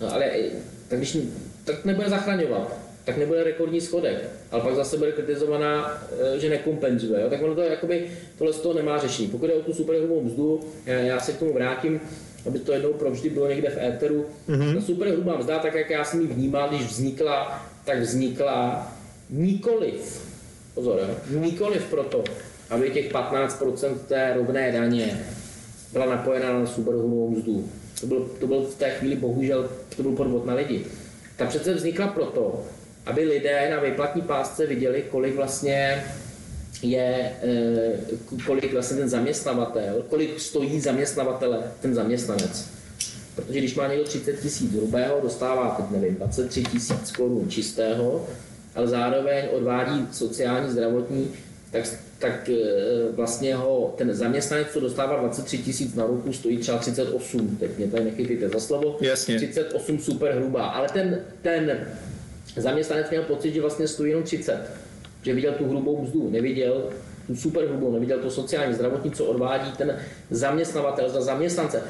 No, 0.00 0.12
ale 0.14 0.24
eh, 0.24 0.50
tak 0.88 0.98
když 0.98 1.18
tak 1.64 1.84
nebude 1.84 2.10
zachraňovat, 2.10 2.83
tak 3.04 3.16
nebude 3.16 3.44
rekordní 3.44 3.80
schodek, 3.80 4.30
ale 4.50 4.62
pak 4.62 4.74
zase 4.74 4.96
bude 4.96 5.12
kritizovaná, 5.12 6.02
eh, 6.34 6.38
že 6.38 6.48
nekompenzuje. 6.48 7.20
Jo? 7.20 7.30
Tak 7.30 7.42
ono 7.42 7.54
to 7.54 7.60
jakoby, 7.60 8.10
tohle 8.38 8.52
z 8.52 8.60
toho 8.60 8.74
nemá 8.74 8.98
řešení. 8.98 9.28
Pokud 9.28 9.46
je 9.46 9.54
o 9.54 9.62
tu 9.62 9.74
superhrubou 9.74 10.22
mzdu, 10.22 10.60
já, 10.86 10.94
já 10.94 11.20
se 11.20 11.32
k 11.32 11.38
tomu 11.38 11.52
vrátím, 11.52 12.00
aby 12.46 12.58
to 12.58 12.72
jednou 12.72 12.92
provždy 12.92 13.30
bylo 13.30 13.48
někde 13.48 13.70
v 13.70 13.78
éteru. 13.78 14.26
Mm-hmm. 14.48 14.74
Ta 14.74 14.80
superhrubá 14.80 15.36
mzda, 15.36 15.58
tak 15.58 15.74
jak 15.74 15.90
já 15.90 16.04
jsem 16.04 16.20
ji 16.20 16.26
vnímal, 16.26 16.68
když 16.68 16.86
vznikla, 16.86 17.66
tak 17.84 18.00
vznikla 18.00 18.88
nikoliv, 19.30 20.28
pozor, 20.74 20.98
jo? 20.98 21.40
nikoliv 21.40 21.84
proto, 21.90 22.24
aby 22.70 22.90
těch 22.90 23.12
15% 23.12 23.98
té 24.08 24.32
rovné 24.36 24.72
daně 24.72 25.26
byla 25.92 26.06
napojena 26.06 26.58
na 26.58 26.66
superhrubou 26.66 27.30
mzdu. 27.30 27.68
To 28.00 28.06
byl, 28.06 28.30
to 28.40 28.46
byl 28.46 28.62
v 28.62 28.74
té 28.74 28.90
chvíli 28.90 29.16
bohužel 29.16 29.70
to 29.96 30.02
byl 30.02 30.12
podvod 30.12 30.46
na 30.46 30.54
lidi. 30.54 30.84
Ta 31.36 31.46
přece 31.46 31.74
vznikla 31.74 32.06
proto, 32.06 32.64
aby 33.06 33.24
lidé 33.24 33.70
na 33.70 33.80
výplatní 33.80 34.22
pásce 34.22 34.66
viděli, 34.66 35.04
kolik 35.10 35.36
vlastně 35.36 36.04
je, 36.82 37.32
eh, 37.42 37.98
kolik 38.46 38.72
vlastně 38.72 38.96
ten 38.96 39.08
zaměstnavatel, 39.08 40.04
kolik 40.08 40.40
stojí 40.40 40.80
zaměstnavatele 40.80 41.62
ten 41.80 41.94
zaměstnanec. 41.94 42.68
Protože 43.34 43.58
když 43.58 43.74
má 43.74 43.88
někdo 43.88 44.04
30 44.04 44.40
tisíc 44.40 44.72
hrubého, 44.72 45.20
dostává 45.22 45.68
teď 45.70 46.00
nevím, 46.00 46.14
23 46.14 46.62
tisíc 46.62 47.12
korun 47.16 47.50
čistého, 47.50 48.26
ale 48.74 48.86
zároveň 48.86 49.44
odvádí 49.52 50.08
sociální, 50.12 50.70
zdravotní, 50.70 51.30
tak, 51.70 51.84
tak 52.18 52.48
eh, 52.48 53.12
vlastně 53.12 53.54
ho 53.54 53.94
ten 53.98 54.14
zaměstnanec, 54.14 54.66
co 54.72 54.80
dostává 54.80 55.16
23 55.16 55.58
tisíc 55.58 55.94
na 55.94 56.06
ruku, 56.06 56.32
stojí 56.32 56.58
třeba 56.58 56.78
38, 56.78 57.56
teď 57.56 57.78
mě 57.78 57.86
tady 57.86 58.04
nechytíte 58.04 58.48
za 58.48 58.60
slovo, 58.60 58.96
Jasně. 59.00 59.36
38 59.36 59.98
super 59.98 60.34
hrubá, 60.34 60.66
ale 60.66 60.88
ten, 60.88 61.20
ten 61.42 61.86
zaměstnanec 62.56 63.10
měl 63.10 63.22
pocit, 63.22 63.54
že 63.54 63.60
vlastně 63.60 63.88
stojí 63.88 64.10
jenom 64.10 64.24
30, 64.24 64.70
že 65.22 65.34
viděl 65.34 65.52
tu 65.52 65.68
hrubou 65.68 66.02
mzdu, 66.02 66.30
neviděl 66.30 66.90
tu 67.26 67.36
super 67.36 67.66
hrubou, 67.66 67.92
neviděl 67.92 68.18
to 68.18 68.30
sociální, 68.30 68.74
zdravotní, 68.74 69.10
co 69.10 69.24
odvádí 69.24 69.72
ten 69.72 69.98
zaměstnavatel 70.30 71.08
za 71.08 71.20
zaměstnance. 71.20 71.82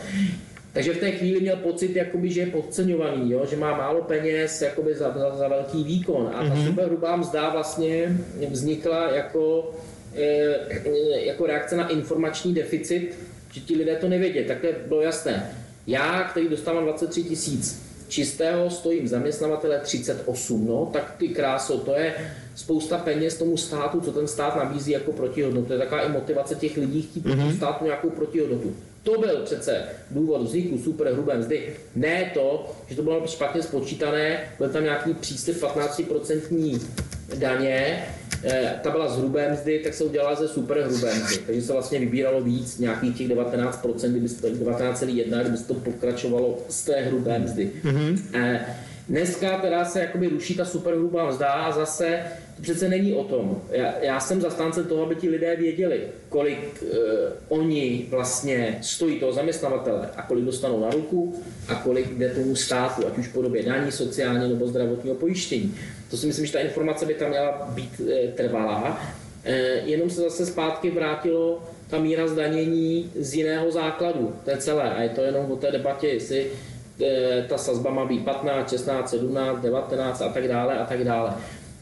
Takže 0.72 0.94
v 0.94 0.98
té 0.98 1.10
chvíli 1.10 1.40
měl 1.40 1.56
pocit, 1.56 1.96
jakoby, 1.96 2.30
že 2.30 2.40
je 2.40 2.46
podceňovaný, 2.46 3.30
jo? 3.30 3.46
že 3.50 3.56
má 3.56 3.76
málo 3.76 4.02
peněz 4.02 4.62
jakoby 4.62 4.94
za, 4.94 5.14
za, 5.18 5.36
za 5.36 5.48
velký 5.48 5.84
výkon. 5.84 6.30
A 6.34 6.38
ta 6.38 6.54
mm-hmm. 6.54 6.66
superhrubá 6.66 7.16
mzda 7.16 7.50
vlastně 7.50 8.18
vznikla 8.50 9.10
jako, 9.10 9.74
e, 10.14 11.26
jako 11.26 11.46
reakce 11.46 11.76
na 11.76 11.88
informační 11.88 12.54
deficit, 12.54 13.18
že 13.52 13.60
ti 13.60 13.76
lidé 13.76 13.96
to 13.96 14.08
nevědí. 14.08 14.44
Takhle 14.44 14.70
bylo 14.88 15.00
jasné. 15.00 15.50
Já, 15.86 16.24
který 16.24 16.48
dostávám 16.48 16.84
23 16.84 17.22
tisíc 17.22 17.82
čistého, 18.08 18.70
stojím 18.70 19.08
zaměstnavatele 19.08 19.78
38, 19.78 20.66
no 20.66 20.90
tak 20.92 21.14
ty 21.18 21.28
kráso, 21.28 21.78
to 21.78 21.94
je 21.94 22.14
spousta 22.54 22.98
peněz 22.98 23.34
tomu 23.34 23.56
státu, 23.56 24.00
co 24.00 24.12
ten 24.12 24.28
stát 24.28 24.56
nabízí 24.56 24.90
jako 24.90 25.12
protihodnotu. 25.12 25.66
To 25.66 25.72
je 25.72 25.78
taková 25.78 26.02
i 26.02 26.12
motivace 26.12 26.54
těch 26.54 26.76
lidí 26.76 27.02
chtít 27.02 27.26
mm-hmm. 27.26 27.56
státu 27.56 27.84
nějakou 27.84 28.10
protihodnotu. 28.10 28.74
To 29.02 29.20
byl 29.20 29.42
přece 29.44 29.82
důvod 30.10 30.42
vzniku 30.42 30.78
superhrubé 30.78 31.38
mzdy. 31.38 31.76
Ne 31.96 32.30
to, 32.34 32.72
že 32.88 32.96
to 32.96 33.02
bylo 33.02 33.26
špatně 33.26 33.62
spočítané, 33.62 34.40
byl 34.58 34.68
tam 34.68 34.84
nějaký 34.84 35.14
příslip 35.14 35.62
15% 35.62 36.80
daně, 37.34 38.06
eh, 38.44 38.80
ta 38.82 38.90
byla 38.90 39.08
z 39.08 39.18
hrubé 39.18 39.52
mzdy, 39.52 39.78
tak 39.78 39.94
se 39.94 40.04
udělala 40.04 40.34
ze 40.34 40.48
superhrubé 40.48 41.14
mzdy. 41.14 41.38
Takže 41.46 41.62
se 41.62 41.72
vlastně 41.72 41.98
vybíralo 41.98 42.40
víc, 42.40 42.78
nějakých 42.78 43.16
těch 43.16 43.28
19%, 43.28 44.10
kdyby 44.10 44.28
to 44.28 44.48
19,1, 44.48 45.40
kdyby 45.40 45.56
se 45.56 45.64
to 45.64 45.74
pokračovalo 45.74 46.58
z 46.68 46.84
té 46.84 47.00
hrubé 47.00 47.38
mzdy. 47.38 47.70
Mm-hmm. 47.84 48.18
Dneska 49.08 49.58
teda 49.58 49.84
se 49.84 50.00
jakoby 50.00 50.28
ruší 50.28 50.54
ta 50.54 50.64
superhrubá 50.64 51.30
mzda 51.30 51.48
a 51.48 51.72
zase 51.72 52.22
to 52.56 52.62
přece 52.62 52.88
není 52.88 53.14
o 53.14 53.24
tom. 53.24 53.62
Já, 53.70 53.94
já 54.02 54.20
jsem 54.20 54.40
zastánce 54.40 54.84
toho, 54.84 55.02
aby 55.02 55.16
ti 55.16 55.28
lidé 55.28 55.56
věděli, 55.56 56.00
kolik 56.28 56.82
uh, 56.82 56.88
oni 57.48 58.06
vlastně 58.10 58.78
stojí 58.82 59.20
toho 59.20 59.32
zaměstnavatele 59.32 60.08
a 60.16 60.22
kolik 60.22 60.44
dostanou 60.44 60.80
na 60.80 60.90
ruku 60.90 61.42
a 61.68 61.74
kolik 61.74 62.18
jde 62.18 62.28
tomu 62.28 62.56
státu, 62.56 63.06
ať 63.06 63.18
už 63.18 63.28
podobě 63.28 63.62
daní, 63.62 63.92
sociální 63.92 64.48
nebo 64.48 64.66
zdravotního 64.66 65.16
pojištění. 65.16 65.74
To 66.10 66.16
si 66.16 66.26
myslím, 66.26 66.46
že 66.46 66.52
ta 66.52 66.60
informace 66.60 67.06
by 67.06 67.14
tam 67.14 67.28
měla 67.28 67.70
být 67.74 68.00
uh, 68.00 68.08
trvalá. 68.34 69.02
Uh, 69.46 69.88
jenom 69.88 70.10
se 70.10 70.20
zase 70.20 70.46
zpátky 70.46 70.90
vrátilo 70.90 71.62
ta 71.90 71.98
míra 71.98 72.28
zdanění 72.28 73.12
z 73.16 73.34
jiného 73.34 73.70
základu. 73.70 74.34
To 74.44 74.50
je 74.50 74.56
celé. 74.56 74.94
A 74.94 75.02
je 75.02 75.08
to 75.08 75.22
jenom 75.22 75.52
o 75.52 75.56
té 75.56 75.70
debatě, 75.70 76.06
jestli 76.06 76.50
ta 77.48 77.58
sazba 77.58 77.90
má 77.90 78.04
být 78.04 78.24
15, 78.24 78.70
16, 78.70 79.10
17, 79.10 79.60
19 79.60 80.22
a 80.22 80.28
tak 80.28 80.48
dále 80.48 80.78
a 80.78 80.86
tak 80.86 81.04
dále. 81.04 81.34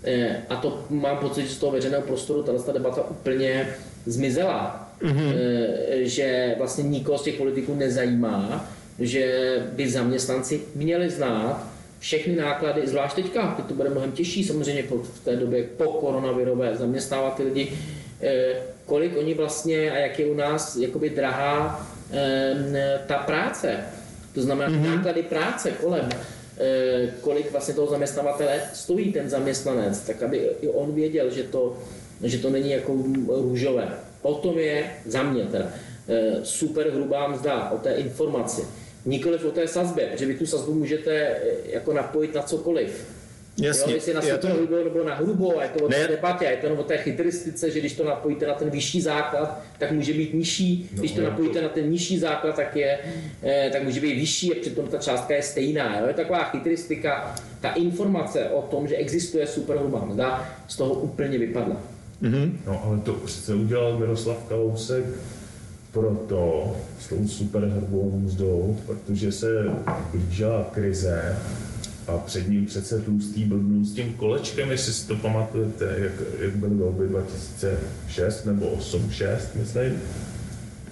Eh, 0.04 0.42
a 0.48 0.56
to 0.56 0.84
mám 0.90 1.16
pocit, 1.16 1.42
že 1.42 1.54
z 1.54 1.58
toho 1.58 1.72
veřejného 1.72 2.02
prostoru 2.02 2.42
ta 2.42 2.72
debata 2.72 3.10
úplně 3.10 3.68
zmizela. 4.06 4.88
Mm-hmm. 5.02 5.34
Že 6.02 6.54
vlastně 6.58 6.84
nikoho 6.84 7.18
z 7.18 7.22
těch 7.22 7.34
politiků 7.34 7.74
nezajímá, 7.74 8.70
že 8.98 9.56
by 9.72 9.90
zaměstnanci 9.90 10.60
měli 10.74 11.10
znát 11.10 11.66
všechny 11.98 12.36
náklady, 12.36 12.86
zvlášť 12.86 13.14
teďka, 13.14 13.54
teď 13.56 13.66
to 13.66 13.74
bude 13.74 13.90
mnohem 13.90 14.12
těžší 14.12 14.44
samozřejmě 14.44 14.82
v 15.02 15.24
té 15.24 15.36
době 15.36 15.62
po 15.76 15.84
koronavirové, 15.84 16.76
zaměstnávat 16.76 17.36
ty 17.36 17.42
lidi, 17.42 17.72
eh, 18.22 18.54
kolik 18.86 19.16
oni 19.16 19.34
vlastně 19.34 19.90
a 19.90 19.96
jak 19.96 20.18
je 20.18 20.26
u 20.26 20.34
nás 20.34 20.76
jakoby 20.76 21.10
drahá 21.10 21.86
ta 23.06 23.18
práce. 23.18 23.76
To 24.35 24.43
znamená 24.43 24.70
mm-hmm. 24.70 24.97
náklady 24.97 25.22
práce 25.22 25.70
kolem. 25.70 26.09
Eh, 26.59 27.14
kolik 27.20 27.53
vlastně 27.53 27.74
toho 27.74 27.87
zaměstnavatele 27.87 28.61
stojí 28.72 29.12
ten 29.12 29.30
zaměstnanec, 29.30 30.01
tak 30.01 30.22
aby 30.22 30.51
i 30.61 30.68
on 30.68 30.95
věděl, 30.95 31.30
že 31.30 31.43
to, 31.43 31.78
že 32.22 32.39
to 32.39 32.51
není 32.51 32.70
jako 32.70 32.93
růžové. 33.28 33.89
O 34.22 34.35
tom 34.35 34.59
je 34.59 34.91
za 35.07 35.22
mě 35.22 35.45
teda 35.45 35.68
eh, 36.09 36.33
super 36.43 36.91
hrubá 36.91 37.28
mzda, 37.28 37.70
o 37.70 37.78
té 37.78 37.95
informaci. 37.95 38.62
Nikoliv 39.05 39.45
o 39.45 39.51
té 39.51 39.68
sazbě, 39.68 40.11
že 40.14 40.26
vy 40.26 40.35
tu 40.35 40.47
sazbu 40.47 40.74
můžete 40.74 41.11
eh, 41.11 41.41
jako 41.64 41.93
napojit 41.93 42.35
na 42.35 42.43
cokoliv. 42.43 43.07
Jasně. 43.59 43.92
Jo, 43.92 43.96
jestli 43.96 44.14
na 44.14 44.20
to... 44.20 44.48
hrubou 44.48 44.84
nebo 44.84 45.05
na 45.05 45.14
hrubou, 45.14 45.59
a 45.59 45.62
je 45.62 45.68
to 45.68 45.84
o 45.84 45.88
té 45.88 46.09
debatě, 46.09 46.44
je 46.44 46.57
to 46.57 46.66
jenom 46.66 46.78
o 46.78 46.82
té 46.82 46.98
chytristice, 46.98 47.70
že 47.70 47.80
když 47.80 47.92
to 47.92 48.05
napojíte 48.05 48.46
na 48.46 48.55
ten 48.55 48.70
vyšší 48.70 49.00
základ, 49.00 49.62
tak 49.78 49.92
může 49.92 50.12
být 50.12 50.34
nižší, 50.34 50.88
no, 50.92 50.98
když 50.98 51.12
to 51.12 51.22
napojíte 51.22 51.59
to... 51.59 51.62
na 51.62 51.68
ten 51.68 51.90
nižší 51.90 52.18
základ, 52.18 52.57
tak, 52.57 52.76
je, 52.76 52.98
eh, 53.42 53.70
tak 53.72 53.82
může 53.82 54.00
být 54.00 54.14
vyšší 54.14 54.53
a 54.53 54.61
přitom 54.61 54.88
ta 54.88 54.98
částka 54.98 55.34
je 55.34 55.42
stejná. 55.42 56.00
Jo? 56.00 56.07
Je 56.07 56.14
taková 56.14 56.44
chytristika, 56.44 57.34
ta 57.61 57.72
informace 57.72 58.44
o 58.44 58.62
tom, 58.62 58.88
že 58.88 58.96
existuje 58.96 59.46
super 59.46 59.76
hrubá 59.76 60.05
mzda, 60.05 60.50
z 60.68 60.76
toho 60.76 60.94
úplně 60.94 61.38
vypadla. 61.38 61.76
Mm-hmm. 62.22 62.53
No 62.66 62.82
ale 62.84 62.98
to 62.98 63.12
přece 63.12 63.55
udělal 63.55 63.98
Miroslav 63.98 64.44
Kalousek 64.48 65.05
proto 65.92 66.72
s 67.00 67.09
tou 67.09 67.28
super 67.28 67.64
hrubou 67.64 68.18
mzdou, 68.18 68.78
protože 68.86 69.32
se 69.32 69.64
blížila 70.12 70.70
krize 70.72 71.36
a 72.07 72.18
před 72.18 72.48
ním 72.48 72.66
přece 72.66 73.00
tlustý 73.00 73.44
blbnul 73.44 73.84
s 73.84 73.94
tím 73.94 74.14
kolečkem, 74.14 74.70
jestli 74.70 74.92
si 74.92 75.09
to 75.09 75.16
pamatujete, 75.16 75.94
jak, 75.98 76.12
jak 76.38 76.57
byly 76.57 76.74
volby 76.74 77.09
2006 77.09 78.44
nebo 78.44 78.66
8, 78.66 79.11
6, 79.11 79.55
myslím. 79.55 80.03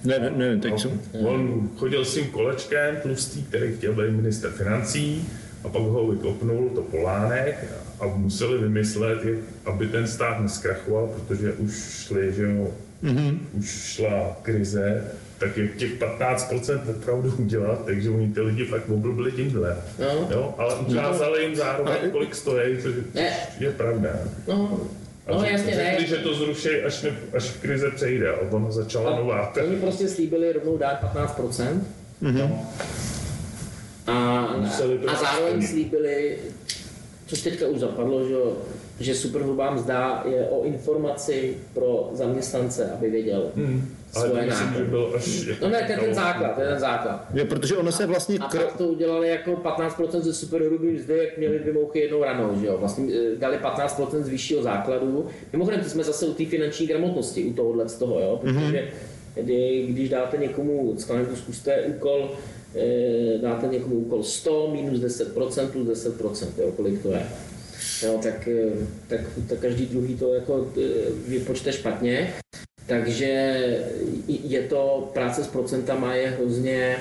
Ne, 0.03 0.19
ne, 0.19 0.29
ne, 0.29 0.57
teď 0.57 0.79
jsem. 0.79 1.01
On 1.13 1.69
chodil 1.77 2.05
s 2.05 2.13
tím 2.13 2.25
kolečkem 2.25 2.95
tlustý, 3.01 3.43
který 3.43 3.75
chtěl 3.75 3.93
být 3.93 4.15
minister 4.15 4.51
financí 4.51 5.29
a 5.63 5.69
pak 5.69 5.81
ho 5.81 6.07
vykopnul 6.11 6.69
to 6.75 6.81
Polánek 6.81 7.65
a 7.99 8.07
museli 8.07 8.57
vymyslet, 8.57 9.19
aby 9.65 9.87
ten 9.87 10.07
stát 10.07 10.39
neskrachoval, 10.41 11.07
protože 11.07 11.53
už 11.53 11.73
šli, 11.73 12.33
že 12.33 12.43
jo, 12.43 12.71
mm-hmm. 13.03 13.39
už 13.53 13.65
šla 13.65 14.37
krize 14.41 15.03
tak 15.41 15.57
jak 15.57 15.75
těch 15.75 15.99
15% 15.99 16.79
opravdu 16.89 17.33
udělat, 17.39 17.85
takže 17.85 18.09
oni 18.09 18.33
ty 18.33 18.41
lidi 18.41 18.65
fakt 18.65 18.89
oblbili 18.89 19.31
tímhle. 19.31 19.77
No. 19.99 20.27
Jo? 20.29 20.55
Ale 20.57 20.75
ukázali 20.75 21.43
jim 21.43 21.55
zároveň, 21.55 22.11
kolik 22.11 22.35
stojí, 22.35 22.77
což 22.81 22.95
je, 23.13 23.33
je 23.59 23.71
pravda. 23.71 24.09
No. 24.47 24.79
A 25.27 25.31
no, 25.31 25.43
jasně, 25.43 25.75
řekli, 25.75 26.01
ne. 26.01 26.07
že 26.07 26.17
to 26.17 26.33
zruší, 26.33 26.69
až, 26.69 27.01
ne, 27.01 27.09
až 27.33 27.43
v 27.43 27.61
krize 27.61 27.91
přejde, 27.91 28.33
a 28.33 28.39
ono 28.51 28.71
začala 28.71 29.15
nová. 29.15 29.53
Oni 29.63 29.75
prostě 29.75 30.07
slíbili 30.07 30.53
rovnou 30.53 30.77
dát 30.77 31.13
15%. 31.15 31.37
Mm-hmm. 31.37 31.81
No. 32.21 32.65
A, 34.07 34.45
a 35.07 35.15
zároveň 35.21 35.67
slíbili, 35.67 36.37
což 37.25 37.41
teďka 37.41 37.67
už 37.67 37.79
zapadlo, 37.79 38.27
že, 38.27 38.35
že 39.01 39.15
superhrubá 39.15 39.71
mzda 39.71 40.23
je 40.25 40.47
o 40.49 40.63
informaci 40.63 41.57
pro 41.73 42.09
zaměstnance, 42.13 42.91
aby 42.91 43.09
věděl. 43.09 43.51
Hmm 43.55 44.01
ale 44.15 44.27
svoje 44.27 44.45
myslím, 44.45 44.73
že 44.73 44.83
byl 44.83 45.13
až 45.15 45.45
jako 45.45 45.65
No 45.65 45.71
ne, 45.71 45.83
ten, 45.87 45.99
ten 45.99 46.13
základ, 46.13 46.55
ten 46.55 46.79
základ. 46.79 47.27
Je, 47.33 47.45
protože 47.45 47.77
ono 47.77 47.91
se 47.91 48.05
vlastně... 48.05 48.39
A, 48.39 48.45
a 48.45 48.49
pak 48.49 48.77
to 48.77 48.87
udělali 48.87 49.29
jako 49.29 49.51
15% 49.51 50.21
ze 50.21 50.33
superhrubý 50.33 50.87
mzdy, 50.87 51.17
jak 51.17 51.37
měli 51.37 51.59
dvě 51.59 51.73
mouchy 51.73 51.99
jednou 51.99 52.23
ranou, 52.23 52.59
že 52.61 52.67
jo. 52.67 52.77
Vlastně 52.77 53.13
eh, 53.15 53.35
dali 53.35 53.57
15% 53.57 54.21
z 54.21 54.29
vyššího 54.29 54.63
základu. 54.63 55.25
Mimochodem, 55.53 55.83
jsme 55.83 56.03
zase 56.03 56.25
u 56.25 56.33
té 56.33 56.45
finanční 56.45 56.87
gramotnosti, 56.87 57.43
u 57.43 57.53
tohohle 57.53 57.89
z 57.89 57.95
toho, 57.95 58.19
jo. 58.19 58.39
Protože 58.41 58.89
mm-hmm. 59.35 59.93
když 59.93 60.09
dáte 60.09 60.37
někomu, 60.37 60.95
zkuste 61.35 61.81
úkol, 61.81 62.31
eh, 62.75 63.37
dáte 63.41 63.67
někomu 63.67 63.95
úkol 63.95 64.23
100 64.23 64.69
minus 64.71 64.99
10% 64.99 65.67
plus 65.67 65.87
10%, 65.87 66.47
jo, 66.57 66.71
kolik 66.71 67.01
to 67.01 67.11
je. 67.11 67.25
Jo, 68.03 68.19
tak, 68.23 68.47
eh, 68.47 68.87
tak, 69.07 69.19
tak 69.49 69.59
každý 69.59 69.85
druhý 69.85 70.15
to 70.15 70.33
jako 70.33 70.67
vypočte 71.27 71.73
špatně. 71.73 72.33
Takže 72.87 73.25
je 74.27 74.61
to 74.61 75.09
práce 75.13 75.43
s 75.43 75.47
procentama 75.47 76.15
je 76.15 76.29
hrozně 76.29 76.97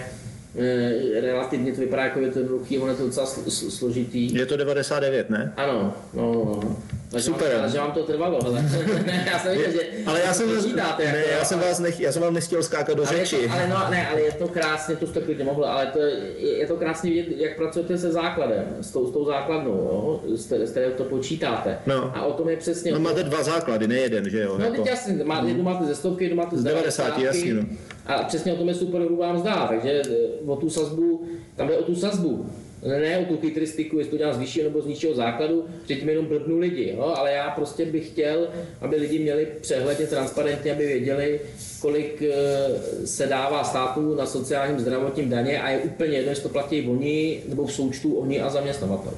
eh, 0.59 1.21
relativně 1.21 1.73
to 1.73 1.81
vypadá 1.81 2.05
jako 2.05 2.21
je 2.21 2.31
to 2.31 2.39
jednoduchý, 2.39 2.79
ono 2.79 2.93
je 2.93 2.99
to 2.99 3.07
docela 3.07 3.27
složitý. 3.69 4.35
Je 4.35 4.47
to 4.47 4.57
99, 4.57 5.31
ne? 5.31 5.53
Ano, 5.57 5.95
no, 6.15 6.33
no. 6.33 6.77
No. 7.13 7.21
Super. 7.21 7.57
Ale 7.61 7.71
že 7.71 7.79
vám 7.79 7.93
to 7.93 8.03
trvalo, 8.03 8.39
hele. 8.43 8.65
já 9.33 9.39
jsem 9.39 9.53
viděl, 9.53 9.73
že 9.73 9.81
ale 10.07 10.21
já 10.21 10.35
jsem, 10.35 10.57
počítáte, 10.57 11.05
ne, 11.05 11.19
jako, 11.19 11.31
já, 11.31 11.45
jsem 11.45 11.61
vás 11.61 11.79
nech, 11.79 12.01
já 12.01 12.13
jsem 12.13 12.23
vám 12.23 12.35
nechtěl 12.35 12.63
skákat 12.63 12.97
do 12.97 13.09
ale 13.09 13.19
řeči. 13.19 13.37
Je 13.37 13.49
to, 13.49 13.55
ale, 13.55 13.69
no, 13.69 13.91
ne, 13.91 14.09
ale 14.09 14.21
je 14.21 14.33
to 14.33 14.49
krásně, 14.49 14.97
to 14.97 15.07
jste 15.07 15.21
klidně 15.21 15.45
mohl, 15.45 15.65
ale 15.65 15.87
to, 15.87 15.99
je, 15.99 16.59
je 16.59 16.67
to 16.67 16.77
krásně 16.77 17.11
vidět, 17.11 17.37
jak 17.37 17.57
pracujete 17.57 17.99
se 17.99 18.13
základem, 18.13 18.77
s 18.81 18.91
tou, 18.91 19.07
s 19.07 19.13
tou 19.13 19.25
základnou, 19.25 19.71
jo? 19.71 20.21
Z, 20.37 20.67
z 20.67 20.71
které 20.71 20.91
to 20.91 21.05
počítáte. 21.05 21.79
No. 21.87 22.17
A 22.17 22.23
o 22.23 22.33
tom 22.33 22.49
je 22.49 22.57
přesně... 22.57 22.93
No 22.93 23.01
máte 23.01 23.23
dva 23.23 23.43
základy, 23.43 23.89
ne 23.89 23.95
jeden, 23.95 24.31
že 24.31 24.41
jo? 24.41 24.59
No, 24.59 24.65
jako... 24.65 24.77
teď 24.77 24.87
jasně, 24.87 25.25
má, 25.25 25.43
jednu 25.47 25.63
máte 25.63 25.85
ze 25.85 25.95
stovky, 25.95 26.25
jednu 26.25 26.37
máte 26.37 26.57
z 26.57 26.65
90, 26.65 27.19
jasně, 27.19 27.55
no. 27.55 27.63
A 28.07 28.23
přesně 28.23 28.53
o 28.53 28.57
tom 28.57 28.69
je 28.69 28.75
super 28.75 29.03
hrubá 29.03 29.33
mzda, 29.33 29.67
takže 29.67 29.91
eh, 29.91 30.47
o 30.47 30.57
tu 30.57 30.71
sazbu, 30.71 31.27
tam 31.57 31.69
jde 31.69 31.77
o 31.77 31.83
tu 31.83 31.95
sazbu 31.95 32.47
ne 32.83 33.19
o 33.19 33.25
tu 33.25 33.37
chytristiku, 33.37 33.99
jestli 33.99 34.11
to 34.11 34.17
dělám 34.17 34.35
z 34.35 34.39
vyššího 34.39 34.65
nebo 34.65 34.83
z 34.83 34.87
nižšího 34.87 35.15
základu, 35.15 35.65
předtím 35.85 36.09
jenom 36.09 36.27
blbnu 36.27 36.59
lidi, 36.59 36.93
jo? 36.97 37.15
ale 37.17 37.33
já 37.33 37.51
prostě 37.51 37.85
bych 37.85 38.09
chtěl, 38.09 38.49
aby 38.81 38.97
lidi 38.97 39.19
měli 39.19 39.49
přehledně, 39.61 40.07
transparentně, 40.07 40.73
aby 40.73 40.87
věděli, 40.87 41.41
kolik 41.81 42.23
eh, 42.23 43.07
se 43.07 43.27
dává 43.27 43.65
státu 43.65 44.15
na 44.15 44.27
sociálním 44.27 44.81
zdravotním 44.81 45.31
daně 45.31 45.63
a 45.63 45.71
je 45.71 45.79
úplně 45.79 46.17
jedno, 46.17 46.31
jestli 46.31 46.43
to 46.43 46.49
platí 46.49 46.89
oni 46.89 47.43
nebo 47.49 47.67
v 47.67 47.73
součtu 47.73 48.15
oni 48.15 48.41
a 48.41 48.51
zaměstnavatel. 48.51 49.13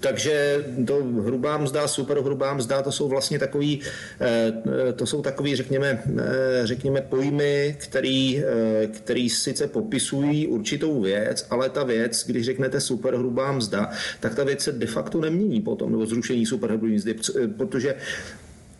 Takže 0.00 0.64
to 0.86 0.94
hrubá 1.24 1.58
mzda, 1.58 1.88
super 1.88 2.20
hrubá 2.20 2.54
mzda, 2.54 2.82
to 2.82 2.92
jsou 2.92 3.08
vlastně 3.08 3.38
takový, 3.38 3.80
eh, 4.20 4.92
to 4.92 5.06
jsou 5.06 5.22
takový, 5.22 5.56
řekněme, 5.56 6.02
eh, 6.18 6.60
řekněme 6.64 7.00
pojmy, 7.00 7.76
který, 7.78 8.42
eh, 8.44 8.86
který 8.86 9.30
sice 9.30 9.66
popisují 9.66 10.46
určitou 10.46 11.00
věc, 11.00 11.46
ale 11.50 11.70
ta 11.70 11.84
věc, 11.84 12.24
když 12.26 12.46
řeknete 12.46 12.80
super 12.80 13.16
hrubá 13.16 13.52
mzda, 13.52 13.90
tak 14.20 14.34
ta 14.34 14.44
věc 14.44 14.60
se 14.60 14.72
de 14.72 14.86
facto 14.86 15.20
nemění 15.20 15.60
potom, 15.60 15.90
nebo 15.90 16.06
zrušení 16.06 16.46
super 16.46 16.70
hrubé 16.70 16.88
mzdy, 16.88 17.16
protože 17.56 17.94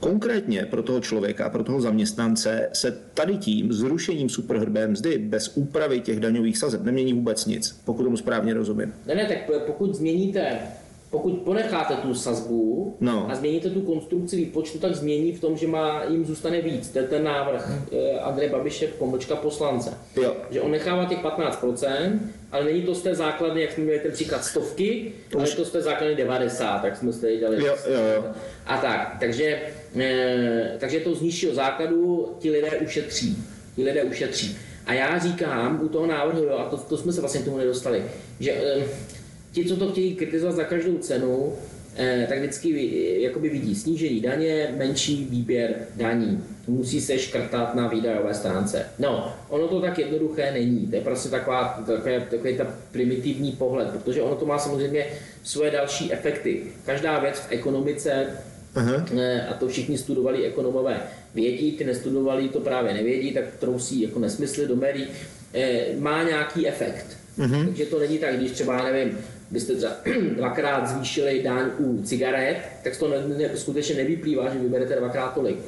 Konkrétně 0.01 0.67
pro 0.71 0.83
toho 0.83 1.01
člověka, 1.01 1.51
pro 1.51 1.65
toho 1.65 1.81
zaměstnance 1.81 2.69
se 2.73 2.99
tady 3.15 3.37
tím 3.37 3.73
zrušením 3.73 4.29
superhrbé 4.29 4.89
mzdy 4.89 5.19
bez 5.19 5.57
úpravy 5.57 6.01
těch 6.01 6.21
daňových 6.21 6.59
sazeb 6.59 6.83
nemění 6.83 7.13
vůbec 7.13 7.47
nic, 7.47 7.81
pokud 7.85 8.03
tomu 8.03 8.17
správně 8.17 8.55
rozumím. 8.55 8.95
Ne, 9.07 9.15
ne, 9.15 9.27
tak 9.27 9.67
pokud 9.67 9.95
změníte 9.95 10.59
pokud 11.11 11.31
ponecháte 11.39 11.95
tu 11.95 12.15
sazbu 12.15 12.97
No. 13.01 13.27
a 13.31 13.35
změníte 13.35 13.71
tu 13.71 13.81
konstrukci 13.81 14.37
výpočtu, 14.37 14.79
tak 14.79 14.95
změní 14.95 15.33
v 15.33 15.41
tom, 15.41 15.57
že 15.57 15.67
má, 15.67 16.05
jim 16.05 16.25
zůstane 16.25 16.61
víc. 16.61 16.89
To 16.89 16.99
je 16.99 17.05
ten 17.05 17.25
návrh 17.25 17.71
eh, 17.93 18.19
Andreje 18.21 18.51
Babiše, 18.51 18.87
pomlčka 18.87 19.37
poslance. 19.37 19.95
Jo. 20.17 20.37
Že 20.51 20.61
on 20.61 20.71
nechává 20.71 21.05
těch 21.05 21.19
15%, 21.25 22.19
ale 22.53 22.65
není 22.65 22.83
to 22.83 22.95
z 22.95 23.03
té 23.03 23.15
základny, 23.15 23.61
jak 23.63 23.73
jsme 23.73 23.85
měli 23.85 23.99
ten 24.01 24.13
příklad 24.13 24.45
stovky, 24.45 25.13
To 25.31 25.39
ale 25.39 25.45
už- 25.47 25.51
je 25.51 25.57
to 25.57 25.65
z 25.65 25.71
té 25.71 25.83
základny 25.83 26.15
90, 26.17 26.79
tak 26.83 26.97
jsme 26.97 27.13
si 27.13 27.37
dělali. 27.37 27.57
Jo, 27.67 27.77
jo, 27.87 28.01
jo. 28.17 28.25
A 28.67 28.77
tak, 28.79 29.17
takže, 29.21 29.61
eh, 30.01 30.77
takže 30.79 31.01
to 31.01 31.15
z 31.15 31.21
nižšího 31.23 31.55
základu 31.55 32.29
ti 32.39 32.51
lidé 32.51 32.71
ušetří. 32.71 33.37
Ti 33.77 33.85
lidé 33.85 34.03
ušetří. 34.03 34.59
A 34.87 34.93
já 34.93 35.19
říkám 35.19 35.81
u 35.83 35.89
toho 35.89 36.07
návrhu, 36.07 36.43
jo, 36.45 36.59
a 36.59 36.65
to, 36.71 36.77
to 36.77 36.97
jsme 36.97 37.13
se 37.13 37.21
vlastně 37.21 37.41
k 37.41 37.45
tomu 37.45 37.57
nedostali, 37.59 38.05
že 38.41 38.51
eh, 38.53 38.85
ti, 39.53 39.65
co 39.65 39.77
to 39.77 39.93
chtějí 39.93 40.15
kritizovat 40.15 40.57
za 40.57 40.65
každou 40.65 40.99
cenu, 40.99 41.53
eh, 41.97 42.27
tak 42.29 42.39
vždycky 42.39 42.73
vi- 42.73 43.23
jakoby 43.23 43.49
vidí 43.49 43.75
snížení 43.75 44.21
daně, 44.21 44.75
menší 44.79 45.27
výběr 45.31 45.75
daní. 45.97 46.45
Musí 46.67 47.01
se 47.01 47.19
škrtat 47.19 47.75
na 47.75 47.89
výdajové 47.89 48.35
stránce. 48.35 48.87
No, 48.99 49.35
ono 49.49 49.69
to 49.69 49.81
tak 49.81 49.99
jednoduché 49.99 50.53
není. 50.53 50.87
To 50.87 50.97
je 50.97 51.03
prostě 51.03 51.29
taková, 51.29 51.83
takové, 51.87 52.21
takový 52.21 52.57
ta 52.57 52.75
primitivní 52.93 53.53
pohled, 53.53 53.89
protože 53.91 54.23
ono 54.23 54.35
to 54.35 54.47
má 54.47 54.59
samozřejmě 54.59 55.07
svoje 55.43 55.71
další 55.71 56.13
efekty. 56.13 56.63
Každá 56.87 57.19
věc 57.19 57.39
v 57.39 57.53
ekonomice 57.53 58.27
Aha. 58.75 59.07
Eh, 59.19 59.47
a 59.51 59.55
to 59.55 59.69
všichni 59.69 59.99
studovali 59.99 60.45
ekonomové 60.45 61.01
vědí, 61.35 61.73
ty 61.73 61.85
nestudovali 61.85 62.49
to 62.49 62.61
právě 62.61 62.95
nevědí, 62.95 63.33
tak 63.33 63.45
trousí 63.59 64.01
jako 64.01 64.19
nesmysly 64.19 64.67
do 64.67 64.77
médií, 64.77 65.07
eh, 65.55 65.87
má 65.99 66.23
nějaký 66.23 66.69
efekt. 66.69 67.07
Mm-hmm. 67.39 67.67
Takže 67.67 67.87
to 67.87 67.99
není 67.99 68.19
tak, 68.19 68.37
když 68.37 68.51
třeba, 68.51 68.85
nevím, 68.85 69.19
byste 69.51 69.75
třeba 69.75 69.93
dvakrát 70.37 70.89
zvýšili 70.89 71.43
daň 71.43 71.71
u 71.79 72.03
cigaret, 72.03 72.57
tak 72.85 72.97
toho 72.97 73.11
ne, 73.11 73.39
ne, 73.39 73.51
skutečně 73.57 73.95
nevyplývá, 73.95 74.53
že 74.53 74.59
vyberete 74.59 74.97
dvakrát 74.97 75.35
tolik. 75.35 75.59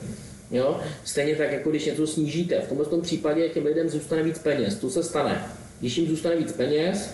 Jo? 0.51 0.81
Stejně 1.05 1.37
tak, 1.37 1.53
jako 1.53 1.71
když 1.71 1.85
něco 1.85 2.07
snížíte. 2.07 2.61
V 2.61 2.69
tomhle 2.69 2.87
tom 2.87 3.01
případě 3.01 3.49
těm 3.49 3.67
lidem 3.67 3.89
zůstane 3.89 4.23
víc 4.23 4.39
peněz. 4.39 4.75
To 4.75 4.91
se 4.91 5.03
stane. 5.03 5.45
Když 5.81 5.99
jim 5.99 6.09
zůstane 6.09 6.37
víc 6.37 6.53
peněz, 6.53 7.11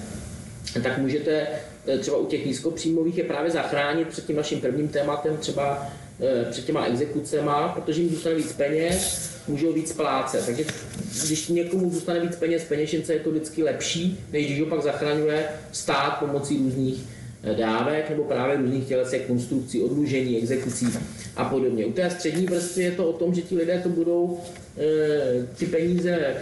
tak 0.83 0.99
můžete 0.99 1.47
eh, 1.87 1.99
třeba 1.99 2.17
u 2.17 2.27
těch 2.27 2.47
nízkopříjmových 2.47 3.19
je 3.19 3.25
právě 3.25 3.51
zachránit 3.51 4.09
před 4.09 4.27
tím 4.27 4.37
naším 4.37 4.61
prvním 4.61 4.89
tématem, 4.89 5.37
třeba 5.37 5.93
před 6.51 6.65
těma 6.65 6.87
exekucema, 6.87 7.69
protože 7.69 8.03
jim 8.03 8.11
zůstane 8.11 8.35
víc 8.35 8.53
peněz, 8.53 9.31
můžou 9.49 9.73
víc 9.73 9.93
plácet. 9.93 10.47
Takže 10.47 10.65
když 11.27 11.49
někomu 11.49 11.91
zůstane 11.91 12.21
víc 12.21 12.37
peněz 12.37 12.65
peněžence, 12.65 13.13
je 13.13 13.21
to 13.21 13.31
vždycky 13.31 13.63
lepší, 13.63 14.21
než 14.33 14.47
když 14.47 14.61
ho 14.61 14.67
pak 14.67 14.83
zachraňuje 14.83 15.49
stát 15.73 16.19
pomocí 16.19 16.57
různých 16.57 17.05
eh, 17.43 17.55
dávek 17.55 18.11
nebo 18.11 18.25
právě 18.25 18.57
různých 18.57 18.87
tělesek, 18.87 19.27
konstrukcí, 19.27 19.83
odlužení, 19.83 20.39
exekucí 20.39 20.87
a 21.37 21.45
podobně. 21.45 21.87
U 21.87 21.93
té 21.93 22.11
střední 22.11 22.47
vrstvy 22.47 22.83
je 22.83 22.91
to 22.91 23.11
o 23.11 23.13
tom, 23.13 23.35
že 23.35 23.43
ti 23.43 23.57
lidé 23.57 23.81
to 23.83 23.89
budou, 23.89 24.41
eh, 24.79 25.47
ty 25.57 25.67
peníze 25.67 26.37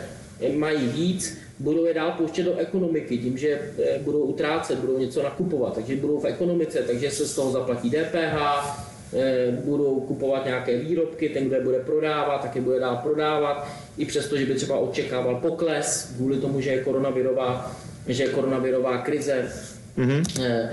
mají 0.56 0.86
víc, 0.88 1.38
budou 1.58 1.84
je 1.84 1.94
dál 1.94 2.12
pouštět 2.12 2.42
do 2.42 2.56
ekonomiky 2.56 3.18
tím, 3.18 3.38
že 3.38 3.48
eh, 3.48 3.98
budou 3.98 4.20
utrácet, 4.20 4.78
budou 4.78 4.98
něco 4.98 5.22
nakupovat, 5.22 5.74
takže 5.74 5.96
budou 5.96 6.20
v 6.20 6.26
ekonomice, 6.26 6.78
takže 6.78 7.10
se 7.10 7.26
z 7.26 7.34
toho 7.34 7.52
zaplatí 7.52 7.90
DPH, 7.90 8.36
eh, 8.36 8.93
budou 9.64 10.00
kupovat 10.00 10.44
nějaké 10.44 10.78
výrobky, 10.78 11.28
ten, 11.28 11.44
kdo 11.44 11.56
je 11.56 11.62
bude 11.62 11.78
prodávat, 11.78 12.42
tak 12.42 12.56
je 12.56 12.62
bude 12.62 12.80
dál 12.80 12.96
prodávat, 12.96 13.68
i 13.98 14.04
přesto, 14.04 14.36
že 14.36 14.46
by 14.46 14.54
třeba 14.54 14.78
očekával 14.78 15.34
pokles 15.34 16.12
kvůli 16.16 16.36
tomu, 16.36 16.60
že 16.60 16.70
je 16.70 16.84
koronavirová, 16.84 17.76
že 18.08 18.22
je 18.22 18.28
koronavirová 18.28 18.98
krize. 18.98 19.52
Mm-hmm. 19.98 20.68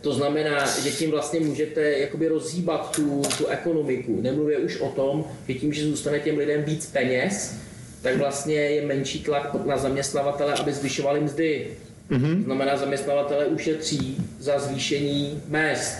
To 0.00 0.12
znamená, 0.12 0.66
že 0.66 0.90
tím 0.90 1.10
vlastně 1.10 1.40
můžete 1.40 1.98
jakoby 1.98 2.28
rozhýbat 2.28 2.96
tu, 2.96 3.22
tu 3.38 3.46
ekonomiku. 3.46 4.20
Nemluvě 4.20 4.58
už 4.58 4.80
o 4.80 4.88
tom, 4.88 5.24
že 5.48 5.54
tím, 5.54 5.72
že 5.72 5.84
zůstane 5.84 6.20
těm 6.20 6.38
lidem 6.38 6.62
víc 6.62 6.86
peněz, 6.86 7.54
tak 8.02 8.16
vlastně 8.16 8.54
je 8.54 8.86
menší 8.86 9.22
tlak 9.22 9.66
na 9.66 9.78
zaměstnavatele, 9.78 10.54
aby 10.54 10.72
zvyšovali 10.72 11.20
mzdy. 11.20 11.66
Mm-hmm. 12.10 12.44
Znamená, 12.44 12.76
zaměstnavatele 12.76 13.46
ušetří 13.46 14.16
za 14.40 14.58
zvýšení 14.58 15.42
mest. 15.48 15.98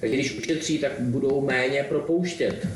Tak 0.00 0.10
když 0.10 0.38
ušetří, 0.38 0.78
tak 0.78 0.92
budou 1.00 1.40
méně 1.40 1.86
propouštět. 1.88 2.68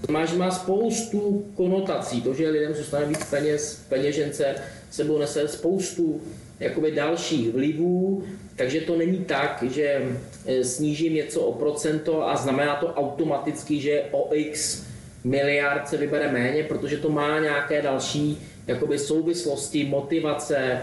To 0.00 0.06
znamená, 0.06 0.26
že 0.26 0.36
má 0.36 0.50
spoustu 0.50 1.46
konotací. 1.54 2.22
To, 2.22 2.34
že 2.34 2.50
lidem 2.50 2.74
zůstane 2.74 3.06
víc 3.06 3.24
peněz 3.24 3.84
peněžence, 3.88 4.54
sebou 4.90 5.18
nese 5.18 5.48
spoustu 5.48 6.20
jakoby 6.60 6.90
dalších 6.90 7.52
vlivů, 7.52 8.24
takže 8.56 8.80
to 8.80 8.96
není 8.96 9.18
tak, 9.18 9.64
že 9.70 10.02
eh, 10.46 10.64
snížím 10.64 11.14
něco 11.14 11.40
o 11.40 11.52
procento 11.52 12.28
a 12.28 12.36
znamená 12.36 12.76
to 12.76 12.86
automaticky, 12.86 13.80
že 13.80 14.04
o 14.10 14.28
x 14.34 14.84
miliard 15.24 15.88
se 15.88 15.96
vybere 15.96 16.32
méně, 16.32 16.64
protože 16.64 16.96
to 16.96 17.08
má 17.10 17.40
nějaké 17.40 17.82
další 17.82 18.38
jakoby 18.66 18.98
souvislosti, 18.98 19.84
motivace, 19.84 20.80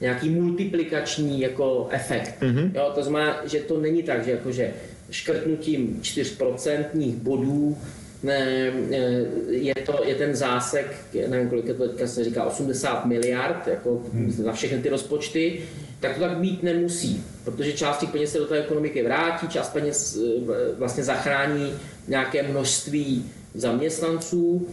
nějaký 0.00 0.30
multiplikační 0.30 1.40
jako 1.40 1.88
efekt. 1.90 2.34
Mm-hmm. 2.40 2.70
Jo, 2.74 2.92
to 2.94 3.02
znamená, 3.02 3.40
že 3.44 3.60
to 3.60 3.80
není 3.80 4.02
tak, 4.02 4.24
že 4.24 4.30
jakože 4.30 4.72
škrtnutím 5.10 6.00
4% 6.02 7.14
bodů 7.14 7.76
ne, 8.22 8.72
eh, 8.90 9.26
je, 9.48 9.74
to, 9.86 10.04
je 10.04 10.14
ten 10.14 10.36
zásek, 10.36 10.96
nevím, 11.28 11.48
kolik 11.48 11.66
je 11.66 11.74
to 11.74 11.88
teďka 11.88 12.06
se 12.06 12.24
říká, 12.24 12.44
80 12.44 13.06
miliard 13.06 13.66
jako 13.66 14.02
na 14.44 14.52
všechny 14.52 14.78
ty 14.78 14.88
rozpočty, 14.88 15.60
tak 16.00 16.14
to 16.14 16.20
tak 16.20 16.36
být 16.36 16.62
nemusí, 16.62 17.24
protože 17.44 17.72
část 17.72 17.98
těch 17.98 18.10
peněz 18.10 18.32
se 18.32 18.38
do 18.38 18.46
té 18.46 18.58
ekonomiky 18.58 19.02
vrátí, 19.02 19.48
část 19.48 19.72
peněz 19.72 20.18
eh, 20.18 20.74
vlastně 20.78 21.04
zachrání 21.04 21.72
nějaké 22.08 22.42
množství 22.42 23.24
zaměstnanců, 23.54 24.68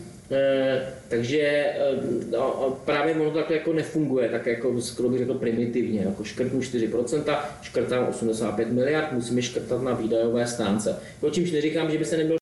takže 1.10 1.40
eh, 1.40 1.76
no, 2.30 2.78
právě 2.86 3.16
ono 3.16 3.32
tak 3.32 3.50
jako 3.50 3.74
nefunguje, 3.74 4.30
tak 4.30 4.46
jako 4.46 4.82
skoro 4.82 5.10
bych 5.10 5.20
řekl 5.20 5.34
primitivně, 5.34 6.02
jako 6.02 6.24
škrtnu 6.24 6.60
4%, 6.60 7.40
škrtám 7.62 8.08
85 8.08 8.72
miliard, 8.72 9.12
musíme 9.12 9.42
škrtat 9.42 9.82
na 9.82 9.94
výdajové 9.94 10.48
stránce. 10.48 11.00
O 11.22 11.30
čímž 11.30 11.52
neříkám, 11.52 11.92
že 11.92 11.98
by 11.98 12.06
se 12.06 12.18
neměl 12.18 12.38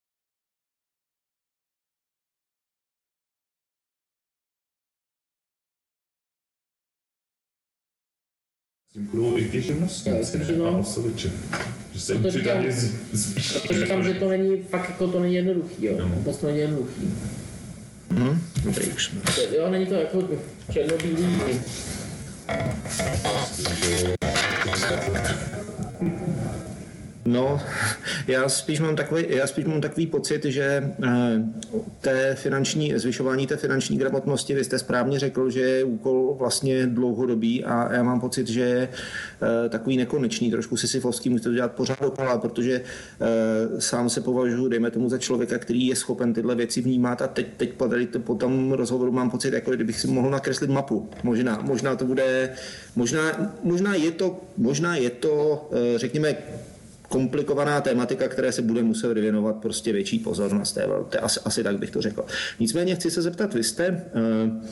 S 8.90 8.94
tím 8.94 9.06
budou 9.06 9.38
i 9.38 9.50
ti 9.50 9.62
živnostníci, 9.62 10.38
ne? 10.38 10.46
No. 10.58 10.86
A. 11.52 11.66
Že 11.94 12.00
se 12.00 12.14
jim 12.14 12.24
to 12.24 12.30
přidaně 12.30 12.72
říkám. 13.66 14.04
že 14.04 14.14
to 14.14 14.30
není, 14.30 14.64
fakt 14.64 14.90
jako 14.90 15.08
to 15.08 15.20
není 15.20 15.36
jednoduchý, 15.36 15.86
jo. 15.86 16.08
Vůbec 16.08 16.38
to 16.38 16.48
není 16.48 16.60
jednoduchý. 16.60 17.08
Dobrý, 18.64 18.88
už 18.88 19.12
Jo, 19.56 19.70
není 19.70 19.86
to 19.86 19.94
jako 19.94 20.24
černobílý. 20.72 21.42
No, 27.26 27.62
já 28.28 28.50
spíš 28.50 28.80
mám 28.80 28.96
takový, 28.96 29.26
já 29.30 29.48
spíš 29.48 29.66
mám 29.66 29.82
takový 29.82 30.08
pocit, 30.08 30.46
že 30.46 30.94
eh, 31.04 31.44
té 32.02 32.36
finanční, 32.36 33.00
zvyšování 33.00 33.48
té 33.48 33.58
finanční 33.58 33.98
gramotnosti, 33.98 34.56
vy 34.56 34.64
jste 34.64 34.80
správně 34.80 35.20
řekl, 35.20 35.50
že 35.50 35.60
je 35.60 35.84
úkol 35.84 36.36
vlastně 36.40 36.88
dlouhodobý 36.88 37.66
a 37.66 37.94
já 37.94 38.04
mám 38.04 38.20
pocit, 38.20 38.48
že 38.48 38.62
je 38.62 38.90
eh, 39.66 39.70
takový 39.70 39.98
nekonečný, 39.98 40.52
trošku 40.52 40.78
sisyfovský, 40.78 41.30
musíte 41.30 41.50
to 41.50 41.56
dělat 41.56 41.72
pořád 41.72 42.02
dokola, 42.02 42.38
protože 42.38 42.82
eh, 42.82 43.82
sám 43.82 44.10
se 44.10 44.22
považuji, 44.22 44.68
dejme 44.68 44.92
tomu, 44.92 45.10
za 45.10 45.18
člověka, 45.18 45.58
který 45.58 45.88
je 45.88 45.96
schopen 45.96 46.34
tyhle 46.34 46.56
věci 46.56 46.82
vnímat 46.82 47.22
a 47.22 47.28
teď, 47.28 47.48
teď 47.58 47.74
po, 47.74 47.88
tady, 47.88 48.06
po 48.06 48.36
tom 48.36 48.72
rozhovoru 48.72 49.12
mám 49.12 49.30
pocit, 49.30 49.54
jako 49.54 49.72
kdybych 49.72 50.00
si 50.00 50.08
mohl 50.08 50.30
nakreslit 50.30 50.70
mapu. 50.70 51.10
Možná, 51.24 51.60
možná 51.62 51.96
to 51.96 52.06
bude, 52.06 52.50
možná, 52.96 53.54
možná 53.64 53.96
je 53.96 54.12
to, 54.12 54.42
možná 54.58 54.96
je 54.96 55.10
to, 55.10 55.70
řekněme, 55.96 56.36
komplikovaná 57.10 57.82
tématika, 57.82 58.28
které 58.28 58.52
se 58.52 58.62
bude 58.62 58.84
muset 58.84 59.14
věnovat 59.14 59.56
prostě 59.56 59.94
větší 59.94 60.20
pozornost. 60.20 60.74
To 60.74 60.80
je, 60.80 60.88
to 60.88 61.18
je 61.18 61.20
asi, 61.20 61.40
asi 61.46 61.64
tak 61.64 61.78
bych 61.78 61.92
to 61.92 62.02
řekl. 62.02 62.26
Nicméně 62.60 62.96
chci 62.96 63.12
se 63.12 63.22
zeptat, 63.22 63.54
vy 63.54 63.64
jste 63.64 63.90
uh, 63.90 64.64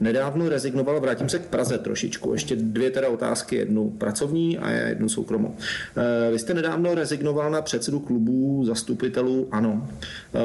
nedávno 0.00 0.48
rezignoval, 0.48 1.00
vrátím 1.00 1.28
se 1.28 1.38
k 1.38 1.46
Praze 1.46 1.78
trošičku, 1.78 2.32
ještě 2.32 2.56
dvě 2.56 2.90
teda 2.90 3.08
otázky, 3.08 3.56
jednu 3.56 3.90
pracovní 3.90 4.58
a 4.58 4.70
jednu 4.70 5.08
soukromou. 5.08 5.48
Uh, 5.48 6.32
vy 6.32 6.38
jste 6.38 6.54
nedávno 6.54 6.94
rezignoval 6.94 7.50
na 7.50 7.62
předsedu 7.62 8.00
klubů 8.00 8.64
zastupitelů 8.64 9.48
ANO. 9.52 9.88
Uh, 10.34 10.40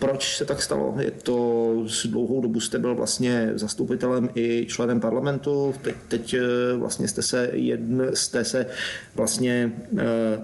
proč 0.00 0.36
se 0.36 0.44
tak 0.44 0.62
stalo? 0.62 0.94
Je 1.00 1.10
to 1.10 1.74
s 1.86 2.06
dlouhou 2.06 2.40
dobu 2.40 2.60
jste 2.60 2.78
byl 2.78 2.94
vlastně 2.94 3.52
zastupitelem 3.54 4.28
i 4.34 4.66
členem 4.68 5.00
parlamentu, 5.00 5.74
teď, 5.82 5.94
teď 6.08 6.34
eh, 6.34 6.76
vlastně 6.76 7.08
jste 7.08 7.22
se, 7.22 7.50
jedn, 7.52 8.02
jste 8.14 8.44
se 8.44 8.66
vlastně 9.14 9.72
eh, 9.98 10.02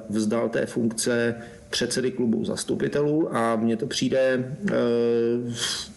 vzdal 0.08 0.48
té 0.48 0.66
funkce 0.66 1.34
předsedy 1.70 2.10
klubu 2.10 2.44
zastupitelů 2.44 3.36
a 3.36 3.56
mně 3.56 3.76
to 3.76 3.86
přijde, 3.86 4.52
eh, 4.70 4.74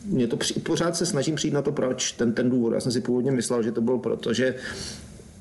mně 0.05 0.27
to 0.27 0.37
přijde, 0.37 0.61
pořád 0.61 0.95
se 0.95 1.05
snažím 1.05 1.35
přijít 1.35 1.53
na 1.53 1.61
to, 1.61 1.71
proč 1.71 2.11
ten, 2.11 2.33
ten 2.33 2.49
důvod. 2.49 2.73
Já 2.73 2.79
jsem 2.79 2.91
si 2.91 3.01
původně 3.01 3.31
myslel, 3.31 3.63
že 3.63 3.71
to 3.71 3.81
bylo 3.81 3.99
proto, 3.99 4.33
že 4.33 4.55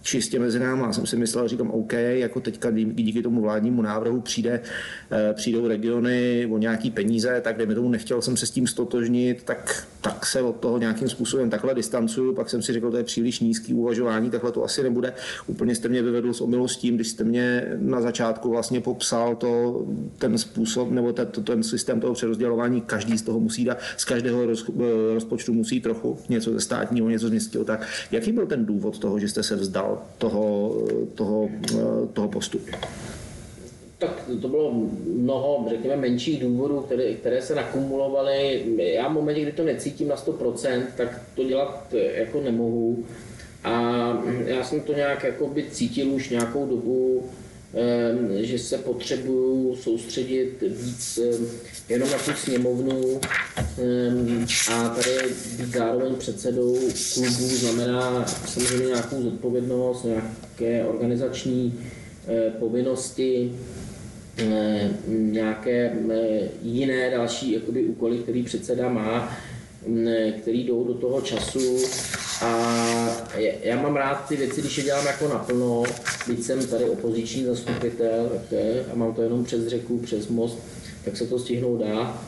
čistě 0.09 0.39
mezi 0.39 0.59
námi. 0.59 0.83
Já 0.83 0.93
jsem 0.93 1.07
si 1.07 1.17
myslel, 1.17 1.49
říkám, 1.49 1.71
OK, 1.71 1.93
jako 1.93 2.41
teďka 2.41 2.71
díky 2.71 3.23
tomu 3.23 3.41
vládnímu 3.41 3.83
návrhu 3.83 4.21
přijde, 4.21 4.61
eh, 5.11 5.35
přijdou 5.35 5.69
regiony 5.69 6.49
o 6.51 6.59
nějaký 6.59 6.91
peníze, 6.91 7.41
tak 7.41 7.57
kdyby 7.57 7.75
tomu 7.75 7.89
nechtěl 7.89 8.23
jsem 8.23 8.37
se 8.37 8.47
s 8.47 8.51
tím 8.51 8.67
stotožnit, 8.67 9.43
tak, 9.43 9.87
tak 10.01 10.27
se 10.27 10.43
od 10.43 10.57
toho 10.57 10.79
nějakým 10.79 11.09
způsobem 11.09 11.51
takhle 11.51 11.75
distancuju. 11.75 12.35
Pak 12.35 12.51
jsem 12.51 12.63
si 12.63 12.73
řekl, 12.73 12.91
to 12.91 12.97
je 12.97 13.05
příliš 13.05 13.41
nízký 13.41 13.75
uvažování, 13.75 14.31
takhle 14.31 14.53
to 14.53 14.65
asi 14.65 14.83
nebude. 14.83 15.15
Úplně 15.47 15.75
jste 15.75 15.89
mě 15.89 16.03
vyvedl 16.03 16.33
s 16.33 16.41
omylou 16.41 16.69
s 16.69 16.77
tím, 16.77 16.95
když 16.95 17.09
jste 17.09 17.25
mě 17.25 17.67
na 17.79 18.01
začátku 18.01 18.51
vlastně 18.51 18.81
popsal 18.81 19.37
to, 19.37 19.83
ten 20.19 20.39
způsob 20.39 20.91
nebo 20.91 21.13
ten, 21.13 21.27
ten 21.27 21.63
systém 21.63 22.01
toho 22.01 22.15
přerozdělování, 22.15 22.81
každý 22.81 23.19
z 23.19 23.23
toho 23.23 23.41
musí 23.41 23.65
dát, 23.65 23.79
z 23.97 24.05
každého 24.05 24.47
roz, 24.47 24.65
eh, 24.69 25.15
rozpočtu 25.15 25.53
musí 25.53 25.81
trochu 25.81 26.19
něco 26.29 26.53
ze 26.53 26.61
státního, 26.61 27.11
něco 27.11 27.29
z 27.29 27.31
městského. 27.31 27.65
Tak 27.65 27.87
jaký 28.11 28.33
byl 28.33 28.47
ten 28.47 28.67
důvod 28.67 28.99
toho, 28.99 29.19
že 29.19 29.29
jste 29.29 29.43
se 29.43 29.57
vzdal 29.57 30.03
toho, 30.19 30.77
toho, 31.15 31.49
toho 32.13 32.29
postupu? 32.29 32.71
Tak 33.99 34.25
to 34.43 34.49
bylo 34.49 34.75
mnoho, 35.07 35.67
řekněme, 35.69 35.97
menších 35.97 36.41
důvodů, 36.41 36.81
které, 36.81 37.15
které 37.15 37.43
se 37.43 37.55
nakumulovaly. 37.55 38.65
Já 38.77 39.09
v 39.09 39.13
momentě, 39.13 39.43
kdy 39.43 39.53
to 39.53 39.65
necítím 39.65 40.09
na 40.09 40.17
100%, 40.17 40.83
tak 40.97 41.23
to 41.35 41.45
dělat 41.45 41.95
jako 42.15 42.41
nemohu. 42.41 43.05
A 43.65 43.73
já 44.47 44.65
jsem 44.65 44.81
to 44.81 44.93
nějak 44.93 45.25
jako 45.25 45.47
by 45.47 45.65
cítil 45.71 46.09
už 46.09 46.31
nějakou 46.31 46.67
dobu, 46.67 47.23
že 48.41 48.59
se 48.59 48.79
potřebuju 48.79 49.77
soustředit 49.77 50.63
víc 50.63 51.19
jenom 51.89 52.11
na 52.11 52.19
tu 52.19 52.33
sněmovnu 52.33 53.21
a 54.73 54.89
tady 54.89 55.19
být 55.59 55.75
zároveň 55.75 56.15
předsedou 56.15 56.79
klubu 57.15 57.49
znamená 57.49 58.27
samozřejmě 58.27 58.87
nějakou 58.87 59.23
zodpovědnost, 59.23 60.05
nějaké 60.05 60.85
organizační 60.85 61.81
eh, 62.29 62.51
povinnosti, 62.59 63.53
eh, 63.53 63.88
nějaké 65.09 65.93
eh, 66.11 66.49
jiné 66.63 67.11
další 67.11 67.53
jakoby, 67.53 67.85
úkoly, 67.85 68.19
který 68.19 68.43
předseda 68.43 68.89
má, 68.89 69.37
který 70.43 70.65
jdou 70.65 70.85
do 70.85 70.95
toho 70.95 71.21
času 71.21 71.79
a 72.43 72.79
já 73.63 73.83
mám 73.83 73.97
rád 73.97 74.29
ty 74.29 74.37
věci, 74.37 74.61
když 74.61 74.79
je 74.79 74.85
dělám 74.85 75.07
jako 75.07 75.29
naplno, 75.29 75.83
byť 76.27 76.43
jsem 76.43 76.67
tady 76.67 76.85
opoziční 76.85 77.45
zastupitel 77.45 78.31
a 78.93 78.95
mám 78.95 79.15
to 79.15 79.23
jenom 79.23 79.45
přes 79.45 79.67
řeku, 79.67 79.99
přes 79.99 80.29
most, 80.29 80.59
tak 81.05 81.17
se 81.17 81.27
to 81.27 81.39
stihnout 81.39 81.81
dá. 81.81 82.23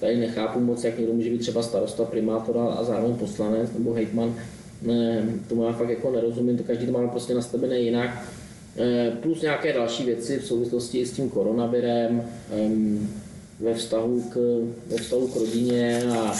Tady 0.00 0.16
nechápu 0.16 0.60
moc, 0.60 0.84
jak 0.84 0.98
někdo 0.98 1.12
může 1.12 1.30
být 1.30 1.38
třeba 1.38 1.62
starosta, 1.62 2.04
primátora 2.04 2.64
a 2.64 2.84
zároveň 2.84 3.16
poslanec 3.16 3.72
nebo 3.72 3.92
hejtman. 3.92 4.34
Ne, 4.82 5.24
tomu 5.48 5.64
já 5.64 5.72
fakt 5.72 5.88
jako 5.88 6.10
nerozumím, 6.10 6.58
to 6.58 6.64
každý 6.64 6.86
to 6.86 6.92
máme 6.92 7.08
prostě 7.08 7.34
nastavené 7.34 7.78
jinak. 7.78 8.24
E, 8.78 9.10
plus 9.10 9.42
nějaké 9.42 9.72
další 9.72 10.04
věci 10.04 10.38
v 10.38 10.46
souvislosti 10.46 11.06
s 11.06 11.12
tím 11.12 11.30
koronavirem, 11.30 12.22
ve 13.60 13.74
vztahu 13.74 14.22
k, 14.22 14.36
ve 14.86 14.96
vztahu 14.96 15.28
k 15.28 15.36
rodině 15.36 16.02
a 16.18 16.34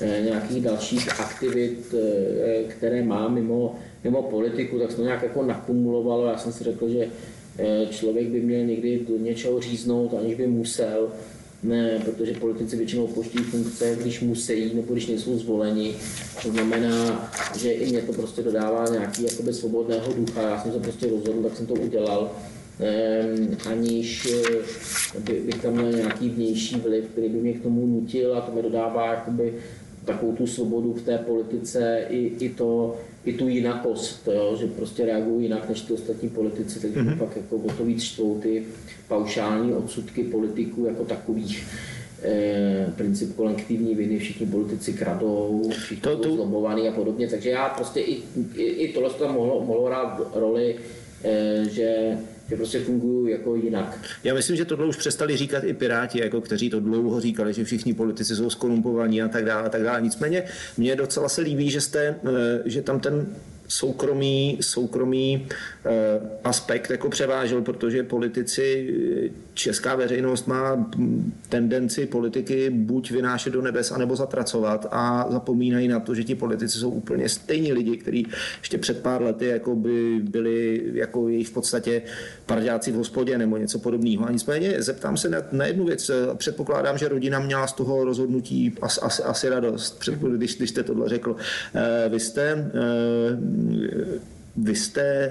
e, 0.00 0.22
nějakých 0.24 0.62
dalších 0.62 1.20
aktivit, 1.20 1.94
e, 1.94 2.62
které 2.62 3.02
má 3.02 3.28
mimo, 3.28 3.74
mimo 4.04 4.22
politiku, 4.22 4.78
tak 4.78 4.90
se 4.90 4.96
to 4.96 5.02
nějak 5.02 5.22
jako 5.22 5.42
nakumulovalo. 5.42 6.26
Já 6.26 6.38
jsem 6.38 6.52
si 6.52 6.64
řekl, 6.64 6.88
že 6.88 7.08
člověk 7.90 8.28
by 8.28 8.40
měl 8.40 8.64
někdy 8.64 9.00
do 9.08 9.16
něčeho 9.16 9.60
říznout, 9.60 10.14
aniž 10.14 10.34
by 10.34 10.46
musel 10.46 11.08
ne, 11.66 12.02
protože 12.04 12.34
politici 12.34 12.76
většinou 12.76 13.04
opouští 13.04 13.38
funkce, 13.38 13.96
když 14.00 14.20
musí 14.20 14.74
nebo 14.74 14.92
když 14.92 15.06
nejsou 15.06 15.38
zvoleni. 15.38 15.94
To 16.42 16.48
znamená, 16.50 17.30
že 17.58 17.72
i 17.72 17.90
mě 17.90 18.02
to 18.02 18.12
prostě 18.12 18.42
dodává 18.42 18.84
nějaký 18.92 19.22
jakoby 19.22 19.52
svobodného 19.52 20.12
ducha. 20.12 20.42
Já 20.42 20.62
jsem 20.62 20.72
se 20.72 20.78
prostě 20.78 21.06
rozhodl, 21.10 21.42
tak 21.42 21.56
jsem 21.56 21.66
to 21.66 21.74
udělal. 21.74 22.30
Um, 23.38 23.56
aniž 23.70 24.26
eh, 24.26 25.20
by, 25.20 25.32
bych 25.32 25.62
tam 25.62 25.72
měl 25.72 25.92
nějaký 25.92 26.28
vnější 26.28 26.76
vliv, 26.76 27.04
který 27.04 27.28
by 27.28 27.38
mě 27.38 27.52
k 27.52 27.62
tomu 27.62 27.86
nutil 27.86 28.36
a 28.36 28.40
to 28.40 28.52
mi 28.52 28.62
dodává 28.62 29.06
jakoby 29.06 29.54
takovou 30.04 30.32
tu 30.32 30.46
svobodu 30.46 30.92
v 30.92 31.02
té 31.02 31.18
politice 31.18 32.06
i, 32.08 32.32
i 32.40 32.48
to, 32.48 32.96
i 33.26 33.32
tu 33.32 33.48
jinakost, 33.48 34.28
jo, 34.34 34.56
že 34.60 34.66
prostě 34.66 35.06
reagují 35.06 35.42
jinak 35.42 35.68
než 35.68 35.80
ty 35.80 35.92
ostatní 35.92 36.28
politici, 36.28 36.80
takže 36.80 37.00
mm-hmm. 37.00 37.18
pak 37.18 37.36
jako 37.36 37.56
o 37.56 37.72
to 37.72 37.84
víc 37.84 38.02
čtvou 38.02 38.40
ty 38.40 38.64
paušální 39.08 39.72
odsudky 39.72 40.24
politiků 40.24 40.84
jako 40.86 41.04
takových. 41.04 41.66
E, 42.22 42.92
princip 42.96 43.36
kolektivní 43.36 43.94
viny, 43.94 44.18
všichni 44.18 44.46
politici 44.46 44.92
kradou, 44.92 45.70
všichni 45.70 45.96
to, 45.96 46.16
to... 46.16 46.34
zlobovaný 46.34 46.88
a 46.88 46.92
podobně, 46.92 47.28
takže 47.28 47.50
já 47.50 47.68
prostě 47.68 48.00
i, 48.00 48.22
i, 48.54 48.62
i 48.62 48.92
tohle 48.92 49.10
tam 49.10 49.34
mohlo, 49.34 49.64
mohlo 49.64 49.84
hrát 49.84 50.20
roli, 50.34 50.76
e, 51.24 51.64
že 51.70 52.18
že 52.48 52.56
prostě 52.56 52.80
fungují 52.80 53.32
jako 53.32 53.56
jinak. 53.56 53.98
Já 54.24 54.34
myslím, 54.34 54.56
že 54.56 54.64
tohle 54.64 54.86
už 54.86 54.96
přestali 54.96 55.36
říkat 55.36 55.64
i 55.64 55.74
Piráti, 55.74 56.20
jako 56.20 56.40
kteří 56.40 56.70
to 56.70 56.80
dlouho 56.80 57.20
říkali, 57.20 57.52
že 57.52 57.64
všichni 57.64 57.94
politici 57.94 58.36
jsou 58.36 58.50
skorumpovaní 58.50 59.22
a 59.22 59.28
tak 59.28 59.44
dále. 59.44 59.66
A 59.66 59.68
tak 59.68 59.82
dále. 59.82 60.02
Nicméně 60.02 60.42
mně 60.76 60.96
docela 60.96 61.28
se 61.28 61.40
líbí, 61.40 61.70
že, 61.70 61.80
jste, 61.80 62.00
eh, 62.24 62.62
že 62.64 62.82
tam 62.82 63.00
ten 63.00 63.26
soukromý, 63.68 64.58
soukromý 64.60 65.46
eh, 65.84 65.90
aspekt 66.44 66.90
jako 66.90 67.08
převážel, 67.08 67.62
protože 67.62 68.02
politici, 68.02 68.94
česká 69.54 69.96
veřejnost 69.96 70.46
má 70.46 70.90
tendenci 71.48 72.06
politiky 72.06 72.70
buď 72.70 73.10
vynášet 73.10 73.52
do 73.52 73.62
nebes, 73.62 73.92
anebo 73.92 74.16
zatracovat 74.16 74.86
a 74.90 75.26
zapomínají 75.30 75.88
na 75.88 76.00
to, 76.00 76.14
že 76.14 76.24
ti 76.24 76.34
politici 76.34 76.78
jsou 76.78 76.90
úplně 76.90 77.28
stejní 77.28 77.72
lidi, 77.72 77.96
kteří 77.96 78.26
ještě 78.58 78.78
před 78.78 79.02
pár 79.02 79.22
lety 79.22 79.46
jako 79.46 79.76
by 79.76 80.20
byli 80.22 80.82
jako 80.92 81.28
jejich 81.28 81.48
v 81.48 81.52
podstatě 81.52 82.02
parďáci 82.46 82.92
v 82.92 82.94
hospodě 82.94 83.38
nebo 83.38 83.56
něco 83.56 83.78
podobného. 83.78 84.26
A 84.26 84.30
nicméně 84.30 84.82
zeptám 84.82 85.16
se 85.16 85.28
na, 85.28 85.38
na 85.52 85.66
jednu 85.66 85.84
věc. 85.84 86.10
Předpokládám, 86.34 86.98
že 86.98 87.08
rodina 87.08 87.38
měla 87.38 87.66
z 87.66 87.72
toho 87.72 88.04
rozhodnutí 88.04 88.74
asi, 88.82 89.00
asi, 89.00 89.22
asi 89.22 89.48
radost, 89.48 90.08
když, 90.36 90.56
když 90.56 90.70
jste 90.70 90.82
tohle 90.82 91.08
řekl. 91.08 91.36
Eh, 91.74 92.08
vy 92.08 92.20
jste 92.20 92.70
uh, 93.56 94.18
vy 94.56 94.74
jste 94.74 95.02
eh, 95.02 95.30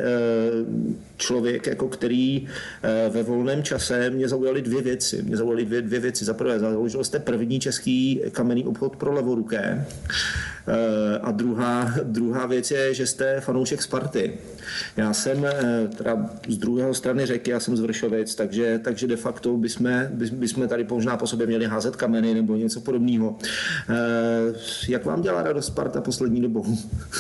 člověk, 1.18 1.68
jako 1.68 1.88
který 1.88 2.48
eh, 2.84 3.10
ve 3.10 3.24
volném 3.24 3.64
čase 3.64 4.10
mě 4.10 4.30
zaujaly 4.30 4.62
dvě 4.62 4.82
věci. 4.82 5.22
Mě 5.24 5.38
zaujaly 5.38 5.66
dvě, 5.66 5.82
dvě 5.82 6.00
věci. 6.00 6.26
Za 6.26 6.34
prvé, 6.34 6.60
založil 6.60 7.04
jste 7.04 7.20
první 7.20 7.60
český 7.60 8.22
kamenný 8.32 8.66
obchod 8.66 8.96
pro 8.96 9.14
levoruké. 9.14 9.86
Eh, 10.68 11.20
a 11.22 11.32
druhá, 11.32 11.94
druhá 12.04 12.46
věc 12.46 12.72
je, 12.72 12.94
že 12.94 13.08
jste 13.08 13.42
fanoušek 13.42 13.82
Sparty. 13.82 14.34
Já 14.98 15.14
jsem 15.14 15.46
teda 15.98 16.30
z 16.48 16.58
druhé 16.58 16.94
strany 16.94 17.26
řeky, 17.26 17.52
já 17.52 17.60
jsem 17.60 17.78
z 17.78 17.80
Vršovic, 17.80 18.36
takže, 18.36 18.80
takže 18.84 19.08
de 19.08 19.16
facto 19.16 19.58
bychom, 19.58 19.90
bychom 20.32 20.68
tady 20.68 20.86
možná 20.90 21.18
po 21.18 21.28
sobě 21.28 21.48
měli 21.48 21.66
házet 21.66 21.96
kameny 21.96 22.34
nebo 22.34 22.56
něco 22.56 22.82
podobného. 22.82 23.36
Jak 24.90 25.06
vám 25.06 25.22
dělá 25.22 25.44
radost 25.44 25.66
Sparta 25.66 26.02
poslední 26.02 26.42
dobou? 26.42 26.66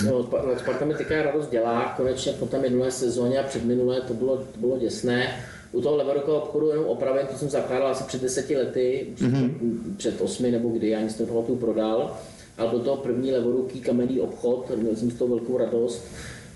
No, 0.06 0.30
Sparta 0.58 0.86
mi 0.86 0.93
teďka 0.93 1.24
radost 1.24 1.49
dělá, 1.51 1.95
konečně 1.98 2.32
po 2.32 2.46
té 2.46 2.60
minulé 2.60 2.91
sezóně 2.91 3.39
a 3.39 3.43
před 3.43 3.66
minulé 3.66 4.02
to 4.02 4.14
bylo, 4.14 4.38
to 4.38 4.60
bylo 4.60 4.78
děsné. 4.78 5.36
U 5.72 5.82
toho 5.82 5.96
levorukového 5.96 6.43
obchodu 6.43 6.70
jenom 6.70 6.86
opravím, 6.86 7.28
to 7.28 7.38
jsem 7.38 7.50
zakládal 7.50 7.88
asi 7.88 8.04
před 8.04 8.22
deseti 8.22 8.58
lety, 8.58 9.08
mm-hmm. 9.16 9.50
před 9.98 10.22
osmi 10.22 10.52
nebo 10.52 10.70
kdy, 10.70 10.89
já 10.89 11.02
nic 11.02 11.22
tu 11.48 11.56
prodal. 11.56 12.18
Ale 12.58 12.70
byl 12.70 12.80
to 12.80 12.96
první 12.96 13.32
levoruký 13.32 13.80
kamenný 13.80 14.20
obchod, 14.20 14.72
měl 14.76 14.96
jsem 14.96 15.12
z 15.12 15.16
toho 15.16 15.36
velkou 15.36 15.58
radost. 15.58 16.06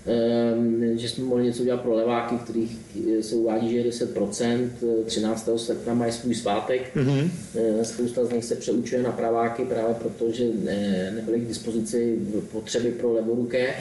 ehm, 0.06 0.98
že 0.98 1.08
jsme 1.08 1.24
mohli 1.24 1.44
něco 1.44 1.62
udělat 1.62 1.80
pro 1.80 1.94
leváky, 1.94 2.34
kterých 2.36 2.78
se 3.20 3.34
uvádí, 3.34 3.70
že 3.70 3.76
je 3.76 3.90
10%, 3.90 4.68
13. 5.04 5.48
srpna 5.56 5.94
mají 5.94 6.12
svůj 6.12 6.34
svátek. 6.34 6.96
Mm-hmm. 6.96 7.30
Spousta 7.82 8.24
z 8.24 8.32
nich 8.32 8.44
se 8.44 8.54
přeučuje 8.54 9.02
na 9.02 9.12
praváky 9.12 9.64
právě 9.64 9.94
proto, 9.94 10.32
že 10.32 10.44
nebyly 11.14 11.40
k 11.40 11.48
dispozici 11.48 12.18
potřeby 12.52 12.90
pro 12.90 13.12
levoruké. 13.12 13.74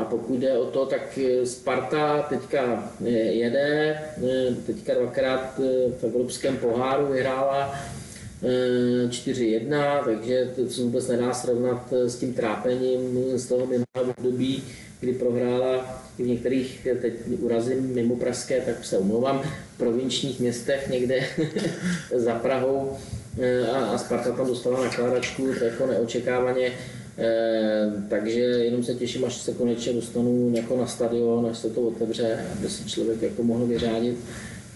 A 0.00 0.04
pokud 0.04 0.38
jde 0.38 0.58
o 0.58 0.66
to, 0.66 0.86
tak 0.86 1.18
Sparta 1.44 2.22
teďka 2.22 2.92
jede, 3.30 3.98
teďka 4.66 4.94
dvakrát 4.94 5.60
v 6.00 6.04
Evropském 6.04 6.56
poháru 6.56 7.06
vyhrála 7.06 7.74
4-1, 8.42 10.04
takže 10.04 10.50
to 10.56 10.68
se 10.70 10.82
vůbec 10.82 11.08
nedá 11.08 11.34
srovnat 11.34 11.92
s 11.92 12.16
tím 12.16 12.34
trápením 12.34 13.18
z 13.38 13.46
toho 13.46 13.66
minulého 13.66 14.14
období, 14.18 14.62
kdy 15.00 15.12
prohrála 15.12 16.02
v 16.16 16.26
některých, 16.26 16.88
teď 17.00 17.12
urazím 17.40 17.94
mimo 17.94 18.16
Pražské, 18.16 18.60
tak 18.60 18.84
se 18.84 18.98
omlouvám, 18.98 19.42
provinčních 19.76 20.40
městech 20.40 20.88
někde 20.88 21.24
za 22.14 22.34
Prahou 22.34 22.96
a, 23.72 23.76
a 23.76 23.98
Sparta 23.98 24.32
tam 24.32 24.46
dostala 24.46 24.84
nakladačku, 24.84 25.54
to 25.58 25.64
jako 25.64 25.86
neočekávaně. 25.86 26.72
Eh, 27.20 27.92
takže 28.08 28.40
jenom 28.40 28.84
se 28.84 28.94
těším, 28.94 29.24
až 29.24 29.36
se 29.36 29.52
konečně 29.52 29.92
dostanu 29.92 30.52
jako 30.54 30.76
na 30.76 30.86
stadion, 30.86 31.46
až 31.50 31.58
se 31.58 31.70
to 31.70 31.80
otevře, 31.80 32.44
aby 32.58 32.68
si 32.68 32.84
člověk 32.84 33.22
jako 33.22 33.42
mohl 33.42 33.66
vyřádit. 33.66 34.16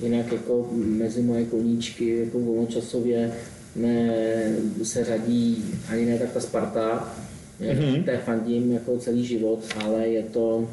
Jinak 0.01 0.33
jako 0.33 0.69
mezi 0.75 1.23
moje 1.23 1.45
koníčky 1.45 2.21
jako 2.25 2.39
volnočasově 2.39 3.33
ne, 3.77 4.13
se 4.83 5.05
řadí 5.05 5.65
ani 5.89 6.05
ne 6.05 6.19
tak 6.19 6.33
ta 6.33 6.41
Sparta, 6.41 7.15
mm-hmm. 7.61 8.05
té 8.05 8.17
fandím 8.17 8.73
jako 8.73 8.99
celý 8.99 9.27
život, 9.27 9.61
ale 9.85 10.09
je 10.09 10.23
to, 10.23 10.69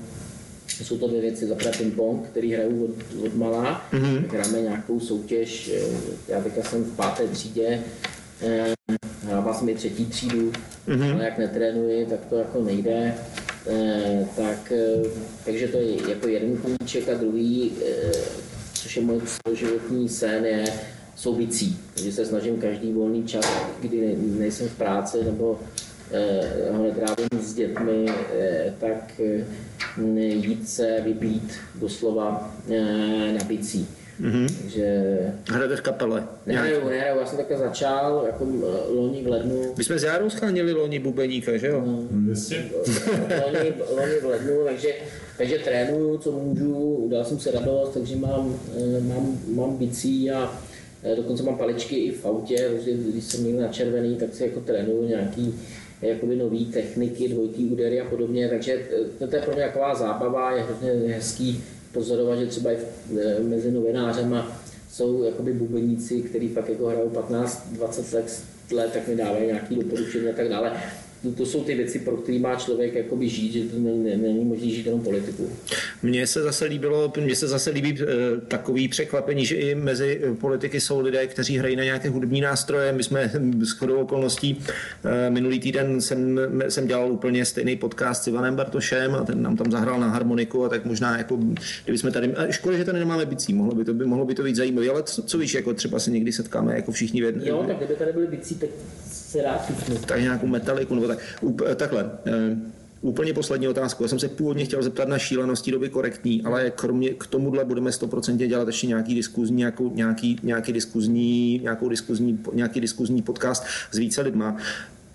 jsou 0.67 0.97
to 0.97 1.07
dvě 1.07 1.21
věci. 1.21 1.47
Za 1.47 1.55
prvé 1.55 1.71
ping-pong, 1.71 2.23
který 2.23 2.53
hraju 2.53 2.85
od, 2.85 3.25
od 3.25 3.35
malá, 3.35 3.89
mm-hmm. 3.93 4.25
hrajeme 4.29 4.61
nějakou 4.61 4.99
soutěž, 4.99 5.71
eh, 5.75 5.81
já 6.27 6.41
teďka 6.41 6.63
jsem 6.63 6.83
v 6.83 6.95
páté 6.95 7.27
třídě, 7.27 7.83
eh, 8.41 8.73
hrával 9.31 9.53
jsem 9.53 9.69
i 9.69 9.75
třetí 9.75 10.05
třídu, 10.05 10.51
mm-hmm. 10.87 11.13
ale 11.13 11.23
jak 11.23 11.37
netrénuji, 11.37 12.05
tak 12.05 12.19
to 12.29 12.35
jako 12.35 12.63
nejde. 12.63 13.13
Eh, 13.67 14.27
tak, 14.35 14.73
takže 15.45 15.67
to 15.67 15.77
je 15.77 16.09
jako 16.09 16.27
jeden 16.27 16.57
koníček 16.57 17.09
a 17.09 17.13
druhý, 17.13 17.71
což 18.73 18.97
je 18.97 19.01
můj 19.01 19.21
životní 19.53 20.09
sen, 20.09 20.45
je 20.45 20.65
jsou 21.15 21.35
bicí. 21.35 21.79
Takže 21.93 22.11
se 22.11 22.25
snažím 22.25 22.57
každý 22.57 22.93
volný 22.93 23.23
čas, 23.23 23.45
kdy 23.79 24.17
nejsem 24.19 24.69
v 24.69 24.77
práci 24.77 25.17
nebo 25.23 25.59
eh, 26.11 26.71
ho 26.71 26.83
netrávím 26.83 27.41
s 27.41 27.53
dětmi, 27.53 28.05
eh, 28.09 28.73
tak 28.79 29.19
eh, 29.19 30.19
jít 30.19 30.69
se 30.69 31.01
vypít 31.03 31.53
doslova 31.75 32.53
na 33.37 33.43
bicí. 33.43 33.87
Mm-hmm. 34.21 34.61
Takže... 34.61 35.17
Hrajete 35.49 35.75
v 35.75 35.81
kapele? 35.81 36.23
Nehraju, 36.45 36.89
nehraju, 36.89 37.19
já 37.19 37.25
jsem 37.25 37.37
takhle 37.37 37.57
začal, 37.57 38.23
jako 38.25 38.47
loni 38.89 39.23
v 39.23 39.27
lednu. 39.27 39.73
My 39.77 39.83
jsme 39.83 39.99
s 39.99 40.03
Járou 40.03 40.29
scháněli 40.29 40.73
loni 40.73 40.99
bubeníka, 40.99 41.57
že 41.57 41.67
jo? 41.67 41.83
No, 41.85 41.91
loni, 43.45 43.73
loni 43.95 44.15
v 44.21 44.25
lednu, 44.25 44.65
takže, 44.65 44.89
takže 45.37 45.59
trénuju, 45.59 46.17
co 46.17 46.31
můžu, 46.31 46.75
udal 46.95 47.25
jsem 47.25 47.39
se 47.39 47.51
radost, 47.51 47.93
takže 47.93 48.15
mám, 48.15 48.59
mám, 49.07 49.37
mám 49.55 49.77
bicí 49.77 50.31
a 50.31 50.61
Eh, 51.03 51.15
dokonce 51.15 51.43
mám 51.43 51.57
paličky 51.57 51.95
i 51.95 52.11
v 52.11 52.25
autě, 52.25 52.69
protože 52.69 52.91
když 52.93 53.23
jsem 53.23 53.43
někde 53.43 53.61
na 53.61 53.67
červený, 53.67 54.15
tak 54.15 54.33
si 54.33 54.43
jako 54.43 54.59
trénuju 54.59 55.07
nějaký 55.07 55.59
jakoby 56.01 56.35
nový 56.35 56.65
techniky, 56.65 57.27
dvojitý 57.27 57.65
údery 57.65 58.01
a 58.01 58.09
podobně, 58.09 58.49
takže 58.49 58.81
eh, 59.21 59.27
to 59.27 59.35
je 59.35 59.41
pro 59.41 59.53
mě 59.53 59.63
taková 59.63 59.95
zábava, 59.95 60.51
je 60.51 60.63
hrozně 60.63 61.13
hezký 61.13 61.63
pozorovat, 61.91 62.39
že 62.39 62.45
třeba 62.45 62.71
i 62.71 62.77
eh, 62.77 63.39
mezi 63.39 63.71
novinářema 63.71 64.61
jsou 64.91 65.23
jakoby 65.23 65.53
bubeníci, 65.53 66.21
kteří 66.21 66.47
fakt 66.47 66.69
jako 66.69 66.87
hrajou 66.87 67.09
15-20 67.09 68.13
let, 68.13 68.43
let, 68.71 68.93
tak 68.93 69.07
mi 69.07 69.15
dávají 69.15 69.45
nějaké 69.45 69.75
doporučení 69.75 70.29
a 70.29 70.33
tak 70.33 70.49
dále 70.49 70.71
to, 71.23 71.31
to 71.31 71.45
jsou 71.45 71.63
ty 71.63 71.75
věci, 71.75 71.99
pro 71.99 72.17
které 72.17 72.39
má 72.39 72.55
člověk 72.55 72.95
jakoby 72.95 73.29
žít, 73.29 73.53
že 73.53 73.63
to 73.63 73.79
není, 73.79 74.17
není 74.17 74.45
možné 74.45 74.67
žít 74.67 74.85
jenom 74.85 75.01
politiku. 75.01 75.49
Mně 76.03 76.27
se 76.27 76.43
zase 76.43 76.65
líbilo, 76.65 77.13
mně 77.19 77.35
se 77.35 77.47
zase 77.47 77.69
líbí 77.69 77.97
e, 78.01 78.05
takový 78.47 78.87
překvapení, 78.87 79.45
že 79.45 79.55
i 79.55 79.75
mezi 79.75 80.21
politiky 80.39 80.81
jsou 80.81 80.99
lidé, 80.99 81.27
kteří 81.27 81.57
hrají 81.57 81.75
na 81.75 81.83
nějaké 81.83 82.09
hudební 82.09 82.41
nástroje. 82.41 82.91
My 82.91 83.03
jsme 83.03 83.31
s 83.63 83.71
chodou 83.71 83.95
okolností 83.95 84.63
e, 85.03 85.29
minulý 85.29 85.59
týden 85.59 86.01
jsem, 86.01 86.39
jsem 86.69 86.87
dělal 86.87 87.11
úplně 87.11 87.45
stejný 87.45 87.75
podcast 87.75 88.23
s 88.23 88.27
Ivanem 88.27 88.55
Bartošem 88.55 89.15
a 89.15 89.23
ten 89.23 89.41
nám 89.41 89.57
tam 89.57 89.71
zahrál 89.71 89.99
na 89.99 90.07
harmoniku 90.07 90.65
a 90.65 90.69
tak 90.69 90.85
možná 90.85 91.17
jako, 91.17 91.39
kdyby 91.83 91.97
jsme 91.97 92.11
tady, 92.11 92.33
a 92.35 92.51
škoda, 92.51 92.77
že 92.77 92.85
tady 92.85 92.99
nemáme 92.99 93.25
bicí, 93.25 93.53
mohlo 93.53 93.75
by 93.75 93.85
to, 93.85 93.93
by, 93.93 94.05
mohlo 94.05 94.25
by 94.25 94.35
to 94.35 94.43
být 94.43 94.55
zajímavé, 94.55 94.89
ale 94.89 95.03
co, 95.03 95.23
co 95.23 95.37
víš, 95.37 95.53
jako 95.53 95.73
třeba 95.73 95.99
se 95.99 96.11
někdy 96.11 96.31
setkáme 96.31 96.75
jako 96.75 96.91
všichni 96.91 97.21
v 97.21 97.23
jedné. 97.23 97.49
Jo, 97.49 97.63
tak 97.67 97.77
kdyby 97.77 97.95
tady 97.95 98.13
byly 98.13 98.27
bicí, 98.27 98.55
tak 98.55 98.69
se 99.31 99.41
rád 99.41 99.71
Tak 100.05 100.21
nějakou 100.21 100.47
metaliku, 100.47 100.95
nebo 100.95 101.07
tak. 101.07 101.19
Eh, 101.71 101.75
takhle, 101.75 102.11
eh, 102.25 102.57
Úplně 103.03 103.33
poslední 103.33 103.67
otázku. 103.67 104.03
Já 104.03 104.09
jsem 104.09 104.19
se 104.19 104.27
původně 104.27 104.65
chtěl 104.65 104.83
zeptat 104.83 105.07
na 105.07 105.17
šílenosti 105.17 105.71
doby 105.71 105.89
korektní, 105.89 106.43
ale 106.43 106.71
kromě 106.71 107.09
k 107.09 107.27
tomuhle 107.27 107.65
budeme 107.65 107.91
100% 107.91 108.47
dělat 108.47 108.67
ještě 108.67 108.87
nějaký 108.87 109.15
diskuzní, 109.15 109.57
nějakou, 109.57 109.91
nějaký, 109.95 110.39
nějaký 110.43 110.73
diskuzní, 110.73 111.59
nějakou 111.63 111.89
diskuzní, 111.89 112.39
nějaký 112.53 112.81
diskuzní 112.81 113.21
podcast 113.21 113.63
s 113.91 113.97
více 113.97 114.21
lidma. 114.21 114.57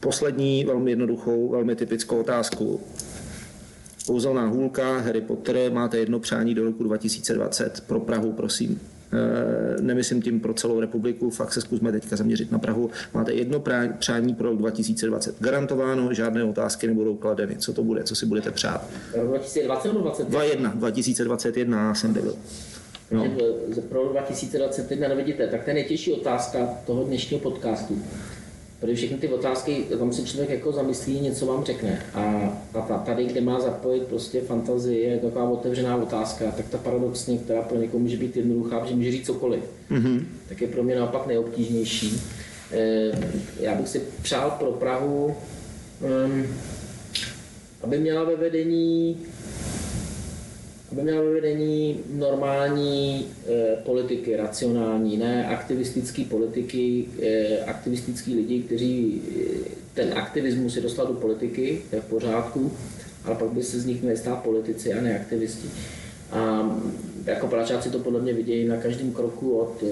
Poslední, 0.01 0.65
velmi 0.65 0.91
jednoduchou, 0.91 1.49
velmi 1.49 1.77
typickou 1.77 2.21
otázku. 2.21 2.81
Kouzelná 4.07 4.47
hůlka, 4.47 4.99
Harry 4.99 5.21
Potter, 5.21 5.73
máte 5.73 5.99
jedno 5.99 6.21
přání 6.21 6.55
do 6.55 6.65
roku 6.65 6.85
2020 6.85 7.81
pro 7.87 8.01
Prahu, 8.01 8.33
prosím. 8.33 8.81
Eh, 9.17 9.83
nemyslím 9.83 10.23
tím 10.23 10.41
pro 10.41 10.55
celou 10.55 10.81
republiku, 10.81 11.31
fakt 11.31 11.53
se 11.53 11.61
zkusme 11.61 11.93
teďka 11.93 12.17
zaměřit 12.17 12.53
na 12.53 12.59
Prahu. 12.59 12.91
Máte 13.15 13.33
jedno 13.33 13.63
přání 13.99 14.35
pro 14.35 14.49
rok 14.49 14.59
2020. 14.59 15.37
Garantováno, 15.41 16.15
žádné 16.15 16.45
otázky 16.45 16.87
nebudou 16.87 17.17
kladeny. 17.17 17.57
Co 17.57 17.73
to 17.73 17.85
bude, 17.85 18.05
co 18.05 18.15
si 18.15 18.27
budete 18.27 18.51
přát? 18.51 18.87
2020 19.27 19.89
nebo 19.89 20.01
2021? 20.01 20.73
2021 20.75 21.95
jsem 21.95 22.13
byl. 22.13 22.37
No. 23.11 23.27
Pro 23.89 24.09
2021 24.09 25.09
nevidíte, 25.09 25.47
tak 25.47 25.65
to 25.65 25.71
je 25.71 25.75
nejtěžší 25.75 26.13
otázka 26.13 26.59
toho 26.87 27.05
dnešního 27.05 27.41
podcastu. 27.41 28.03
Protože 28.81 28.95
všechny 28.95 29.17
ty 29.17 29.29
otázky, 29.29 29.85
tam 29.99 30.13
se 30.13 30.23
člověk 30.23 30.51
jako 30.51 30.73
zamyslí, 30.73 31.21
něco 31.21 31.47
vám 31.47 31.65
řekne. 31.65 32.03
A, 32.15 32.53
a 32.75 32.99
tady, 32.99 33.25
kde 33.25 33.41
má 33.41 33.61
zapojit 33.61 34.03
prostě 34.03 34.41
fantazii, 34.41 35.01
je 35.01 35.19
taková 35.19 35.49
otevřená 35.49 35.97
otázka, 35.97 36.51
tak 36.51 36.69
ta 36.69 36.79
paradoxně, 36.79 37.39
která 37.39 37.63
pro 37.63 37.79
někoho 37.79 38.03
může 38.03 38.17
být 38.17 38.37
jednoduchá, 38.37 38.87
že 38.87 38.95
může 38.95 39.13
říct 39.13 39.27
cokoliv, 39.27 39.63
mm-hmm. 39.91 40.25
tak 40.49 40.61
je 40.61 40.69
pro 40.69 40.83
mě 40.83 40.97
naopak 40.97 41.27
nejobtížnější. 41.27 42.21
E, 42.73 43.11
já 43.61 43.75
bych 43.75 43.89
si 43.89 44.03
přál 44.23 44.51
pro 44.51 44.73
Prahu, 44.73 45.35
um, 46.25 46.47
aby 47.83 47.99
měla 47.99 48.25
ve 48.25 48.37
vedení 48.37 49.17
aby 50.97 51.03
měla 51.03 51.23
ve 51.23 51.31
vedení 51.31 52.01
normální 52.15 53.27
e, 53.49 53.77
politiky, 53.77 54.37
racionální, 54.37 55.17
ne 55.17 55.49
aktivistické 55.49 56.25
politiky, 56.25 57.05
e, 57.23 57.59
aktivistický 57.65 58.35
lidi, 58.35 58.63
kteří 58.63 59.23
e, 59.31 59.45
ten 59.95 60.19
aktivismus 60.19 60.77
je 60.77 60.83
dostal 60.83 61.07
do 61.07 61.13
politiky, 61.13 61.83
to 61.91 61.97
je 61.97 62.03
v 62.03 62.05
pořádku, 62.05 62.73
ale 63.25 63.37
pak 63.37 63.49
by 63.49 63.63
se 63.63 63.81
z 63.81 63.87
nich 63.87 64.03
měli 64.03 64.17
stát 64.17 64.43
politici 64.43 64.95
a 64.95 65.01
ne 65.01 65.21
aktivisti. 65.21 65.69
A 66.31 66.71
jako 67.27 67.47
Pražáci 67.47 67.91
to 67.91 67.99
podle 67.99 68.21
mě 68.21 68.33
vidějí 68.33 68.69
na 68.69 68.77
každém 68.77 69.13
kroku 69.13 69.59
od 69.59 69.85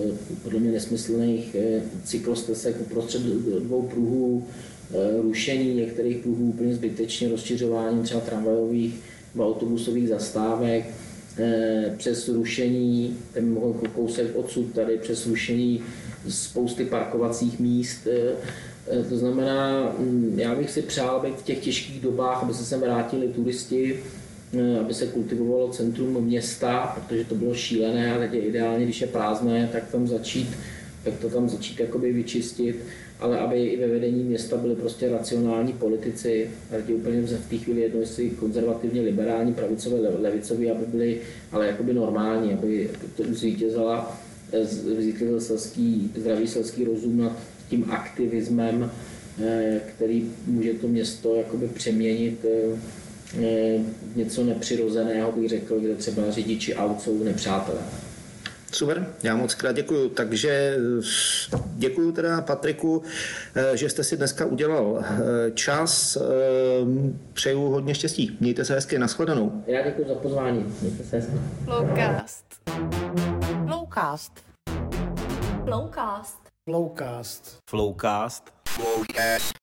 podle 0.43 0.61
mě 0.61 0.73
nesmyslných 0.73 1.57
cyklostesek 2.05 2.81
uprostřed 2.81 3.23
dvou 3.63 3.83
pruhů, 3.83 4.47
rušení 5.23 5.75
některých 5.75 6.17
pruhů 6.17 6.45
úplně 6.45 6.75
zbytečně, 6.75 7.29
rozšiřování 7.29 8.03
třeba 8.03 8.21
tramvajových 8.21 9.01
autobusových 9.41 10.09
zastávek, 10.09 10.85
eh, 11.39 11.95
přes 11.97 12.29
rušení, 12.29 13.17
kousek 13.95 14.37
odsud 14.37 14.73
tady, 14.75 14.97
přes 14.97 15.27
rušení 15.27 15.83
spousty 16.29 16.85
parkovacích 16.85 17.61
míst. 17.61 18.07
Eh, 18.07 18.33
eh, 18.91 19.05
to 19.09 19.17
znamená, 19.17 19.93
mm, 19.99 20.35
já 20.39 20.55
bych 20.55 20.71
si 20.71 20.83
přál, 20.83 21.17
aby 21.17 21.31
v 21.31 21.43
těch 21.43 21.59
těžkých 21.59 22.01
dobách, 22.01 22.43
aby 22.43 22.55
se 22.55 22.65
sem 22.65 22.81
vrátili 22.81 23.29
turisti, 23.29 24.01
aby 24.81 24.95
se 24.95 25.07
kultivovalo 25.07 25.69
centrum 25.69 26.25
města, 26.25 26.87
protože 26.95 27.25
to 27.25 27.35
bylo 27.35 27.55
šílené 27.55 28.15
a 28.15 28.19
teď 28.19 28.33
je 28.33 28.41
ideálně, 28.41 28.85
když 28.85 29.01
je 29.01 29.07
prázdné, 29.07 29.69
tak 29.73 29.91
tam 29.91 30.07
začít, 30.07 30.49
tak 31.05 31.15
to 31.19 31.29
tam 31.31 31.49
začít 31.49 31.81
jakoby 31.81 32.13
vyčistit 32.13 32.77
ale 33.21 33.39
aby 33.39 33.65
i 33.65 33.81
ve 33.81 33.87
vedení 33.87 34.25
města 34.25 34.57
byli 34.57 34.75
prostě 34.75 35.09
racionální 35.09 35.73
politici, 35.73 36.51
a 36.71 36.93
úplně 36.93 37.21
v 37.21 37.51
té 37.51 37.57
chvíli 37.57 37.81
jedno, 37.81 38.01
jestli 38.01 38.31
konzervativně 38.31 39.01
liberální, 39.01 39.55
pravicové, 39.55 39.97
levicoví, 40.19 40.71
aby 40.71 40.87
byli 40.87 41.21
ale 41.53 41.67
jakoby 41.67 41.95
normální, 41.95 42.53
aby 42.53 42.91
to 43.17 43.23
zvítězila, 43.29 44.21
zvítězil 44.63 45.41
selský, 45.41 46.11
zdravý 46.17 46.47
selský 46.47 46.85
rozum 46.85 47.19
nad 47.19 47.39
tím 47.69 47.91
aktivismem, 47.91 48.91
eh, 49.43 49.81
který 49.97 50.31
může 50.47 50.75
to 50.75 50.89
město 50.89 51.35
jakoby 51.35 51.69
přeměnit 51.69 52.45
eh, 52.45 52.79
eh, 53.43 53.79
něco 54.17 54.45
nepřirozeného, 54.45 55.33
bych 55.33 55.49
řekl, 55.49 55.81
kde 55.81 55.95
třeba 55.95 56.31
řidiči 56.31 56.75
aut 56.75 57.03
jsou 57.03 57.25
nepřátelé. 57.25 57.81
Super, 58.75 59.07
já 59.23 59.37
moc 59.37 59.55
krát 59.55 59.73
děkuju. 59.73 60.09
Takže 60.09 60.77
eh, 61.53 61.59
děkuju 61.77 62.13
teda 62.13 62.41
Patriku, 62.41 63.03
eh, 63.55 63.77
že 63.77 63.89
jste 63.89 64.05
si 64.05 64.17
dneska 64.17 64.45
udělal 64.45 65.05
eh, 65.05 65.51
čas. 65.51 66.19
Přeju 67.33 67.61
hodně 67.61 67.95
štěstí. 67.95 68.37
Mějte 68.41 68.65
se 68.65 68.75
hezky, 68.75 68.99
nashledanou. 68.99 69.63
Já 69.67 69.83
děkuji 69.83 70.09
za 70.09 70.15
pozvání. 70.15 70.75
Mějte 70.81 71.05
se 71.05 71.17
hezky. 71.17 71.33
Flowcast. 71.65 72.45
Flowcast. 73.67 74.33
Flowcast. 75.65 76.35
Flowcast. 76.65 77.59
Flowcast. 77.71 78.53
Flowcast. 78.69 79.53